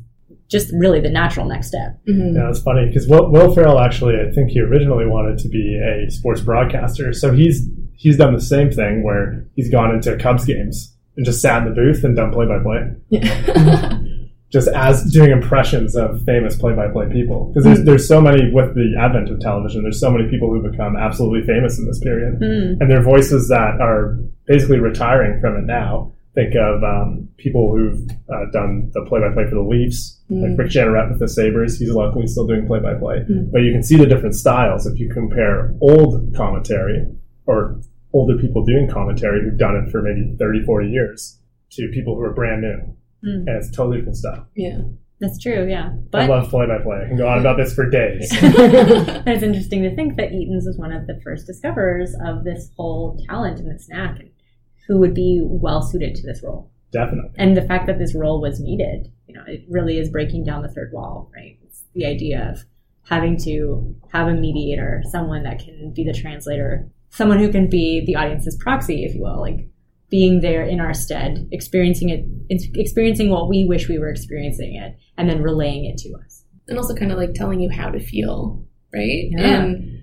just 0.50 0.72
really 0.72 0.98
the 1.00 1.10
natural 1.10 1.46
next 1.46 1.68
step. 1.68 1.98
Mhm. 2.08 2.34
Yeah, 2.34 2.48
it's 2.48 2.62
funny 2.62 2.86
because 2.86 3.06
Will, 3.06 3.30
Will 3.30 3.54
Ferrell 3.54 3.78
actually, 3.78 4.14
I 4.16 4.32
think 4.32 4.50
he 4.50 4.60
originally 4.60 5.06
wanted 5.06 5.38
to 5.38 5.48
be 5.48 5.78
a 5.78 6.10
sports 6.10 6.40
broadcaster. 6.40 7.12
So 7.12 7.32
he's 7.32 7.68
he's 7.94 8.16
done 8.16 8.32
the 8.34 8.40
same 8.40 8.70
thing 8.70 9.02
where 9.04 9.46
he's 9.56 9.70
gone 9.70 9.94
into 9.94 10.16
Cubs 10.16 10.44
games 10.46 10.96
and 11.16 11.26
just 11.26 11.42
sat 11.42 11.62
in 11.62 11.68
the 11.68 11.74
booth 11.74 12.02
and 12.04 12.16
done 12.16 12.32
play 12.32 12.46
by 12.46 12.58
play, 12.62 12.80
Yeah. 13.10 13.97
just 14.50 14.68
as 14.68 15.02
doing 15.12 15.30
impressions 15.30 15.94
of 15.94 16.22
famous 16.24 16.56
play 16.56 16.74
by 16.74 16.88
play 16.88 17.06
people. 17.12 17.46
Because 17.48 17.64
there's 17.64 17.84
there's 17.84 18.08
so 18.08 18.20
many 18.20 18.50
with 18.50 18.74
the 18.74 18.94
advent 18.98 19.28
of 19.30 19.40
television. 19.40 19.82
There's 19.82 20.00
so 20.00 20.10
many 20.10 20.28
people 20.30 20.48
who 20.50 20.62
become 20.68 20.96
absolutely 20.96 21.46
famous 21.46 21.78
in 21.78 21.86
this 21.86 21.98
period, 22.00 22.40
Mm. 22.40 22.80
and 22.80 22.90
their 22.90 23.02
voices 23.02 23.48
that 23.48 23.80
are 23.80 24.18
basically 24.46 24.78
retiring 24.78 25.40
from 25.40 25.56
it 25.56 25.64
now. 25.66 26.12
Think 26.34 26.54
of 26.54 26.84
um, 26.84 27.28
people 27.36 27.74
who've 27.76 28.00
uh, 28.32 28.44
done 28.52 28.90
the 28.94 29.04
play 29.06 29.18
by 29.20 29.32
play 29.34 29.44
for 29.48 29.56
the 29.56 29.60
Leafs, 29.62 30.20
like 30.30 30.56
Rick 30.56 30.68
Jeanneret 30.70 31.10
with 31.10 31.18
the 31.18 31.26
Sabres. 31.28 31.78
He's 31.78 31.90
luckily 31.90 32.26
still 32.28 32.46
doing 32.46 32.64
play 32.66 32.78
by 32.78 32.94
play. 32.94 33.24
But 33.50 33.62
you 33.62 33.72
can 33.72 33.82
see 33.82 33.96
the 33.96 34.06
different 34.06 34.36
styles 34.36 34.86
if 34.86 35.00
you 35.00 35.08
compare 35.08 35.74
old 35.80 36.32
commentary 36.36 37.06
or 37.46 37.80
older 38.12 38.36
people 38.40 38.64
doing 38.64 38.88
commentary 38.88 39.42
who've 39.42 39.58
done 39.58 39.74
it 39.76 39.90
for 39.90 40.00
maybe 40.00 40.36
30, 40.38 40.62
40 40.64 40.88
years 40.88 41.38
to 41.72 41.88
people 41.92 42.14
who 42.14 42.22
are 42.22 42.32
brand 42.32 42.62
new. 42.62 42.94
Mm. 43.24 43.46
And 43.46 43.48
it's 43.48 43.70
totally 43.70 43.98
different 43.98 44.16
stuff. 44.16 44.44
yeah. 44.54 44.80
That's 45.20 45.42
true, 45.42 45.68
yeah. 45.68 45.90
I 46.14 46.26
love 46.26 46.48
play 46.48 46.66
by 46.66 46.78
play. 46.78 47.02
I 47.04 47.08
can 47.08 47.16
go 47.16 47.26
on 47.26 47.40
about 47.40 47.56
this 47.56 47.74
for 47.74 47.90
days. 47.90 48.30
And 48.40 48.54
it's 49.26 49.42
interesting 49.42 49.82
to 49.82 49.94
think 49.94 50.16
that 50.16 50.30
Eaton's 50.30 50.64
was 50.64 50.78
one 50.78 50.92
of 50.92 51.08
the 51.08 51.20
first 51.24 51.44
discoverers 51.44 52.14
of 52.24 52.44
this 52.44 52.70
whole 52.76 53.20
talent 53.28 53.58
and 53.58 53.68
this 53.68 53.88
knack, 53.88 54.20
and 54.20 54.30
who 54.86 54.98
would 54.98 55.14
be 55.14 55.40
well 55.44 55.82
suited 55.82 56.14
to 56.14 56.22
this 56.24 56.40
role. 56.44 56.70
Definitely. 56.92 57.32
And 57.36 57.56
the 57.56 57.62
fact 57.62 57.88
that 57.88 57.98
this 57.98 58.14
role 58.14 58.40
was 58.40 58.60
needed, 58.60 59.10
you 59.26 59.34
know, 59.34 59.42
it 59.46 59.64
really 59.68 59.98
is 59.98 60.08
breaking 60.08 60.44
down 60.44 60.62
the 60.62 60.68
third 60.68 60.92
wall, 60.92 61.30
right? 61.34 61.58
It's 61.64 61.82
the 61.94 62.06
idea 62.06 62.50
of 62.52 62.64
having 63.08 63.36
to 63.38 63.96
have 64.12 64.28
a 64.28 64.34
mediator, 64.34 65.02
someone 65.10 65.42
that 65.42 65.58
can 65.58 65.92
be 65.94 66.04
the 66.04 66.12
translator, 66.12 66.88
someone 67.10 67.38
who 67.38 67.50
can 67.50 67.68
be 67.68 68.04
the 68.06 68.14
audience's 68.14 68.56
proxy, 68.60 69.04
if 69.04 69.14
you 69.14 69.22
will, 69.22 69.40
like 69.40 69.68
being 70.10 70.40
there 70.40 70.62
in 70.64 70.80
our 70.80 70.94
stead, 70.94 71.48
experiencing 71.52 72.08
it, 72.08 72.24
experiencing 72.74 73.30
what 73.30 73.48
we 73.48 73.64
wish 73.64 73.88
we 73.88 73.98
were 73.98 74.08
experiencing 74.08 74.74
it, 74.76 74.96
and 75.18 75.28
then 75.28 75.42
relaying 75.42 75.84
it 75.84 75.98
to 75.98 76.08
us. 76.24 76.44
and 76.68 76.78
also 76.78 76.94
kind 76.94 77.12
of 77.12 77.18
like 77.18 77.34
telling 77.34 77.60
you 77.60 77.70
how 77.70 77.90
to 77.90 78.00
feel, 78.00 78.64
right? 78.92 79.24
Yeah. 79.30 79.62
And 79.62 79.94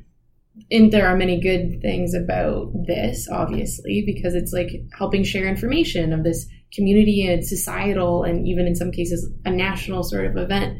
and 0.71 0.91
there 0.91 1.07
are 1.07 1.15
many 1.17 1.39
good 1.39 1.81
things 1.81 2.13
about 2.13 2.71
this, 2.87 3.27
obviously, 3.29 4.03
because 4.05 4.33
it's 4.35 4.53
like 4.53 4.69
helping 4.97 5.23
share 5.23 5.47
information 5.47 6.13
of 6.13 6.23
this 6.23 6.47
community 6.73 7.27
and 7.27 7.45
societal, 7.45 8.23
and 8.23 8.47
even 8.47 8.65
in 8.65 8.75
some 8.75 8.91
cases, 8.91 9.29
a 9.45 9.51
national 9.51 10.03
sort 10.03 10.25
of 10.25 10.37
event. 10.37 10.77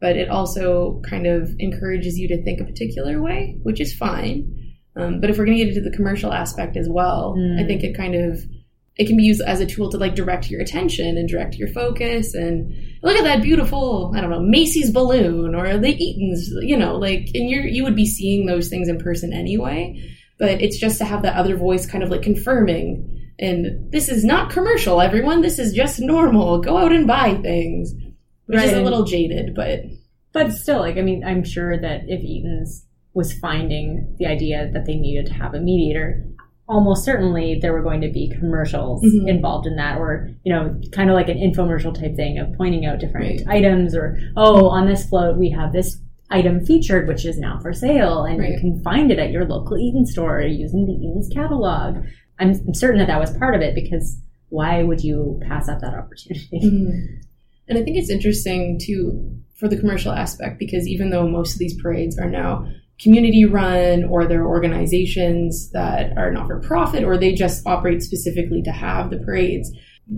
But 0.00 0.16
it 0.16 0.28
also 0.28 1.00
kind 1.08 1.26
of 1.26 1.50
encourages 1.58 2.18
you 2.18 2.28
to 2.28 2.42
think 2.44 2.60
a 2.60 2.64
particular 2.64 3.22
way, 3.22 3.58
which 3.62 3.80
is 3.80 3.94
fine. 3.94 4.52
Um, 4.96 5.20
but 5.20 5.30
if 5.30 5.38
we're 5.38 5.46
going 5.46 5.58
to 5.58 5.64
get 5.64 5.74
into 5.74 5.88
the 5.88 5.96
commercial 5.96 6.32
aspect 6.32 6.76
as 6.76 6.88
well, 6.88 7.34
Mm. 7.36 7.60
I 7.62 7.66
think 7.66 7.82
it 7.82 7.96
kind 7.96 8.14
of 8.14 8.38
it 8.96 9.06
can 9.06 9.16
be 9.16 9.24
used 9.24 9.42
as 9.42 9.60
a 9.60 9.66
tool 9.66 9.90
to 9.90 9.98
like 9.98 10.14
direct 10.14 10.50
your 10.50 10.60
attention 10.60 11.16
and 11.16 11.28
direct 11.28 11.56
your 11.56 11.68
focus 11.68 12.34
and 12.34 12.72
look 13.02 13.16
at 13.16 13.24
that 13.24 13.42
beautiful 13.42 14.12
i 14.14 14.20
don't 14.20 14.30
know 14.30 14.40
macy's 14.40 14.90
balloon 14.90 15.54
or 15.54 15.78
the 15.78 15.94
eaton's 15.94 16.50
you 16.62 16.76
know 16.76 16.96
like 16.96 17.28
and 17.34 17.50
you're 17.50 17.66
you 17.66 17.82
would 17.82 17.96
be 17.96 18.06
seeing 18.06 18.46
those 18.46 18.68
things 18.68 18.88
in 18.88 18.98
person 18.98 19.32
anyway 19.32 20.00
but 20.38 20.62
it's 20.62 20.78
just 20.78 20.98
to 20.98 21.04
have 21.04 21.22
that 21.22 21.36
other 21.36 21.56
voice 21.56 21.86
kind 21.86 22.04
of 22.04 22.10
like 22.10 22.22
confirming 22.22 23.10
and 23.38 23.92
this 23.92 24.08
is 24.08 24.24
not 24.24 24.50
commercial 24.50 25.00
everyone 25.00 25.42
this 25.42 25.58
is 25.58 25.72
just 25.72 26.00
normal 26.00 26.60
go 26.60 26.76
out 26.76 26.92
and 26.92 27.06
buy 27.06 27.34
things 27.42 27.92
which 28.46 28.62
is 28.62 28.72
a 28.72 28.82
little 28.82 29.04
jaded 29.04 29.54
but 29.54 29.80
But 30.34 30.52
still, 30.52 30.80
like, 30.80 30.98
I 30.98 31.02
mean, 31.02 31.22
I'm 31.24 31.44
sure 31.44 31.80
that 31.80 32.02
if 32.08 32.20
Eaton's 32.20 32.84
was 33.14 33.32
finding 33.38 34.16
the 34.18 34.26
idea 34.26 34.68
that 34.72 34.84
they 34.84 34.96
needed 34.96 35.26
to 35.26 35.32
have 35.32 35.54
a 35.54 35.60
mediator, 35.60 36.26
almost 36.68 37.04
certainly 37.04 37.58
there 37.60 37.72
were 37.72 37.82
going 37.82 38.00
to 38.00 38.08
be 38.08 38.28
commercials 38.28 39.02
Mhm. 39.04 39.28
involved 39.28 39.66
in 39.66 39.76
that, 39.76 39.98
or, 39.98 40.30
you 40.44 40.52
know, 40.52 40.74
kind 40.92 41.10
of 41.10 41.14
like 41.14 41.28
an 41.28 41.36
infomercial 41.38 41.94
type 41.94 42.16
thing 42.16 42.38
of 42.38 42.52
pointing 42.54 42.86
out 42.86 42.98
different 43.00 43.42
Right. 43.46 43.56
items, 43.58 43.94
or, 43.94 44.18
oh, 44.36 44.68
on 44.68 44.86
this 44.86 45.04
float 45.08 45.36
we 45.38 45.50
have 45.50 45.72
this 45.72 46.00
item 46.30 46.64
featured, 46.64 47.06
which 47.06 47.26
is 47.26 47.38
now 47.38 47.58
for 47.60 47.72
sale, 47.74 48.24
and 48.24 48.42
you 48.42 48.58
can 48.58 48.80
find 48.80 49.10
it 49.12 49.18
at 49.18 49.30
your 49.30 49.44
local 49.44 49.76
Eaton 49.76 50.06
store 50.06 50.40
using 50.40 50.86
the 50.86 50.92
Eaton's 50.92 51.28
catalog. 51.28 51.96
I'm, 52.38 52.50
I'm 52.66 52.74
certain 52.74 52.98
that 52.98 53.08
that 53.08 53.20
was 53.20 53.36
part 53.36 53.54
of 53.54 53.60
it 53.60 53.74
because 53.74 54.18
why 54.48 54.82
would 54.82 55.02
you 55.04 55.38
pass 55.46 55.68
up 55.68 55.80
that 55.80 55.94
opportunity? 55.94 56.60
And 57.66 57.78
I 57.78 57.82
think 57.82 57.96
it's 57.96 58.10
interesting 58.10 58.78
too 58.78 59.38
for 59.54 59.68
the 59.68 59.76
commercial 59.78 60.12
aspect 60.12 60.58
because 60.58 60.86
even 60.86 61.08
though 61.08 61.26
most 61.26 61.54
of 61.54 61.58
these 61.58 61.80
parades 61.80 62.18
are 62.18 62.28
now 62.28 62.66
community 63.00 63.44
run 63.44 64.04
or 64.04 64.26
they're 64.26 64.46
organizations 64.46 65.70
that 65.72 66.16
are 66.16 66.30
not 66.30 66.46
for 66.46 66.60
profit 66.60 67.04
or 67.04 67.18
they 67.18 67.34
just 67.34 67.66
operate 67.66 68.02
specifically 68.02 68.62
to 68.62 68.70
have 68.70 69.10
the 69.10 69.18
parades, 69.18 69.70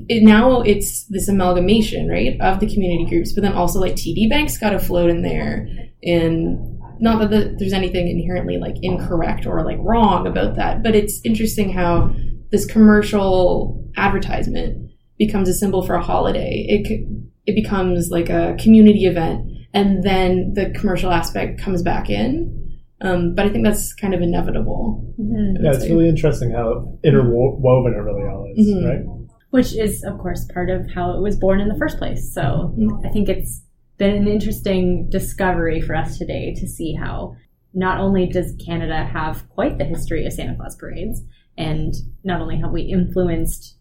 it, 0.08 0.22
now 0.22 0.60
it's 0.62 1.04
this 1.06 1.28
amalgamation, 1.28 2.08
right, 2.08 2.40
of 2.40 2.60
the 2.60 2.72
community 2.72 3.06
groups, 3.08 3.32
but 3.32 3.42
then 3.42 3.52
also 3.52 3.80
like 3.80 3.94
TD 3.94 4.28
Bank's 4.28 4.58
got 4.58 4.70
to 4.70 4.78
float 4.78 5.10
in 5.10 5.22
there. 5.22 5.68
And 6.02 6.78
not 6.98 7.20
that 7.20 7.30
the, 7.30 7.56
there's 7.58 7.72
anything 7.72 8.08
inherently 8.08 8.58
like 8.58 8.76
incorrect 8.82 9.46
or 9.46 9.64
like 9.64 9.78
wrong 9.80 10.26
about 10.26 10.56
that, 10.56 10.82
but 10.82 10.94
it's 10.94 11.20
interesting 11.24 11.72
how 11.72 12.12
this 12.50 12.66
commercial 12.66 13.84
advertisement 13.96 14.90
becomes 15.18 15.48
a 15.48 15.54
symbol 15.54 15.84
for 15.84 15.94
a 15.94 16.02
holiday. 16.02 16.64
It 16.68 17.06
it 17.46 17.54
becomes 17.54 18.10
like 18.10 18.28
a 18.28 18.56
community 18.60 19.04
event, 19.04 19.46
and 19.72 20.02
then 20.02 20.54
the 20.54 20.70
commercial 20.70 21.12
aspect 21.12 21.60
comes 21.60 21.82
back 21.82 22.10
in. 22.10 22.65
Um, 23.02 23.34
but 23.34 23.44
I 23.46 23.50
think 23.50 23.64
that's 23.64 23.92
kind 23.94 24.14
of 24.14 24.22
inevitable. 24.22 25.04
Mhm. 25.20 25.62
Yeah, 25.62 25.72
it's 25.72 25.88
really 25.88 26.08
interesting 26.08 26.50
how 26.50 26.98
interwoven 27.04 27.92
it 27.92 27.98
really 27.98 28.22
all 28.22 28.46
is, 28.54 28.68
Mhm. 28.68 28.88
right? 28.88 29.26
which 29.50 29.74
is 29.76 30.02
of 30.04 30.18
course 30.18 30.44
part 30.52 30.68
of 30.68 30.90
how 30.90 31.12
it 31.16 31.20
was 31.22 31.36
born 31.38 31.60
in 31.60 31.68
the 31.68 31.76
first 31.78 31.98
place 31.98 32.34
so 32.34 32.74
i 33.04 33.08
think 33.08 33.28
it's 33.28 33.62
been 33.96 34.14
an 34.14 34.26
interesting 34.28 35.08
discovery 35.08 35.80
for 35.80 35.94
us 35.94 36.18
today 36.18 36.52
to 36.52 36.66
see 36.66 36.92
how 36.94 37.32
not 37.72 37.98
only 38.00 38.26
does 38.26 38.54
canada 38.66 39.04
have 39.04 39.48
quite 39.50 39.78
the 39.78 39.84
history 39.84 40.26
of 40.26 40.32
santa 40.32 40.54
claus 40.56 40.76
parades 40.76 41.24
and 41.56 41.94
not 42.24 42.40
only 42.42 42.58
have 42.58 42.72
we 42.72 42.82
influenced 42.82 43.76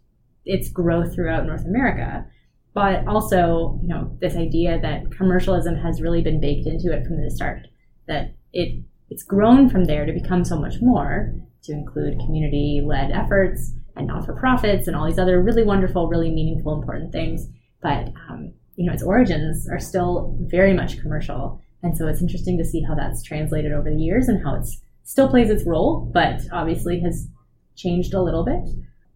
its 0.46 0.70
growth 0.70 1.14
throughout 1.16 1.46
north 1.48 1.66
america 1.66 2.26
but 2.74 3.06
also 3.08 3.78
you 3.82 3.88
know 3.88 4.16
this 4.22 4.36
idea 4.38 4.80
that 4.80 5.12
commercialism 5.12 5.76
has 5.76 6.00
really 6.00 6.22
been 6.22 6.40
baked 6.40 6.68
into 6.68 6.94
it 6.94 7.06
from 7.06 7.20
the 7.22 7.30
start 7.32 7.68
that 8.08 8.34
it 8.54 8.82
it's 9.10 9.24
grown 9.24 9.70
from 9.70 9.86
there 9.86 10.06
to 10.06 10.14
become 10.14 10.44
so 10.44 10.60
much 10.60 10.76
more 10.82 11.34
to 11.64 11.72
include 11.72 12.20
community 12.20 12.82
led 12.86 13.12
efforts 13.12 13.74
and 13.96 14.08
not 14.08 14.26
for 14.26 14.34
profits 14.34 14.88
and 14.88 14.96
all 14.96 15.06
these 15.06 15.20
other 15.20 15.42
really 15.42 15.64
wonderful, 15.64 16.08
really 16.08 16.32
meaningful, 16.32 16.74
important 16.74 17.12
things. 17.12 17.48
But 17.82 18.12
um, 18.30 18.54
you 18.76 18.86
know, 18.86 18.94
its 18.94 19.04
origins 19.04 19.70
are 19.70 19.80
still 19.80 20.38
very 20.42 20.74
much 20.74 21.00
commercial. 21.00 21.62
And 21.82 21.98
so 21.98 22.08
it's 22.08 22.22
interesting 22.22 22.58
to 22.58 22.66
see 22.66 22.82
how 22.82 22.96
that's 22.96 23.24
translated 23.24 23.72
over 23.72 23.90
the 23.90 23.98
years 23.98 24.28
and 24.28 24.44
how 24.44 24.56
it's 24.56 24.82
still 25.04 25.30
plays 25.30 25.50
its 25.50 25.66
role, 25.66 26.10
but 26.14 26.42
obviously 26.52 27.00
has 27.02 27.28
changed 27.76 28.14
a 28.14 28.22
little 28.22 28.44
bit. 28.44 28.68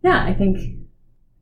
Yeah, 0.03 0.23
I 0.23 0.33
think 0.33 0.59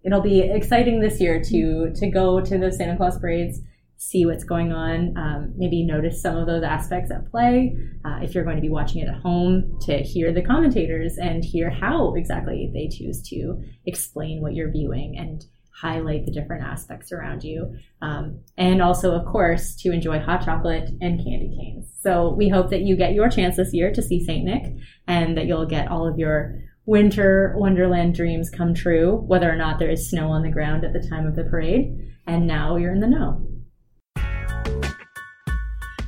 it'll 0.04 0.22
be 0.22 0.40
exciting 0.40 1.00
this 1.00 1.20
year 1.20 1.42
to 1.44 1.92
to 1.94 2.10
go 2.10 2.42
to 2.42 2.58
the 2.58 2.72
Santa 2.72 2.98
Claus 2.98 3.20
parades, 3.20 3.60
see 3.98 4.26
what's 4.26 4.44
going 4.44 4.72
on, 4.72 5.18
um, 5.18 5.54
maybe 5.58 5.84
notice 5.84 6.22
some 6.22 6.38
of 6.38 6.46
those 6.46 6.64
aspects 6.64 7.12
at 7.12 7.30
play. 7.30 7.76
Uh, 8.06 8.20
if 8.22 8.34
you're 8.34 8.44
going 8.44 8.56
to 8.56 8.62
be 8.62 8.70
watching 8.70 9.02
it 9.02 9.10
at 9.10 9.22
home, 9.22 9.78
to 9.82 9.98
hear 10.04 10.32
the 10.32 10.42
commentators 10.42 11.18
and 11.18 11.44
hear 11.44 11.70
how 11.70 12.14
exactly 12.16 12.70
they 12.74 12.88
choose 12.88 13.22
to 13.30 13.60
explain 13.86 14.42
what 14.42 14.54
you're 14.54 14.72
viewing 14.72 15.18
and 15.18 15.46
highlight 15.82 16.26
the 16.26 16.32
different 16.32 16.64
aspects 16.64 17.12
around 17.12 17.44
you. 17.44 17.76
Um, 18.02 18.40
and 18.58 18.82
also, 18.82 19.14
of 19.14 19.26
course, 19.26 19.76
to 19.78 19.92
enjoy 19.92 20.20
hot 20.20 20.44
chocolate 20.44 20.90
and 21.02 21.20
candy 21.20 21.56
canes. 21.56 21.92
So 22.02 22.34
we 22.34 22.50
hope 22.50 22.70
that 22.72 22.82
you 22.82 22.96
get 22.96 23.14
your 23.14 23.30
chance 23.30 23.58
this 23.58 23.74
year 23.74 23.92
to 23.94 24.02
see 24.02 24.24
St. 24.24 24.44
Nick 24.44 24.74
and 25.08 25.38
that 25.38 25.46
you'll 25.46 25.68
get 25.68 25.90
all 25.90 26.08
of 26.08 26.18
your 26.18 26.60
winter 26.86 27.54
wonderland 27.58 28.16
dreams 28.16 28.50
come 28.50 28.74
true, 28.74 29.18
whether 29.28 29.52
or 29.52 29.56
not 29.56 29.78
there 29.78 29.90
is 29.90 30.10
snow 30.10 30.30
on 30.30 30.42
the 30.42 30.52
ground 30.52 30.84
at 30.84 30.94
the 30.94 31.08
time 31.08 31.28
of 31.28 31.36
the 31.36 31.44
parade. 31.44 31.94
And 32.26 32.48
now 32.48 32.76
you're 32.76 32.94
in 32.94 33.00
the 33.00 33.08
know. 33.08 33.46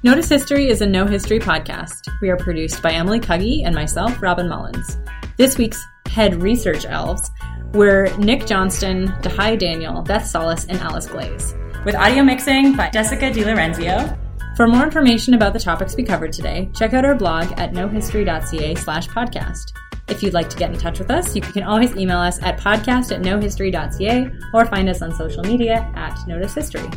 Notice 0.02 0.30
History 0.30 0.70
is 0.70 0.80
a 0.80 0.86
Know 0.86 1.06
History 1.06 1.40
podcast. 1.40 2.08
We 2.22 2.30
are 2.30 2.38
produced 2.38 2.82
by 2.82 2.94
Emily 2.94 3.20
Cuggy 3.20 3.66
and 3.66 3.76
myself, 3.76 4.22
Robin 4.22 4.48
Mullins. 4.48 4.98
This 5.36 5.58
week's 5.58 5.84
head 6.08 6.42
research 6.42 6.86
elves 6.86 7.30
were 7.74 8.10
Nick 8.18 8.46
Johnston, 8.46 9.10
Dahai 9.22 9.60
Daniel, 9.60 10.02
Beth 10.02 10.26
Solis, 10.26 10.64
and 10.68 10.80
Alice 10.80 11.08
Glaze. 11.08 11.54
With 11.84 11.96
audio 11.96 12.24
mixing 12.24 12.78
by 12.78 12.90
Jessica 12.92 13.30
DiLorenzio. 13.30 14.18
For 14.56 14.68
more 14.68 14.86
information 14.86 15.34
about 15.34 15.52
the 15.52 15.60
topics 15.60 15.98
we 15.98 16.04
covered 16.04 16.32
today, 16.32 16.70
check 16.74 16.94
out 16.94 17.04
our 17.04 17.16
blog 17.16 17.52
at 17.60 17.74
knowhistory.ca 17.74 18.76
slash 18.76 19.10
podcast. 19.10 19.74
If 20.08 20.24
you'd 20.24 20.34
like 20.34 20.50
to 20.50 20.58
get 20.58 20.72
in 20.72 20.78
touch 20.80 21.00
with 21.00 21.12
us, 21.12 21.36
you 21.36 21.42
can 21.42 21.64
always 21.64 21.94
email 21.98 22.20
us 22.20 22.42
at 22.42 22.58
podcast 22.58 23.14
at 23.14 23.22
knowhistory.ca 23.22 24.32
or 24.54 24.66
find 24.66 24.88
us 24.88 25.02
on 25.02 25.14
social 25.14 25.44
media 25.44 25.92
at 25.94 26.26
Notice 26.26 26.54
History. 26.54 26.90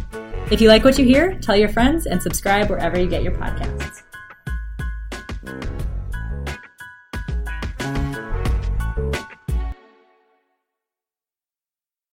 If 0.50 0.60
you 0.60 0.68
like 0.68 0.84
what 0.84 0.98
you 0.98 1.04
hear, 1.04 1.34
tell 1.40 1.56
your 1.56 1.68
friends 1.68 2.06
and 2.06 2.22
subscribe 2.22 2.68
wherever 2.68 2.98
you 2.98 3.08
get 3.08 3.22
your 3.22 3.32
podcasts. 3.32 4.02